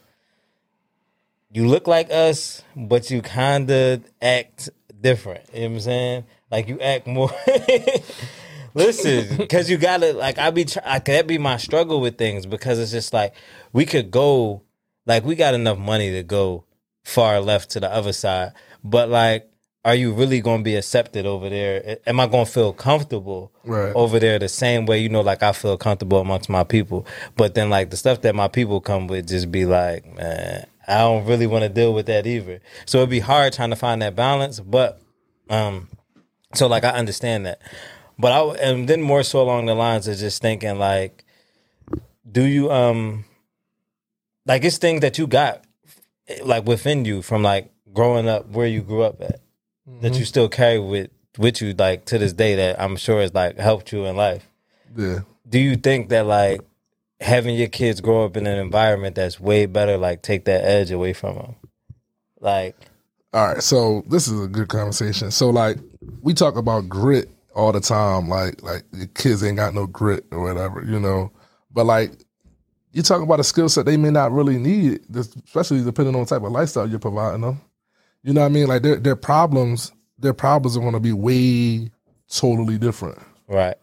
you 1.54 1.68
look 1.68 1.88
like 1.88 2.12
us, 2.12 2.64
but 2.76 3.10
you 3.12 3.22
kind 3.22 3.70
of 3.70 4.04
act 4.22 4.70
different. 5.00 5.44
You 5.54 5.62
know 5.62 5.68
what 5.70 5.74
I'm 5.76 5.80
saying? 5.82 6.24
Like 6.52 6.68
you 6.68 6.80
act 6.80 7.08
more. 7.08 7.30
Listen, 8.76 9.38
because 9.38 9.70
you 9.70 9.78
gotta 9.78 10.14
like 10.14 10.40
I 10.40 10.50
be 10.50 10.66
try- 10.66 10.98
that 11.00 11.28
be 11.28 11.38
my 11.38 11.58
struggle 11.58 12.02
with 12.02 12.18
things 12.18 12.48
because 12.48 12.80
it's 12.80 12.92
just 12.92 13.14
like 13.14 13.36
we 13.72 13.86
could 13.86 14.10
go 14.10 14.64
like 15.06 15.24
we 15.26 15.36
got 15.36 15.54
enough 15.54 15.78
money 15.78 16.12
to 16.12 16.24
go 16.24 16.64
far 17.04 17.40
left 17.40 17.70
to 17.72 17.80
the 17.80 17.92
other 17.94 18.14
side, 18.14 18.54
but 18.84 19.10
like, 19.10 19.48
are 19.86 19.94
you 19.94 20.12
really 20.14 20.40
going 20.42 20.62
to 20.62 20.64
be 20.64 20.76
accepted 20.76 21.26
over 21.28 21.50
there? 21.50 21.98
Am 22.08 22.20
I 22.20 22.26
going 22.26 22.46
to 22.46 22.52
feel 22.52 22.72
comfortable 22.74 23.52
Right. 23.66 23.92
over 23.94 24.18
there 24.18 24.40
the 24.40 24.48
same 24.50 24.86
way? 24.86 25.00
You 25.00 25.10
know, 25.10 25.22
like 25.22 25.44
I 25.44 25.52
feel 25.52 25.78
comfortable 25.78 26.20
amongst 26.22 26.50
my 26.50 26.64
people, 26.64 27.06
but 27.36 27.54
then 27.54 27.70
like 27.70 27.90
the 27.92 27.98
stuff 27.98 28.22
that 28.22 28.34
my 28.34 28.48
people 28.48 28.80
come 28.82 29.06
with 29.08 29.28
just 29.28 29.52
be 29.52 29.66
like, 29.66 30.06
man, 30.16 30.66
I 30.88 31.00
don't 31.00 31.26
really 31.26 31.48
want 31.48 31.64
to 31.64 31.70
deal 31.70 31.94
with 31.94 32.06
that 32.08 32.28
either. 32.28 32.60
So 32.86 33.00
it'd 33.00 33.10
be 33.10 33.20
hard 33.20 33.54
trying 33.54 33.70
to 33.70 33.76
find 33.76 34.02
that 34.02 34.16
balance, 34.16 34.60
but 34.60 35.02
um. 35.50 35.90
So 36.56 36.68
like 36.68 36.84
I 36.84 36.90
understand 36.90 37.48
that, 37.48 37.60
but 38.20 38.32
I 38.32 38.42
and 38.62 38.88
then 38.88 39.02
more 39.02 39.24
so 39.24 39.42
along 39.42 39.66
the 39.66 39.74
lines 39.74 40.08
of 40.08 40.18
just 40.18 40.40
thinking 40.40 40.78
like, 40.78 41.26
do 42.32 42.44
you 42.44 42.72
um, 42.72 43.26
like 44.46 44.64
it's 44.64 44.78
things 44.78 45.02
that 45.02 45.18
you 45.18 45.26
got 45.26 45.64
like 46.44 46.66
within 46.66 47.06
you 47.06 47.22
from 47.22 47.42
like 47.42 47.72
growing 47.92 48.28
up 48.28 48.50
where 48.50 48.68
you 48.68 48.82
grew 48.82 49.04
up 49.04 49.22
at 49.22 49.42
that 50.02 50.18
you 50.18 50.26
still 50.26 50.48
carry 50.50 50.80
with 50.80 51.10
with 51.38 51.62
you 51.62 51.74
like 51.74 52.06
to 52.06 52.18
this 52.18 52.34
day 52.34 52.56
that 52.56 52.80
I'm 52.80 52.96
sure 52.96 53.22
has 53.22 53.34
like 53.34 53.58
helped 53.58 53.92
you 53.92 54.06
in 54.06 54.16
life. 54.16 54.48
yeah. 54.96 55.20
Do 55.48 55.60
you 55.60 55.76
think 55.76 56.10
that 56.10 56.26
like 56.26 56.62
having 57.20 57.56
your 57.56 57.68
kids 57.68 58.02
grow 58.02 58.26
up 58.26 58.38
in 58.38 58.48
an 58.48 58.60
environment 58.60 59.16
that's 59.16 59.40
way 59.40 59.66
better 59.66 59.98
like 59.98 60.22
take 60.22 60.46
that 60.46 60.64
edge 60.64 60.92
away 60.92 61.14
from 61.14 61.36
them? 61.36 61.56
Like 62.40 62.76
All 63.34 63.48
right, 63.48 63.64
so 63.64 64.04
this 64.08 64.28
is 64.28 64.44
a 64.44 64.48
good 64.48 64.68
conversation. 64.68 65.32
So 65.32 65.50
like 65.50 65.78
we 66.22 66.34
talk 66.34 66.56
about 66.56 66.90
grit 66.90 67.30
all 67.56 67.72
the 67.72 67.80
time, 67.80 68.28
like 68.30 68.62
like 68.64 68.84
the 68.92 69.08
kids 69.08 69.44
ain't 69.44 69.58
got 69.58 69.74
no 69.74 69.88
grit 69.88 70.26
or 70.32 70.42
whatever, 70.42 70.84
you 70.84 71.00
know. 71.00 71.32
But 71.72 71.86
like 71.86 72.12
you 72.92 73.02
talk 73.02 73.22
about 73.22 73.40
a 73.40 73.44
skill 73.44 73.70
set 73.70 73.86
they 73.86 73.98
may 73.98 74.12
not 74.12 74.32
really 74.32 74.58
need, 74.58 75.02
especially 75.16 75.84
depending 75.84 76.16
on 76.16 76.22
the 76.22 76.28
type 76.28 76.44
of 76.44 76.52
lifestyle 76.52 76.88
you're 76.88 77.00
providing 77.00 77.42
them. 77.42 77.62
You 78.24 78.34
know 78.34 78.42
what 78.42 78.48
I 78.48 78.50
mean? 78.50 78.68
Like 78.68 78.84
their 78.84 78.98
their 78.98 79.16
problems, 79.16 79.92
their 80.18 80.34
problems 80.34 80.78
are 80.78 80.82
going 80.82 80.94
to 80.94 81.00
be 81.00 81.14
way 81.14 81.90
totally 82.30 82.78
different. 82.78 83.18
right. 83.48 83.78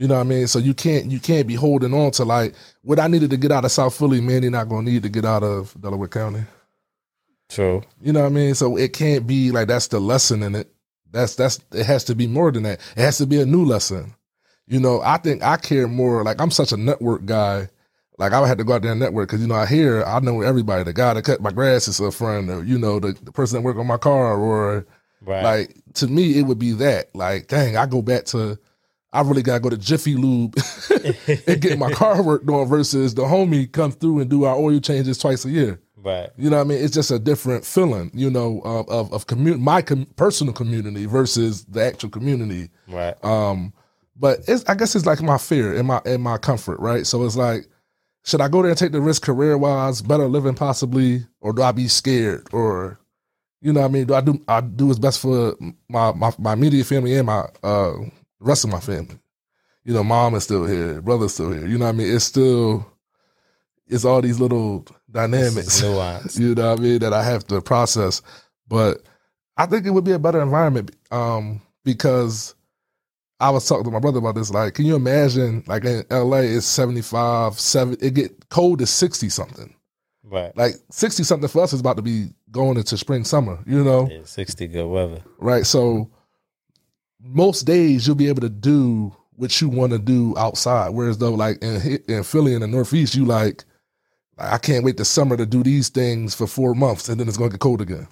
You 0.00 0.08
know 0.08 0.14
what 0.14 0.22
I 0.22 0.24
mean? 0.24 0.46
So 0.46 0.58
you 0.58 0.72
can't 0.72 1.10
you 1.10 1.20
can't 1.20 1.46
be 1.46 1.56
holding 1.56 1.92
on 1.92 2.10
to 2.12 2.24
like 2.24 2.54
what 2.80 2.98
I 2.98 3.06
needed 3.06 3.28
to 3.30 3.36
get 3.36 3.52
out 3.52 3.66
of 3.66 3.70
South 3.70 3.94
Philly, 3.98 4.22
man. 4.22 4.40
They're 4.40 4.50
not 4.50 4.70
going 4.70 4.86
to 4.86 4.90
need 4.90 5.02
to 5.02 5.10
get 5.10 5.26
out 5.26 5.42
of 5.42 5.78
Delaware 5.78 6.08
County. 6.08 6.40
True. 7.50 7.82
You 8.00 8.14
know 8.14 8.20
what 8.20 8.26
I 8.28 8.30
mean? 8.30 8.54
So 8.54 8.78
it 8.78 8.94
can't 8.94 9.26
be 9.26 9.50
like 9.50 9.68
that's 9.68 9.88
the 9.88 10.00
lesson 10.00 10.42
in 10.42 10.54
it. 10.54 10.72
That's 11.10 11.34
that's 11.34 11.60
it 11.74 11.84
has 11.84 12.04
to 12.04 12.14
be 12.14 12.26
more 12.26 12.50
than 12.50 12.62
that. 12.62 12.80
It 12.96 13.02
has 13.02 13.18
to 13.18 13.26
be 13.26 13.42
a 13.42 13.44
new 13.46 13.62
lesson. 13.62 14.14
You 14.66 14.80
know, 14.80 15.02
I 15.02 15.18
think 15.18 15.42
I 15.42 15.58
care 15.58 15.86
more. 15.86 16.24
Like 16.24 16.40
I'm 16.40 16.50
such 16.50 16.72
a 16.72 16.78
network 16.78 17.26
guy. 17.26 17.68
Like 18.16 18.32
I 18.32 18.40
would 18.40 18.46
have 18.48 18.56
to 18.56 18.64
go 18.64 18.72
out 18.72 18.80
there 18.80 18.92
and 18.92 19.00
network 19.00 19.28
because 19.28 19.42
you 19.42 19.48
know 19.48 19.54
I 19.54 19.66
hear 19.66 20.02
I 20.04 20.18
know 20.20 20.40
everybody. 20.40 20.82
The 20.82 20.94
guy 20.94 21.12
that 21.12 21.26
cut 21.26 21.42
my 21.42 21.50
grass 21.50 21.88
is 21.88 22.00
a 22.00 22.10
friend, 22.10 22.48
or 22.48 22.64
you 22.64 22.78
know 22.78 23.00
the, 23.00 23.12
the 23.22 23.32
person 23.32 23.56
that 23.56 23.62
work 23.66 23.76
on 23.76 23.86
my 23.86 23.98
car, 23.98 24.38
or 24.38 24.86
Right. 25.22 25.44
like 25.44 25.74
to 25.96 26.06
me 26.06 26.38
it 26.38 26.44
would 26.44 26.58
be 26.58 26.72
that. 26.72 27.14
Like 27.14 27.48
dang, 27.48 27.76
I 27.76 27.84
go 27.84 28.00
back 28.00 28.24
to. 28.26 28.58
I 29.12 29.22
really 29.22 29.42
gotta 29.42 29.60
go 29.60 29.70
to 29.70 29.76
Jiffy 29.76 30.14
Lube 30.14 30.54
and 31.46 31.60
get 31.60 31.78
my 31.78 31.90
car 31.92 32.22
work 32.22 32.44
done 32.44 32.66
versus 32.68 33.14
the 33.14 33.22
homie 33.22 33.70
come 33.70 33.92
through 33.92 34.20
and 34.20 34.30
do 34.30 34.44
our 34.44 34.56
oil 34.56 34.78
changes 34.80 35.18
twice 35.18 35.44
a 35.44 35.50
year. 35.50 35.80
right. 35.96 36.30
You 36.36 36.48
know 36.50 36.58
what 36.58 36.66
I 36.66 36.68
mean? 36.68 36.84
It's 36.84 36.94
just 36.94 37.10
a 37.10 37.18
different 37.18 37.64
feeling, 37.64 38.10
you 38.14 38.30
know, 38.30 38.60
of 38.64 38.88
of, 38.88 39.12
of 39.12 39.26
commu- 39.26 39.58
my 39.60 39.82
com- 39.82 40.06
personal 40.16 40.52
community 40.54 41.06
versus 41.06 41.64
the 41.64 41.84
actual 41.84 42.10
community. 42.10 42.70
Right. 42.88 43.22
Um, 43.24 43.72
but 44.16 44.40
it's 44.46 44.64
I 44.66 44.74
guess 44.74 44.94
it's 44.94 45.06
like 45.06 45.22
my 45.22 45.38
fear 45.38 45.74
and 45.76 45.88
my 45.88 46.00
and 46.04 46.22
my 46.22 46.38
comfort, 46.38 46.78
right? 46.78 47.06
So 47.06 47.24
it's 47.24 47.36
like, 47.36 47.66
should 48.24 48.40
I 48.40 48.48
go 48.48 48.62
there 48.62 48.70
and 48.70 48.78
take 48.78 48.92
the 48.92 49.00
risk 49.00 49.22
career 49.22 49.58
wise, 49.58 50.02
better 50.02 50.28
living 50.28 50.54
possibly, 50.54 51.26
or 51.40 51.52
do 51.52 51.62
I 51.62 51.72
be 51.72 51.88
scared, 51.88 52.46
or 52.52 53.00
you 53.60 53.72
know 53.72 53.80
what 53.80 53.88
I 53.88 53.92
mean? 53.92 54.06
Do 54.06 54.14
I 54.14 54.20
do 54.20 54.40
I 54.46 54.60
do 54.60 54.86
what's 54.86 54.98
best 54.98 55.20
for 55.20 55.56
my 55.88 56.12
my, 56.12 56.32
my 56.38 56.52
immediate 56.52 56.86
family 56.86 57.16
and 57.16 57.26
my 57.26 57.46
uh 57.62 57.94
rest 58.40 58.64
of 58.64 58.70
my 58.70 58.80
family? 58.80 59.18
You 59.84 59.94
know, 59.94 60.04
mom 60.04 60.34
is 60.34 60.44
still 60.44 60.66
here, 60.66 61.00
brother's 61.00 61.34
still 61.34 61.52
here. 61.52 61.66
You 61.66 61.78
know 61.78 61.86
what 61.86 61.94
I 61.94 61.98
mean? 61.98 62.14
It's 62.14 62.24
still 62.24 62.86
it's 63.90 64.04
all 64.04 64.22
these 64.22 64.40
little 64.40 64.86
dynamics 65.10 65.82
nuance. 65.82 66.38
you 66.38 66.54
know 66.54 66.70
what 66.70 66.78
I 66.78 66.82
mean, 66.82 66.98
that 67.00 67.12
I 67.12 67.22
have 67.24 67.46
to 67.48 67.60
process. 67.60 68.22
But 68.68 69.02
I 69.56 69.66
think 69.66 69.84
it 69.84 69.90
would 69.90 70.04
be 70.04 70.12
a 70.12 70.18
better 70.18 70.40
environment 70.40 70.92
um, 71.10 71.60
because 71.84 72.54
I 73.40 73.50
was 73.50 73.68
talking 73.68 73.84
to 73.84 73.90
my 73.90 73.98
brother 73.98 74.18
about 74.18 74.36
this. 74.36 74.50
Like, 74.50 74.74
can 74.74 74.86
you 74.86 74.94
imagine, 74.94 75.64
like 75.66 75.84
in 75.84 76.04
LA, 76.10 76.38
it's 76.38 76.66
75, 76.66 77.58
7, 77.58 77.96
it 78.00 78.14
get 78.14 78.48
cold 78.48 78.78
to 78.78 78.86
60 78.86 79.28
something. 79.28 79.74
Right. 80.22 80.56
Like 80.56 80.74
60 80.90 81.24
something 81.24 81.48
for 81.48 81.62
us 81.62 81.72
is 81.72 81.80
about 81.80 81.96
to 81.96 82.02
be 82.02 82.28
going 82.52 82.76
into 82.76 82.96
spring, 82.96 83.24
summer, 83.24 83.58
you 83.66 83.82
know? 83.82 84.08
Yeah, 84.08 84.20
sixty 84.24 84.68
good 84.68 84.86
weather. 84.86 85.22
Right. 85.38 85.66
So 85.66 86.10
most 87.22 87.62
days 87.62 88.06
you'll 88.06 88.16
be 88.16 88.28
able 88.28 88.40
to 88.42 88.48
do 88.48 89.14
what 89.36 89.60
you 89.60 89.68
want 89.68 89.92
to 89.92 89.98
do 89.98 90.36
outside. 90.36 90.90
Whereas 90.90 91.18
though, 91.18 91.32
like 91.34 91.62
in 91.62 91.98
in 92.08 92.22
Philly 92.22 92.54
in 92.54 92.60
the 92.60 92.66
Northeast, 92.66 93.14
you 93.14 93.24
like, 93.24 93.64
I 94.38 94.58
can't 94.58 94.84
wait 94.84 94.96
the 94.96 95.04
summer 95.04 95.36
to 95.36 95.46
do 95.46 95.62
these 95.62 95.88
things 95.88 96.34
for 96.34 96.46
four 96.46 96.74
months, 96.74 97.08
and 97.08 97.18
then 97.20 97.28
it's 97.28 97.36
going 97.36 97.50
to 97.50 97.54
get 97.54 97.60
cold 97.60 97.80
again. 97.80 98.08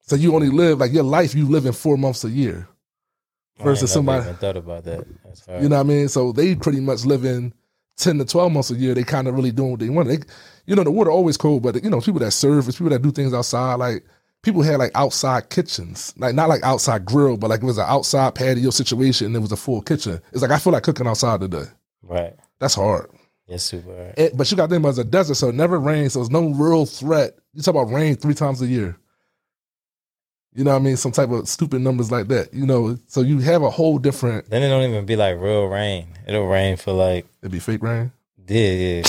So 0.00 0.16
you 0.16 0.34
only 0.34 0.50
live 0.50 0.78
like 0.78 0.92
your 0.92 1.02
life. 1.04 1.34
You 1.34 1.48
live 1.48 1.66
in 1.66 1.72
four 1.72 1.96
months 1.96 2.24
a 2.24 2.30
year. 2.30 2.68
Versus 3.62 3.90
I 3.92 3.94
somebody- 3.94 4.24
even 4.24 4.36
thought 4.36 4.56
about 4.56 4.84
that. 4.84 5.06
You 5.62 5.68
know 5.68 5.76
what 5.76 5.80
I 5.80 5.88
mean? 5.88 6.08
So 6.08 6.32
they 6.32 6.54
pretty 6.56 6.80
much 6.80 7.04
live 7.04 7.24
in 7.24 7.54
ten 7.96 8.18
to 8.18 8.24
twelve 8.24 8.52
months 8.52 8.70
a 8.70 8.74
year. 8.74 8.94
They 8.94 9.04
kind 9.04 9.28
of 9.28 9.34
really 9.34 9.52
doing 9.52 9.70
what 9.70 9.80
they 9.80 9.88
want. 9.88 10.08
They, 10.08 10.18
you 10.66 10.74
know, 10.74 10.82
the 10.82 10.90
water 10.90 11.10
always 11.10 11.36
cold, 11.36 11.62
but 11.62 11.82
you 11.82 11.88
know, 11.90 12.00
people 12.00 12.20
that 12.20 12.32
serve, 12.32 12.66
it's 12.68 12.76
people 12.78 12.90
that 12.90 13.02
do 13.02 13.12
things 13.12 13.32
outside, 13.32 13.74
like 13.76 14.04
people 14.44 14.62
had 14.62 14.76
like 14.78 14.92
outside 14.94 15.50
kitchens, 15.50 16.14
like 16.18 16.34
not 16.34 16.48
like 16.48 16.62
outside 16.62 17.04
grill, 17.04 17.36
but 17.36 17.50
like 17.50 17.62
it 17.62 17.66
was 17.66 17.78
an 17.78 17.86
outside 17.88 18.34
patio 18.34 18.70
situation. 18.70 19.26
and 19.28 19.36
It 19.36 19.40
was 19.40 19.52
a 19.52 19.56
full 19.56 19.80
kitchen. 19.82 20.20
It's 20.32 20.42
like 20.42 20.50
I 20.52 20.58
feel 20.58 20.72
like 20.72 20.82
cooking 20.84 21.06
outside 21.06 21.40
today. 21.40 21.64
right. 22.02 22.34
That's 22.60 22.74
hard. 22.76 23.10
It's 23.48 23.64
super 23.64 23.94
hard. 23.94 24.14
It- 24.16 24.36
but 24.36 24.50
you 24.50 24.56
got 24.56 24.70
them 24.70 24.86
as 24.86 24.98
a 24.98 25.04
desert, 25.04 25.34
so 25.34 25.48
it 25.48 25.54
never 25.54 25.78
rains. 25.78 26.12
So 26.12 26.20
there's 26.20 26.30
no 26.30 26.48
real 26.50 26.86
threat. 26.86 27.36
You 27.52 27.62
talk 27.62 27.74
about 27.74 27.92
rain 27.92 28.14
three 28.16 28.34
times 28.34 28.62
a 28.62 28.66
year. 28.66 28.96
You 30.54 30.62
know 30.62 30.70
what 30.70 30.76
I 30.80 30.82
mean? 30.84 30.96
Some 30.96 31.10
type 31.12 31.30
of 31.30 31.48
stupid 31.48 31.80
numbers 31.80 32.12
like 32.12 32.28
that. 32.28 32.54
You 32.54 32.64
know, 32.64 32.96
so 33.08 33.22
you 33.22 33.40
have 33.40 33.62
a 33.62 33.70
whole 33.70 33.98
different. 33.98 34.48
Then 34.50 34.62
it 34.62 34.68
don't 34.68 34.88
even 34.88 35.04
be 35.04 35.16
like 35.16 35.36
real 35.40 35.66
rain. 35.66 36.06
It'll 36.28 36.46
rain 36.46 36.76
for 36.76 36.92
like 36.92 37.26
It'd 37.42 37.50
be 37.50 37.58
fake 37.58 37.82
rain. 37.82 38.12
yeah, 38.46 38.70
yeah. 38.70 39.02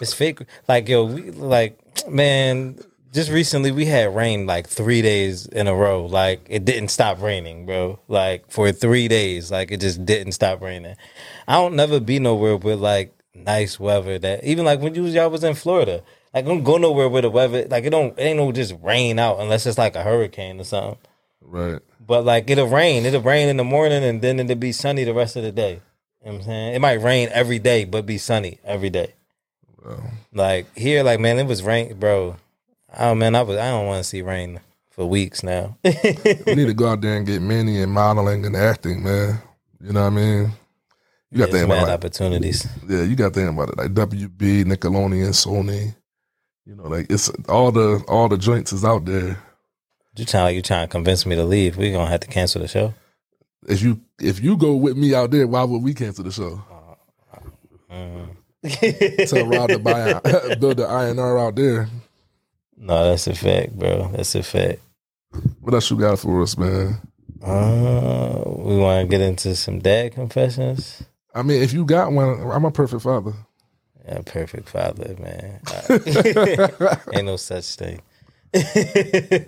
it's 0.00 0.14
fake. 0.14 0.40
Like 0.68 0.88
yo, 0.88 1.04
we 1.04 1.30
like 1.32 1.78
man. 2.08 2.78
Just 3.12 3.30
recently, 3.30 3.72
we 3.72 3.84
had 3.84 4.16
rain 4.16 4.46
like 4.46 4.66
three 4.66 5.02
days 5.02 5.44
in 5.44 5.66
a 5.66 5.74
row. 5.74 6.06
Like 6.06 6.46
it 6.48 6.64
didn't 6.64 6.88
stop 6.88 7.20
raining, 7.20 7.66
bro. 7.66 7.98
Like 8.08 8.50
for 8.50 8.72
three 8.72 9.06
days, 9.06 9.50
like 9.50 9.70
it 9.70 9.80
just 9.80 10.06
didn't 10.06 10.32
stop 10.32 10.62
raining. 10.62 10.96
I 11.46 11.54
don't 11.54 11.76
never 11.76 12.00
be 12.00 12.18
nowhere 12.18 12.56
with 12.56 12.80
like 12.80 13.14
nice 13.34 13.78
weather. 13.78 14.18
That 14.18 14.44
even 14.44 14.64
like 14.64 14.80
when 14.80 14.94
you 14.94 15.04
y'all 15.04 15.28
was 15.28 15.44
in 15.44 15.54
Florida, 15.54 16.02
like 16.32 16.46
don't 16.46 16.62
go 16.62 16.78
nowhere 16.78 17.10
with 17.10 17.24
the 17.24 17.30
weather. 17.30 17.66
Like 17.68 17.84
it 17.84 17.90
don't 17.90 18.18
it 18.18 18.22
ain't 18.22 18.38
no 18.38 18.50
just 18.50 18.74
rain 18.80 19.18
out 19.18 19.40
unless 19.40 19.66
it's 19.66 19.76
like 19.76 19.94
a 19.94 20.02
hurricane 20.02 20.58
or 20.58 20.64
something. 20.64 20.96
Right. 21.42 21.80
But 22.00 22.24
like 22.24 22.48
it'll 22.48 22.68
rain. 22.68 23.04
It'll 23.04 23.20
rain 23.20 23.50
in 23.50 23.58
the 23.58 23.64
morning 23.64 24.02
and 24.02 24.22
then 24.22 24.40
it'll 24.40 24.56
be 24.56 24.72
sunny 24.72 25.04
the 25.04 25.12
rest 25.12 25.36
of 25.36 25.42
the 25.42 25.52
day. 25.52 25.82
You 26.24 26.30
know 26.30 26.32
what 26.32 26.34
I'm 26.34 26.42
saying? 26.44 26.74
It 26.76 26.80
might 26.80 27.02
rain 27.02 27.28
every 27.32 27.58
day, 27.58 27.84
but 27.84 28.06
be 28.06 28.16
sunny 28.16 28.58
every 28.64 28.88
day. 28.88 29.12
Like 30.32 30.74
here, 30.74 31.02
like 31.02 31.20
man, 31.20 31.38
it 31.38 31.46
was 31.46 31.62
rain, 31.62 31.98
bro. 31.98 32.36
Oh 32.98 33.14
man, 33.14 33.34
I 33.34 33.42
was 33.42 33.56
I 33.56 33.70
don't 33.70 33.86
want 33.86 34.02
to 34.02 34.08
see 34.08 34.22
rain 34.22 34.60
for 34.90 35.06
weeks 35.06 35.42
now. 35.42 35.76
we 35.84 36.54
need 36.54 36.66
to 36.66 36.74
go 36.74 36.88
out 36.88 37.00
there 37.00 37.16
and 37.16 37.26
get 37.26 37.40
Manny 37.42 37.80
in 37.80 37.90
modeling 37.90 38.44
and 38.44 38.54
acting, 38.56 39.02
man. 39.02 39.40
You 39.80 39.92
know 39.92 40.02
what 40.02 40.12
I 40.12 40.16
mean? 40.16 40.52
You 41.30 41.38
got 41.38 41.46
to 41.46 41.52
There's 41.52 41.64
about 41.64 41.84
like, 41.84 41.94
opportunities. 41.94 42.68
yeah, 42.88 43.02
you 43.02 43.16
got 43.16 43.32
to 43.32 43.40
think 43.40 43.50
about 43.50 43.70
it 43.70 43.78
like 43.78 43.94
WB, 43.94 44.64
Nickelodeon, 44.64 45.30
Sony. 45.30 45.94
You 46.66 46.76
know, 46.76 46.88
like 46.88 47.06
it's 47.10 47.30
all 47.48 47.72
the 47.72 48.04
all 48.06 48.28
the 48.28 48.36
joints 48.36 48.72
is 48.72 48.84
out 48.84 49.04
there. 49.06 49.38
You 50.14 50.24
trying 50.26 50.54
you 50.54 50.62
trying 50.62 50.86
to 50.86 50.90
convince 50.90 51.24
me 51.24 51.34
to 51.36 51.44
leave? 51.44 51.78
We're 51.78 51.92
gonna 51.92 52.10
have 52.10 52.20
to 52.20 52.28
cancel 52.28 52.60
the 52.60 52.68
show. 52.68 52.92
If 53.66 53.82
you 53.82 54.00
if 54.20 54.42
you 54.42 54.56
go 54.56 54.74
with 54.74 54.96
me 54.96 55.14
out 55.14 55.30
there, 55.30 55.46
why 55.46 55.64
would 55.64 55.82
we 55.82 55.94
cancel 55.94 56.24
the 56.24 56.30
show? 56.30 56.62
Oh, 56.70 56.96
uh, 57.90 57.94
mm. 57.94 59.28
Tell 59.28 59.46
Rob 59.48 59.70
to 59.70 59.78
buy 59.78 60.12
build 60.60 60.76
the 60.76 60.84
INR 60.86 61.40
out 61.40 61.56
there. 61.56 61.88
No, 62.84 63.08
that's 63.08 63.28
a 63.28 63.34
fact, 63.34 63.78
bro. 63.78 64.10
That's 64.10 64.34
a 64.34 64.42
fact. 64.42 64.80
What 65.60 65.72
else 65.72 65.88
you 65.88 65.96
got 65.96 66.18
for 66.18 66.42
us, 66.42 66.58
man? 66.58 67.00
Uh, 67.40 68.42
we 68.44 68.76
want 68.76 69.02
to 69.02 69.06
get 69.08 69.20
into 69.20 69.54
some 69.54 69.78
dad 69.78 70.14
confessions. 70.14 71.04
I 71.32 71.42
mean, 71.42 71.62
if 71.62 71.72
you 71.72 71.84
got 71.84 72.10
one, 72.10 72.40
I'm 72.50 72.64
a 72.64 72.72
perfect 72.72 73.02
father. 73.02 73.34
Yeah, 74.04 74.22
perfect 74.26 74.68
father, 74.68 75.14
man. 75.20 75.60
Ain't 77.14 77.26
no 77.26 77.36
such 77.36 77.76
thing. 77.76 78.02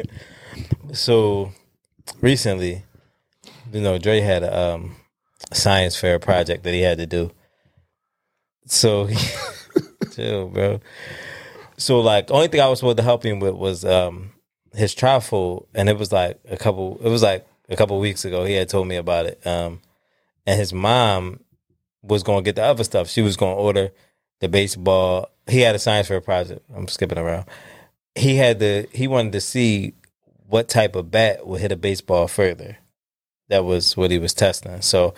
so 0.93 1.51
recently, 2.21 2.85
you 3.73 3.81
know, 3.81 3.99
Dre 3.99 4.21
had 4.21 4.45
a 4.45 4.75
um, 4.75 4.95
science 5.53 5.97
fair 5.97 6.21
project 6.21 6.63
that 6.63 6.73
he 6.73 6.83
had 6.83 6.99
to 6.99 7.07
do. 7.07 7.33
So, 8.67 9.09
chill, 10.13 10.51
bro. 10.51 10.81
So, 11.77 12.01
like, 12.01 12.29
the 12.29 12.35
only 12.35 12.49
thing 12.49 12.61
I 12.61 12.69
was 12.69 12.79
supposed 12.79 12.99
to 12.99 13.03
help 13.03 13.25
him 13.25 13.41
with 13.41 13.55
was 13.55 13.85
um, 13.85 14.33
his 14.75 14.95
trifold, 14.95 15.67
and 15.75 15.89
it 15.89 15.99
was 15.99 16.13
like 16.13 16.41
a 16.49 16.57
couple. 16.57 16.99
It 17.03 17.09
was 17.09 17.23
like 17.23 17.47
a 17.69 17.77
couple 17.77 17.99
weeks 17.99 18.25
ago. 18.25 18.45
He 18.45 18.55
had 18.55 18.69
told 18.69 18.87
me 18.87 18.97
about 18.97 19.27
it, 19.27 19.45
um, 19.47 19.81
and 20.47 20.59
his 20.59 20.73
mom 20.73 21.41
was 22.03 22.23
to 22.23 22.43
get 22.43 22.57
the 22.57 22.65
other 22.65 22.85
stuff. 22.85 23.09
She 23.09 23.23
was 23.23 23.37
to 23.37 23.45
order 23.45 23.91
the 24.41 24.49
baseball. 24.49 25.31
He 25.47 25.61
had 25.61 25.75
a 25.75 25.79
science 25.79 26.09
fair 26.09 26.21
project. 26.21 26.65
I'm 26.75 26.89
skipping 26.89 27.19
around. 27.19 27.47
He 28.15 28.37
had 28.37 28.59
the. 28.59 28.89
He 28.93 29.09
wanted 29.09 29.33
to 29.33 29.41
see 29.41 29.95
what 30.47 30.69
type 30.69 30.95
of 30.95 31.11
bat 31.11 31.47
would 31.47 31.61
hit 31.61 31.73
a 31.73 31.77
baseball 31.77 32.29
further. 32.29 32.79
That 33.49 33.65
was 33.65 33.97
what 33.97 34.11
he 34.11 34.19
was 34.19 34.35
testing. 34.35 34.81
So 34.83 35.15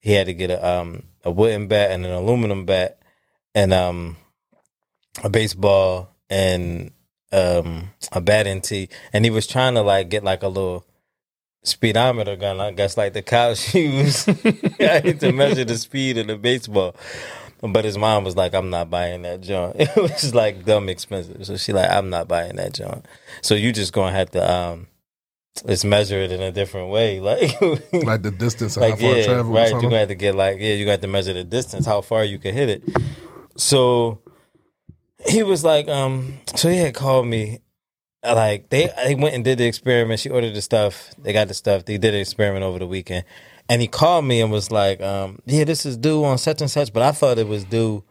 he 0.00 0.12
had 0.12 0.26
to 0.26 0.34
get 0.34 0.50
a 0.50 0.66
um 0.66 1.04
a 1.24 1.30
wooden 1.30 1.68
bat 1.68 1.90
and 1.90 2.04
an 2.06 2.12
aluminum 2.12 2.64
bat 2.64 3.00
and 3.54 3.72
um 3.72 4.16
a 5.24 5.28
baseball 5.30 6.14
and 6.30 6.90
um 7.32 7.90
a 8.12 8.20
batting 8.20 8.60
tee. 8.60 8.88
And 9.12 9.24
he 9.24 9.30
was 9.30 9.46
trying 9.46 9.74
to 9.74 9.82
like 9.82 10.08
get 10.08 10.24
like 10.24 10.42
a 10.42 10.48
little 10.48 10.86
speedometer 11.62 12.36
gun, 12.36 12.60
I 12.60 12.72
guess 12.72 12.96
like 12.96 13.12
the 13.12 13.22
cows 13.22 13.74
use 13.74 14.24
to 14.24 15.32
measure 15.34 15.64
the 15.64 15.76
speed 15.78 16.18
of 16.18 16.26
the 16.26 16.36
baseball. 16.36 16.94
But 17.60 17.84
his 17.84 17.98
mom 17.98 18.22
was 18.22 18.36
like, 18.36 18.54
I'm 18.54 18.70
not 18.70 18.88
buying 18.88 19.22
that 19.22 19.40
joint. 19.40 19.74
It 19.80 19.96
was 19.96 20.32
like 20.34 20.64
dumb 20.64 20.88
expensive. 20.88 21.44
So 21.44 21.56
she 21.56 21.72
like, 21.72 21.90
I'm 21.90 22.08
not 22.08 22.28
buying 22.28 22.54
that 22.56 22.72
joint. 22.72 23.04
So 23.42 23.54
you 23.56 23.72
just 23.72 23.92
gonna 23.92 24.12
have 24.12 24.30
to 24.30 24.50
um 24.52 24.86
let's 25.64 25.84
measure 25.84 26.18
it 26.18 26.30
in 26.30 26.40
a 26.40 26.52
different 26.52 26.90
way. 26.90 27.18
Like 27.20 27.60
Like 27.92 28.22
the 28.22 28.30
distance 28.30 28.76
like 28.76 28.92
how 28.94 28.96
far 29.00 29.16
yeah, 29.16 29.24
travel. 29.24 29.52
right. 29.52 29.70
you're 29.70 29.80
gonna 29.82 29.98
have 29.98 30.08
to 30.08 30.14
get 30.14 30.36
like 30.36 30.58
yeah, 30.60 30.74
you 30.74 30.84
got 30.86 31.00
to 31.02 31.08
measure 31.08 31.32
the 31.32 31.42
distance, 31.44 31.84
how 31.84 32.00
far 32.00 32.24
you 32.24 32.38
can 32.38 32.54
hit 32.54 32.68
it. 32.68 32.82
So 33.56 34.20
he 35.26 35.42
was 35.42 35.64
like, 35.64 35.88
um, 35.88 36.38
so 36.54 36.68
he 36.68 36.76
had 36.78 36.94
called 36.94 37.26
me. 37.26 37.60
uh, 38.22 38.34
Like 38.34 38.68
they 38.70 38.90
they 39.04 39.14
went 39.14 39.34
and 39.34 39.44
did 39.44 39.58
the 39.58 39.66
experiment. 39.66 40.20
She 40.20 40.30
ordered 40.30 40.54
the 40.54 40.62
stuff. 40.62 41.10
They 41.18 41.32
got 41.32 41.48
the 41.48 41.54
stuff. 41.54 41.84
They 41.84 41.98
did 41.98 42.14
the 42.14 42.20
experiment 42.20 42.64
over 42.64 42.78
the 42.78 42.86
weekend, 42.86 43.24
and 43.68 43.80
he 43.80 43.88
called 43.88 44.24
me 44.24 44.40
and 44.40 44.50
was 44.52 44.70
like, 44.70 45.00
um, 45.00 45.38
yeah, 45.46 45.64
this 45.64 45.84
is 45.86 45.96
due 45.96 46.24
on 46.24 46.38
such 46.38 46.60
and 46.60 46.70
such, 46.70 46.92
but 46.92 47.02
I 47.02 47.12
thought 47.12 47.38
it 47.38 47.48
was 47.48 47.64
due 47.64 48.04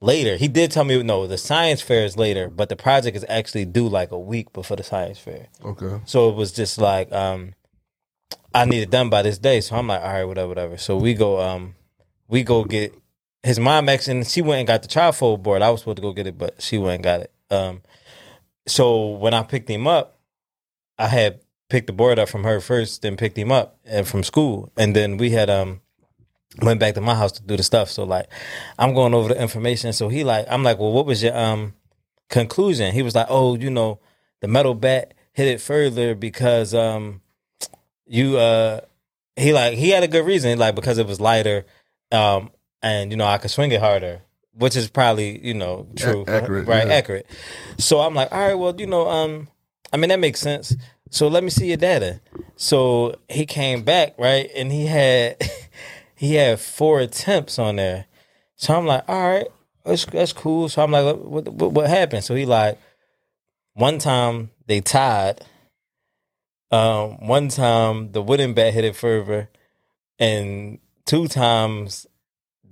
later. 0.00 0.36
He 0.36 0.48
did 0.48 0.70
tell 0.70 0.84
me 0.84 1.02
no, 1.02 1.26
the 1.26 1.38
science 1.38 1.80
fair 1.80 2.04
is 2.04 2.16
later, 2.16 2.50
but 2.50 2.68
the 2.68 2.76
project 2.76 3.16
is 3.16 3.24
actually 3.28 3.64
due 3.64 3.88
like 3.88 4.10
a 4.10 4.18
week 4.18 4.52
before 4.52 4.76
the 4.76 4.82
science 4.84 5.18
fair. 5.18 5.48
Okay. 5.64 6.00
So 6.04 6.28
it 6.30 6.34
was 6.36 6.52
just 6.52 6.78
like 6.78 7.10
um 7.12 7.54
I 8.54 8.64
need 8.66 8.82
it 8.82 8.90
done 8.90 9.10
by 9.10 9.22
this 9.22 9.38
day. 9.38 9.60
So 9.60 9.74
I'm 9.76 9.86
like, 9.88 10.00
all 10.00 10.12
right, 10.12 10.24
whatever, 10.24 10.48
whatever. 10.48 10.76
So 10.76 10.96
we 10.96 11.14
go 11.14 11.40
um 11.40 11.74
we 12.28 12.42
go 12.42 12.64
get 12.64 12.94
his 13.44 13.60
mom 13.60 13.88
actually 13.88 14.24
she 14.24 14.42
went 14.42 14.60
and 14.60 14.66
got 14.66 14.82
the 14.82 14.88
trifold 14.88 15.42
board. 15.42 15.62
I 15.62 15.70
was 15.70 15.80
supposed 15.80 15.96
to 15.96 16.02
go 16.02 16.12
get 16.12 16.26
it, 16.26 16.38
but 16.38 16.60
she 16.60 16.78
went 16.78 16.94
and 16.96 17.04
got 17.04 17.20
it. 17.20 17.32
Um 17.50 17.82
so 18.66 19.08
when 19.08 19.34
I 19.34 19.42
picked 19.42 19.68
him 19.68 19.86
up, 19.86 20.18
I 20.98 21.08
had 21.08 21.40
picked 21.68 21.86
the 21.86 21.92
board 21.92 22.18
up 22.18 22.28
from 22.28 22.44
her 22.44 22.60
first, 22.60 23.02
then 23.02 23.16
picked 23.16 23.36
him 23.36 23.52
up 23.52 23.78
and 23.84 24.08
from 24.08 24.24
school. 24.24 24.72
And 24.76 24.96
then 24.96 25.18
we 25.18 25.30
had 25.30 25.50
um 25.50 25.82
went 26.62 26.80
back 26.80 26.94
to 26.94 27.00
my 27.02 27.14
house 27.14 27.32
to 27.32 27.42
do 27.42 27.56
the 27.56 27.62
stuff. 27.62 27.90
So 27.90 28.04
like 28.04 28.28
I'm 28.78 28.94
going 28.94 29.12
over 29.12 29.28
the 29.28 29.40
information. 29.40 29.92
So 29.92 30.08
he 30.08 30.24
like 30.24 30.46
I'm 30.48 30.62
like, 30.62 30.78
well, 30.78 30.92
what 30.92 31.04
was 31.06 31.22
your 31.22 31.36
um 31.36 31.74
conclusion? 32.30 32.94
He 32.94 33.02
was 33.02 33.14
like, 33.14 33.26
oh, 33.28 33.56
you 33.56 33.70
know, 33.70 34.00
the 34.40 34.48
metal 34.48 34.74
bat 34.74 35.12
hit 35.32 35.48
it 35.48 35.60
further 35.60 36.14
because 36.14 36.72
um 36.72 37.20
you 38.06 38.38
uh 38.38 38.80
he 39.36 39.52
like 39.52 39.74
he 39.74 39.90
had 39.90 40.02
a 40.02 40.08
good 40.08 40.24
reason 40.24 40.58
like 40.58 40.74
because 40.74 40.96
it 40.96 41.06
was 41.06 41.20
lighter 41.20 41.66
um 42.12 42.50
and 42.84 43.10
you 43.10 43.16
know 43.16 43.26
I 43.26 43.38
could 43.38 43.50
swing 43.50 43.72
it 43.72 43.80
harder 43.80 44.20
which 44.56 44.76
is 44.76 44.88
probably 44.88 45.44
you 45.44 45.54
know 45.54 45.86
true 45.96 46.24
accurate, 46.26 46.66
right 46.66 46.86
yeah. 46.86 46.94
accurate. 46.94 47.26
So 47.78 48.00
I'm 48.00 48.14
like 48.14 48.30
all 48.32 48.38
right 48.38 48.54
well 48.54 48.74
you 48.78 48.86
know 48.86 49.08
um 49.08 49.48
I 49.92 49.96
mean 49.96 50.10
that 50.10 50.20
makes 50.20 50.40
sense. 50.40 50.74
So 51.10 51.28
let 51.28 51.44
me 51.44 51.50
see 51.50 51.68
your 51.68 51.76
data. 51.76 52.20
So 52.56 53.16
he 53.28 53.46
came 53.46 53.82
back 53.82 54.14
right 54.18 54.50
and 54.54 54.70
he 54.70 54.86
had 54.86 55.42
he 56.14 56.34
had 56.34 56.60
four 56.60 57.00
attempts 57.00 57.58
on 57.58 57.76
there. 57.76 58.06
So 58.56 58.76
I'm 58.76 58.86
like 58.86 59.04
all 59.08 59.30
right 59.30 59.48
that's 59.84 60.06
that's 60.06 60.32
cool. 60.32 60.68
So 60.68 60.82
I'm 60.82 60.92
like 60.92 61.16
what 61.16 61.48
what, 61.48 61.72
what 61.72 61.90
happened? 61.90 62.24
So 62.24 62.34
he 62.34 62.46
like 62.46 62.78
one 63.74 63.98
time 63.98 64.50
they 64.66 64.80
tied. 64.80 65.44
Um, 66.70 67.28
one 67.28 67.48
time 67.48 68.10
the 68.10 68.22
wooden 68.22 68.52
bat 68.52 68.74
hit 68.74 68.84
it 68.84 68.96
further, 68.96 69.48
and 70.18 70.80
two 71.04 71.28
times 71.28 72.04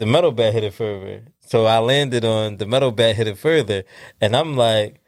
the 0.03 0.07
metal 0.07 0.33
bat 0.33 0.53
hit 0.53 0.65
it 0.65 0.75
further. 0.75 1.23
So 1.47 1.65
I 1.65 1.79
landed 1.79 2.25
on 2.25 2.57
the 2.57 2.67
metal 2.67 2.91
bat 2.91 3.15
hit 3.15 3.29
it 3.29 3.39
further, 3.39 3.85
and 4.21 4.35
I'm 4.35 4.57
like, 4.57 5.01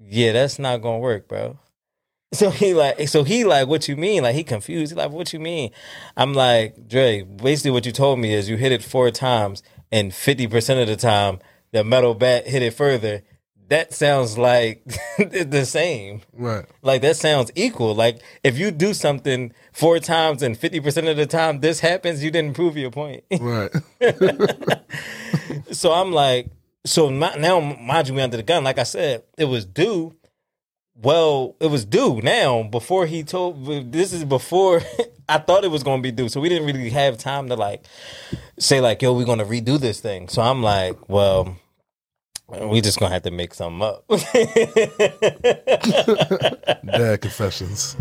"Yeah, 0.00 0.32
that's 0.32 0.58
not 0.58 0.82
gonna 0.82 0.98
work, 0.98 1.28
bro." 1.28 1.60
So 2.34 2.50
he 2.50 2.74
like, 2.74 3.08
so 3.08 3.22
he 3.22 3.44
like, 3.44 3.68
"What 3.68 3.86
you 3.86 3.96
mean?" 3.96 4.24
Like 4.24 4.34
he 4.34 4.42
confused. 4.42 4.90
He 4.90 4.96
like, 4.96 5.12
"What 5.12 5.32
you 5.32 5.38
mean?" 5.38 5.70
I'm 6.16 6.34
like, 6.34 6.88
"Dre, 6.88 7.22
basically 7.22 7.70
what 7.70 7.86
you 7.86 7.92
told 7.92 8.18
me 8.18 8.34
is 8.34 8.48
you 8.48 8.56
hit 8.56 8.72
it 8.72 8.82
four 8.82 9.12
times, 9.12 9.62
and 9.92 10.12
fifty 10.12 10.48
percent 10.48 10.80
of 10.80 10.88
the 10.88 10.96
time 10.96 11.38
the 11.70 11.84
metal 11.84 12.14
bat 12.14 12.48
hit 12.48 12.62
it 12.62 12.74
further." 12.74 13.22
That 13.68 13.92
sounds 13.92 14.36
like 14.36 14.84
the 15.18 15.64
same. 15.64 16.22
Right. 16.32 16.66
Like 16.82 17.02
that 17.02 17.16
sounds 17.16 17.50
equal. 17.54 17.94
Like 17.94 18.20
if 18.44 18.58
you 18.58 18.70
do 18.70 18.92
something 18.92 19.52
four 19.72 19.98
times 19.98 20.42
and 20.42 20.58
fifty 20.58 20.80
percent 20.80 21.08
of 21.08 21.16
the 21.16 21.26
time 21.26 21.60
this 21.60 21.80
happens, 21.80 22.22
you 22.22 22.30
didn't 22.30 22.54
prove 22.54 22.76
your 22.76 22.90
point. 22.90 23.24
Right. 23.40 23.70
so 25.72 25.92
I'm 25.92 26.12
like, 26.12 26.50
so 26.84 27.10
my, 27.10 27.34
now 27.36 27.60
mind 27.60 28.08
you, 28.08 28.14
we 28.14 28.22
under 28.22 28.36
the 28.36 28.42
gun. 28.42 28.64
Like 28.64 28.78
I 28.78 28.82
said, 28.82 29.22
it 29.38 29.46
was 29.46 29.64
due. 29.64 30.14
Well, 30.94 31.56
it 31.58 31.68
was 31.68 31.84
due 31.84 32.20
now 32.22 32.64
before 32.64 33.06
he 33.06 33.22
told. 33.24 33.64
This 33.92 34.12
is 34.12 34.24
before 34.24 34.82
I 35.28 35.38
thought 35.38 35.64
it 35.64 35.70
was 35.70 35.82
going 35.82 36.00
to 36.00 36.02
be 36.02 36.12
due. 36.12 36.28
So 36.28 36.40
we 36.40 36.48
didn't 36.48 36.66
really 36.66 36.90
have 36.90 37.16
time 37.16 37.48
to 37.48 37.56
like 37.56 37.84
say 38.58 38.80
like, 38.80 39.00
yo, 39.02 39.12
we're 39.14 39.24
going 39.24 39.38
to 39.38 39.44
redo 39.44 39.80
this 39.80 40.00
thing. 40.00 40.28
So 40.28 40.42
I'm 40.42 40.62
like, 40.62 41.08
well. 41.08 41.56
We 42.48 42.80
just 42.80 42.98
gonna 43.00 43.12
have 43.12 43.22
to 43.22 43.30
make 43.30 43.54
something 43.54 43.82
up. 43.82 44.06
Dad 46.86 47.20
confessions. 47.20 47.96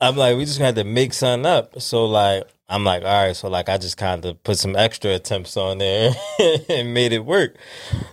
I'm 0.00 0.16
like, 0.16 0.36
we 0.36 0.44
just 0.44 0.58
gonna 0.58 0.66
have 0.66 0.74
to 0.76 0.84
make 0.84 1.12
something 1.12 1.46
up. 1.46 1.80
So 1.80 2.04
like, 2.06 2.44
I'm 2.68 2.84
like, 2.84 3.02
all 3.02 3.26
right. 3.26 3.34
So 3.36 3.48
like, 3.48 3.68
I 3.68 3.78
just 3.78 3.96
kind 3.96 4.24
of 4.24 4.42
put 4.44 4.58
some 4.58 4.76
extra 4.76 5.14
attempts 5.14 5.56
on 5.56 5.78
there 5.78 6.12
and 6.68 6.94
made 6.94 7.12
it 7.12 7.24
work. 7.24 7.56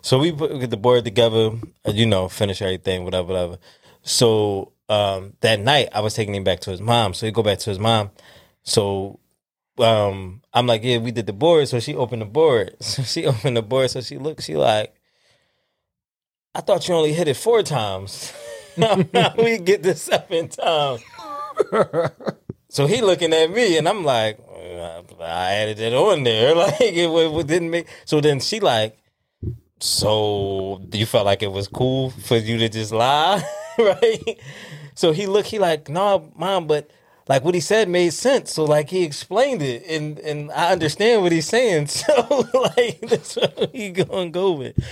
So 0.01 0.17
we 0.19 0.31
put 0.31 0.59
get 0.59 0.69
the 0.69 0.77
board 0.77 1.03
together, 1.03 1.51
uh, 1.85 1.91
you 1.91 2.05
know, 2.05 2.27
finish 2.29 2.61
everything, 2.61 3.03
whatever, 3.03 3.27
whatever. 3.27 3.57
So 4.03 4.71
um, 4.89 5.33
that 5.41 5.59
night, 5.59 5.89
I 5.93 6.01
was 6.01 6.13
taking 6.13 6.35
him 6.35 6.43
back 6.43 6.59
to 6.61 6.71
his 6.71 6.81
mom. 6.81 7.13
So 7.13 7.25
he 7.25 7.31
go 7.31 7.43
back 7.43 7.59
to 7.59 7.69
his 7.69 7.79
mom. 7.79 8.11
So 8.63 9.19
um, 9.77 10.41
I'm 10.53 10.67
like, 10.67 10.83
yeah, 10.83 10.97
we 10.97 11.11
did 11.11 11.25
the 11.25 11.33
board. 11.33 11.67
So 11.67 11.79
she 11.79 11.95
opened 11.95 12.21
the 12.21 12.27
board. 12.27 12.75
So 12.81 13.03
she 13.03 13.25
opened 13.25 13.57
the 13.57 13.61
board. 13.61 13.91
So 13.91 14.01
she 14.01 14.17
looked. 14.17 14.43
She 14.43 14.55
like, 14.55 14.93
I 16.55 16.61
thought 16.61 16.87
you 16.87 16.93
only 16.95 17.13
hit 17.13 17.27
it 17.27 17.37
four 17.37 17.63
times. 17.63 18.31
now 18.77 18.95
we 19.37 19.57
get 19.57 19.83
to 19.83 19.95
seven 19.95 20.49
times. 20.49 21.03
So 22.73 22.87
he 22.87 23.01
looking 23.01 23.33
at 23.33 23.51
me, 23.51 23.77
and 23.77 23.87
I'm 23.87 24.03
like, 24.03 24.39
"Uh, 24.49 25.03
I 25.21 25.53
added 25.53 25.79
it 25.79 25.93
on 25.93 26.23
there, 26.23 26.55
like 26.55 26.81
it, 26.81 27.07
it 27.07 27.47
didn't 27.47 27.69
make. 27.69 27.85
So 28.03 28.19
then 28.19 28.39
she 28.39 28.59
like, 28.59 28.97
so 29.79 30.81
you 30.91 31.05
felt 31.05 31.27
like 31.27 31.43
it 31.43 31.51
was 31.51 31.67
cool 31.67 32.09
for 32.09 32.35
you 32.35 32.57
to 32.57 32.69
just 32.69 32.91
lie, 32.91 33.43
right? 33.77 34.39
So 34.95 35.11
he 35.11 35.27
looked, 35.27 35.49
he 35.49 35.59
like, 35.59 35.87
no, 35.87 36.31
mom, 36.35 36.65
but 36.65 36.89
like 37.29 37.43
what 37.45 37.53
he 37.53 37.61
said 37.61 37.89
made 37.89 38.11
sense. 38.11 38.51
So 38.51 38.65
like 38.65 38.89
he 38.89 39.03
explained 39.03 39.61
it, 39.61 39.85
and 39.87 40.17
and 40.17 40.51
I 40.51 40.71
understand 40.71 41.21
what 41.21 41.31
he's 41.31 41.47
saying. 41.47 41.85
So 41.87 42.47
like 42.55 43.01
that's 43.01 43.35
what 43.35 43.69
he 43.71 43.91
gonna 43.91 44.31
go 44.31 44.53
with. 44.53 44.83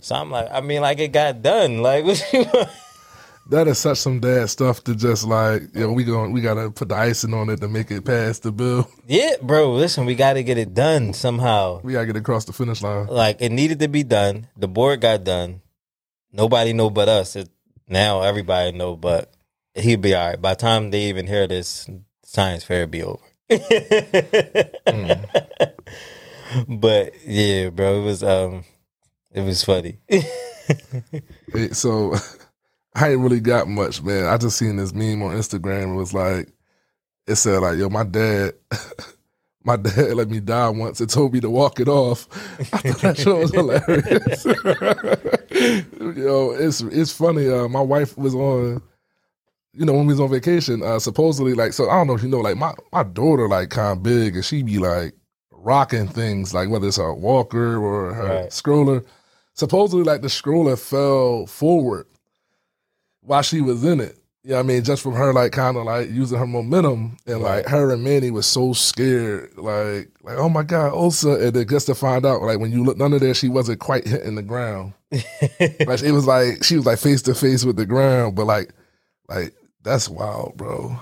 So 0.00 0.14
I'm 0.14 0.30
like, 0.30 0.48
I 0.50 0.60
mean, 0.60 0.80
like 0.80 0.98
it 0.98 1.12
got 1.12 1.42
done. 1.42 1.82
Like 1.82 2.04
what 2.06 2.22
you? 2.32 2.46
That 3.50 3.66
is 3.66 3.78
such 3.78 3.96
some 3.98 4.20
dad 4.20 4.50
stuff 4.50 4.84
to 4.84 4.94
just 4.94 5.24
like, 5.24 5.62
you 5.74 5.80
know, 5.80 5.92
we 5.92 6.04
going 6.04 6.32
we 6.32 6.42
gotta 6.42 6.70
put 6.70 6.90
the 6.90 6.96
icing 6.96 7.32
on 7.32 7.48
it 7.48 7.60
to 7.60 7.68
make 7.68 7.90
it 7.90 8.04
past 8.04 8.42
the 8.42 8.52
bill. 8.52 8.90
Yeah, 9.06 9.36
bro. 9.40 9.72
Listen, 9.72 10.04
we 10.04 10.14
got 10.14 10.34
to 10.34 10.42
get 10.42 10.58
it 10.58 10.74
done 10.74 11.14
somehow. 11.14 11.80
We 11.82 11.94
gotta 11.94 12.06
get 12.06 12.16
across 12.16 12.44
the 12.44 12.52
finish 12.52 12.82
line. 12.82 13.06
Like 13.06 13.40
it 13.40 13.50
needed 13.50 13.78
to 13.80 13.88
be 13.88 14.02
done. 14.02 14.48
The 14.56 14.68
board 14.68 15.00
got 15.00 15.24
done. 15.24 15.62
Nobody 16.30 16.74
know 16.74 16.90
but 16.90 17.08
us. 17.08 17.36
It, 17.36 17.48
now 17.88 18.20
everybody 18.20 18.72
know, 18.76 18.96
but 18.96 19.32
he'll 19.74 19.98
be 19.98 20.14
all 20.14 20.28
right. 20.28 20.40
By 20.40 20.52
the 20.52 20.60
time 20.60 20.90
they 20.90 21.04
even 21.04 21.26
hear 21.26 21.46
this, 21.46 21.88
science 22.22 22.64
fair 22.64 22.86
be 22.86 23.02
over. 23.02 23.22
But 26.66 27.12
yeah, 27.26 27.68
bro, 27.70 28.00
it 28.00 28.04
was 28.04 28.22
um, 28.22 28.64
it 29.38 29.44
was 29.44 29.64
funny. 29.64 29.98
So 31.72 32.14
I 32.94 33.10
ain't 33.12 33.20
really 33.20 33.40
got 33.40 33.68
much, 33.68 34.02
man. 34.02 34.26
I 34.26 34.36
just 34.36 34.58
seen 34.58 34.76
this 34.76 34.92
meme 34.92 35.22
on 35.22 35.34
Instagram. 35.34 35.94
It 35.94 35.96
was 35.96 36.12
like, 36.12 36.50
it 37.26 37.36
said 37.36 37.60
like, 37.60 37.78
yo, 37.78 37.88
my 37.88 38.04
dad, 38.04 38.52
my 39.64 39.76
dad 39.76 40.14
let 40.14 40.28
me 40.28 40.40
die 40.40 40.68
once 40.68 41.00
and 41.00 41.08
told 41.08 41.32
me 41.32 41.40
to 41.40 41.48
walk 41.50 41.80
it 41.80 41.88
off. 41.88 42.28
I 42.58 42.64
thought 42.78 43.00
that 43.00 43.16
shit 43.16 43.34
was 43.36 43.50
hilarious. 43.54 44.44
yo, 46.18 46.50
it's 46.52 46.80
it's 46.82 47.12
funny. 47.12 47.48
Uh, 47.48 47.68
my 47.68 47.80
wife 47.80 48.16
was 48.18 48.34
on, 48.34 48.82
you 49.72 49.84
know, 49.86 49.92
when 49.94 50.06
we 50.06 50.12
was 50.12 50.20
on 50.20 50.30
vacation. 50.30 50.82
Uh, 50.82 50.98
supposedly, 50.98 51.54
like, 51.54 51.72
so 51.72 51.88
I 51.88 51.94
don't 51.94 52.06
know 52.08 52.14
if 52.14 52.22
you 52.22 52.28
know, 52.28 52.40
like 52.40 52.56
my 52.56 52.74
my 52.92 53.04
daughter 53.04 53.48
like 53.48 53.70
kind 53.70 53.96
of 53.96 54.02
big, 54.02 54.34
and 54.36 54.44
she 54.44 54.62
be 54.62 54.78
like 54.78 55.14
rocking 55.50 56.08
things, 56.08 56.52
like 56.54 56.68
whether 56.68 56.88
it's 56.88 56.98
a 56.98 57.12
walker 57.12 57.78
or 57.78 58.12
her 58.14 58.42
Right. 58.42 58.52
stroller. 58.52 59.02
Supposedly, 59.58 60.04
like 60.04 60.22
the 60.22 60.28
stroller 60.28 60.76
fell 60.76 61.44
forward 61.46 62.06
while 63.22 63.42
she 63.42 63.60
was 63.60 63.82
in 63.82 64.00
it. 64.00 64.16
Yeah, 64.44 64.60
I 64.60 64.62
mean, 64.62 64.84
just 64.84 65.02
from 65.02 65.14
her 65.14 65.32
like 65.32 65.50
kind 65.50 65.76
of 65.76 65.84
like 65.84 66.10
using 66.10 66.38
her 66.38 66.46
momentum, 66.46 67.16
and 67.26 67.42
like 67.42 67.66
her 67.66 67.92
and 67.92 68.04
Manny 68.04 68.30
was 68.30 68.46
so 68.46 68.72
scared, 68.72 69.58
like 69.58 70.10
like 70.22 70.38
oh 70.38 70.48
my 70.48 70.62
god, 70.62 70.92
Osa, 70.94 71.46
and 71.46 71.56
then 71.56 71.66
just 71.66 71.86
to 71.86 71.96
find 71.96 72.24
out, 72.24 72.40
like 72.42 72.60
when 72.60 72.70
you 72.70 72.84
looked 72.84 73.00
under 73.00 73.18
there, 73.18 73.34
she 73.34 73.48
wasn't 73.48 73.80
quite 73.80 74.06
hitting 74.06 74.36
the 74.36 74.42
ground. 74.44 74.92
like 75.10 75.24
it 76.04 76.12
was 76.12 76.24
like 76.24 76.62
she 76.62 76.76
was 76.76 76.86
like 76.86 77.00
face 77.00 77.22
to 77.22 77.34
face 77.34 77.64
with 77.64 77.74
the 77.74 77.84
ground, 77.84 78.36
but 78.36 78.46
like 78.46 78.72
like 79.28 79.54
that's 79.82 80.08
wild, 80.08 80.56
bro. 80.56 81.00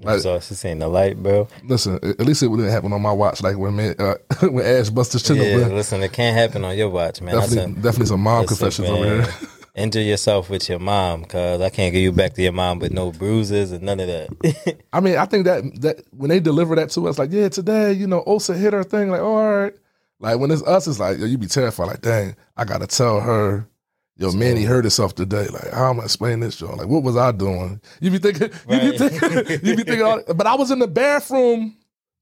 Like, 0.00 0.20
so 0.20 0.40
she 0.40 0.54
seen 0.54 0.80
the 0.80 0.88
light, 0.88 1.22
bro. 1.22 1.46
listen, 1.62 1.94
at 2.02 2.20
least 2.20 2.42
it 2.42 2.48
wouldn't 2.48 2.68
happen 2.70 2.92
on 2.92 3.00
my 3.00 3.12
watch, 3.12 3.42
like 3.42 3.56
when 3.56 3.76
man, 3.76 3.94
uh, 3.98 4.14
when 4.48 4.64
Ash 4.64 4.90
busted 4.90 5.20
his 5.20 5.28
chin 5.28 5.36
Yeah, 5.36 5.68
listen, 5.68 6.02
it 6.02 6.12
can't 6.12 6.36
happen 6.36 6.64
on 6.64 6.76
your 6.76 6.90
watch, 6.90 7.20
man. 7.20 7.34
Definitely, 7.34 7.72
a- 7.72 7.82
definitely 7.82 8.06
some 8.06 8.20
mom 8.20 8.42
Listen, 8.42 8.56
confessions 8.56 8.90
over 8.90 9.06
there. 9.06 9.34
Enjoy 9.76 10.00
yourself 10.12 10.50
with 10.50 10.68
your 10.68 10.78
mom, 10.80 11.24
cause 11.24 11.60
I 11.60 11.70
can't 11.70 11.92
get 11.92 12.00
you 12.00 12.10
back 12.12 12.34
to 12.34 12.42
your 12.42 12.52
mom 12.52 12.80
with 12.80 12.92
no 12.92 13.12
bruises 13.12 13.70
and 13.72 13.82
none 13.82 14.00
of 14.00 14.08
that. 14.08 14.78
I 14.92 15.00
mean, 15.00 15.16
I 15.16 15.26
think 15.26 15.44
that 15.44 15.62
that 15.82 16.02
when 16.10 16.28
they 16.28 16.40
deliver 16.40 16.74
that 16.76 16.90
to 16.90 17.06
us, 17.08 17.18
like, 17.18 17.30
yeah, 17.32 17.48
today, 17.48 17.92
you 17.92 18.06
know, 18.08 18.22
Osa 18.26 18.54
hit 18.56 18.72
her 18.72 18.84
thing, 18.84 19.10
like, 19.10 19.20
oh, 19.20 19.34
all 19.36 19.56
right. 19.62 19.74
Like 20.20 20.38
when 20.38 20.50
it's 20.50 20.62
us, 20.62 20.86
it's 20.88 20.98
like, 21.00 21.18
yo, 21.18 21.26
you 21.26 21.38
be 21.38 21.46
terrified, 21.46 21.86
like, 21.86 22.00
dang, 22.00 22.34
I 22.56 22.64
gotta 22.64 22.86
tell 22.86 23.20
her, 23.20 23.68
yo, 24.16 24.32
Manny 24.32 24.64
hurt 24.64 24.84
himself 24.84 25.14
today. 25.14 25.46
Like, 25.48 25.70
how 25.72 25.90
am 25.90 26.00
I 26.00 26.04
explaining 26.04 26.40
this, 26.40 26.56
Joe? 26.56 26.74
Like, 26.74 26.88
what 26.88 27.02
was 27.02 27.16
I 27.16 27.32
doing? 27.32 27.80
You 28.00 28.10
be 28.10 28.18
thinking, 28.18 28.50
you 28.68 28.92
be 28.92 28.98
thinking, 28.98 29.48
you 29.66 29.76
be 29.76 29.82
thinking, 29.82 30.02
all, 30.02 30.22
but 30.34 30.46
I 30.46 30.54
was 30.54 30.70
in 30.70 30.78
the 30.78 30.88
bathroom, 30.88 31.76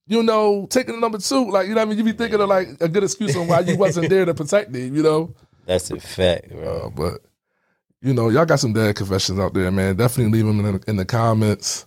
you 0.07 0.22
know, 0.22 0.66
taking 0.70 0.95
the 0.95 1.01
number 1.01 1.18
two, 1.18 1.51
like, 1.51 1.68
you 1.68 1.74
know, 1.74 1.80
what 1.80 1.86
I 1.86 1.88
mean, 1.90 1.99
you 1.99 2.05
be 2.05 2.12
thinking 2.12 2.40
of 2.40 2.49
like 2.49 2.68
a 2.80 2.88
good 2.88 3.05
excuse 3.05 3.36
on 3.36 3.47
why 3.47 3.61
you 3.61 3.76
wasn't 3.76 4.09
there 4.11 4.24
to 4.24 4.34
protect 4.34 4.70
me, 4.70 4.84
you 4.86 5.03
know. 5.03 5.34
That's 5.66 5.90
a 5.90 6.01
fact, 6.01 6.51
bro. 6.51 6.86
Uh, 6.86 6.90
but 6.90 7.20
you 8.01 8.12
know, 8.12 8.28
y'all 8.30 8.45
got 8.45 8.59
some 8.59 8.72
dad 8.72 8.97
confessions 8.97 9.38
out 9.38 9.55
there, 9.55 9.70
man. 9.70 9.95
Definitely 9.95 10.32
leave 10.32 10.47
them 10.47 10.64
in 10.64 10.72
the, 10.80 10.90
in 10.90 10.97
the 10.97 11.05
comments. 11.05 11.86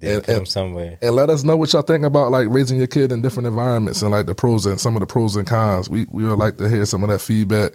Yeah, 0.00 0.14
and- 0.14 0.28
and- 0.30 0.48
somewhere. 0.48 0.96
and 1.02 1.14
let 1.14 1.28
us 1.28 1.44
know 1.44 1.58
what 1.58 1.70
y'all 1.74 1.82
think 1.82 2.04
about 2.04 2.30
like 2.30 2.46
raising 2.48 2.78
your 2.78 2.86
kid 2.86 3.12
in 3.12 3.20
different 3.20 3.46
environments 3.46 4.00
and 4.00 4.10
like 4.10 4.24
the 4.24 4.34
pros 4.34 4.64
and 4.64 4.80
some 4.80 4.96
of 4.96 5.00
the 5.00 5.06
pros 5.06 5.36
and 5.36 5.46
cons. 5.46 5.90
We 5.90 6.06
we 6.10 6.24
would 6.24 6.38
like 6.38 6.56
to 6.56 6.68
hear 6.70 6.86
some 6.86 7.02
of 7.02 7.10
that 7.10 7.18
feedback. 7.20 7.72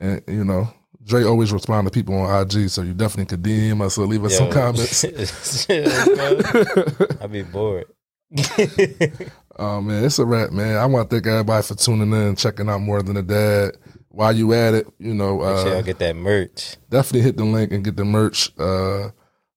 And 0.00 0.22
you 0.26 0.42
know, 0.44 0.72
Dre 1.10 1.24
always 1.24 1.52
respond 1.52 1.86
to 1.86 1.90
people 1.90 2.14
on 2.14 2.42
IG, 2.42 2.70
so 2.70 2.80
you 2.82 2.94
definitely 2.94 3.26
could 3.26 3.42
DM 3.42 3.82
us 3.82 3.98
or 3.98 4.06
leave 4.06 4.24
us 4.24 4.38
some 4.38 4.50
comments. 4.50 5.04
I'd 7.20 7.32
be 7.32 7.42
bored. 7.42 7.86
Oh 9.58 9.80
man, 9.82 10.04
it's 10.04 10.18
a 10.18 10.24
wrap, 10.24 10.52
man. 10.52 10.78
I 10.78 10.86
want 10.86 11.10
to 11.10 11.16
thank 11.16 11.26
everybody 11.26 11.62
for 11.62 11.74
tuning 11.74 12.10
in, 12.14 12.34
checking 12.34 12.70
out 12.70 12.80
more 12.80 13.02
than 13.02 13.18
a 13.18 13.22
dad. 13.22 13.72
While 14.08 14.34
you 14.34 14.54
at 14.54 14.72
it, 14.72 14.86
you 14.98 15.12
know, 15.12 15.40
Make 15.40 15.58
sure 15.58 15.68
uh, 15.68 15.72
y'all 15.74 15.82
get 15.82 15.98
that 15.98 16.16
merch. 16.16 16.76
definitely 16.88 17.20
hit 17.22 17.36
the 17.36 17.44
link 17.44 17.70
and 17.70 17.84
get 17.84 17.96
the 17.96 18.04
merch. 18.06 18.50
Uh, 18.58 19.10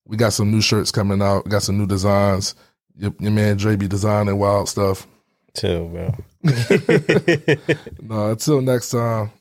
we 0.06 0.18
got 0.18 0.34
some 0.34 0.52
new 0.52 0.60
shirts 0.60 0.92
coming 0.92 1.22
out. 1.22 1.48
Got 1.48 1.64
some 1.64 1.78
new 1.78 1.88
designs. 1.88 2.54
Your, 2.98 3.14
your 3.20 3.32
man 3.32 3.56
Dre 3.56 3.78
be 3.78 3.88
designing 3.88 4.38
wild 4.38 4.68
stuff. 4.68 5.08
Chill, 5.56 5.88
bro. 5.88 6.14
No, 8.02 8.32
until 8.32 8.60
next 8.62 8.90
time. 8.90 9.32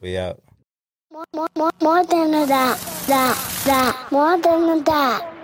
we 0.00 0.16
out. 0.16 0.40
More, 1.34 1.48
more, 1.56 1.70
more 1.82 2.04
than 2.04 2.30
that, 2.30 2.78
dot, 3.08 3.36
dot, 3.64 4.12
more 4.12 4.38
than 4.38 4.84
dot. 4.84 5.37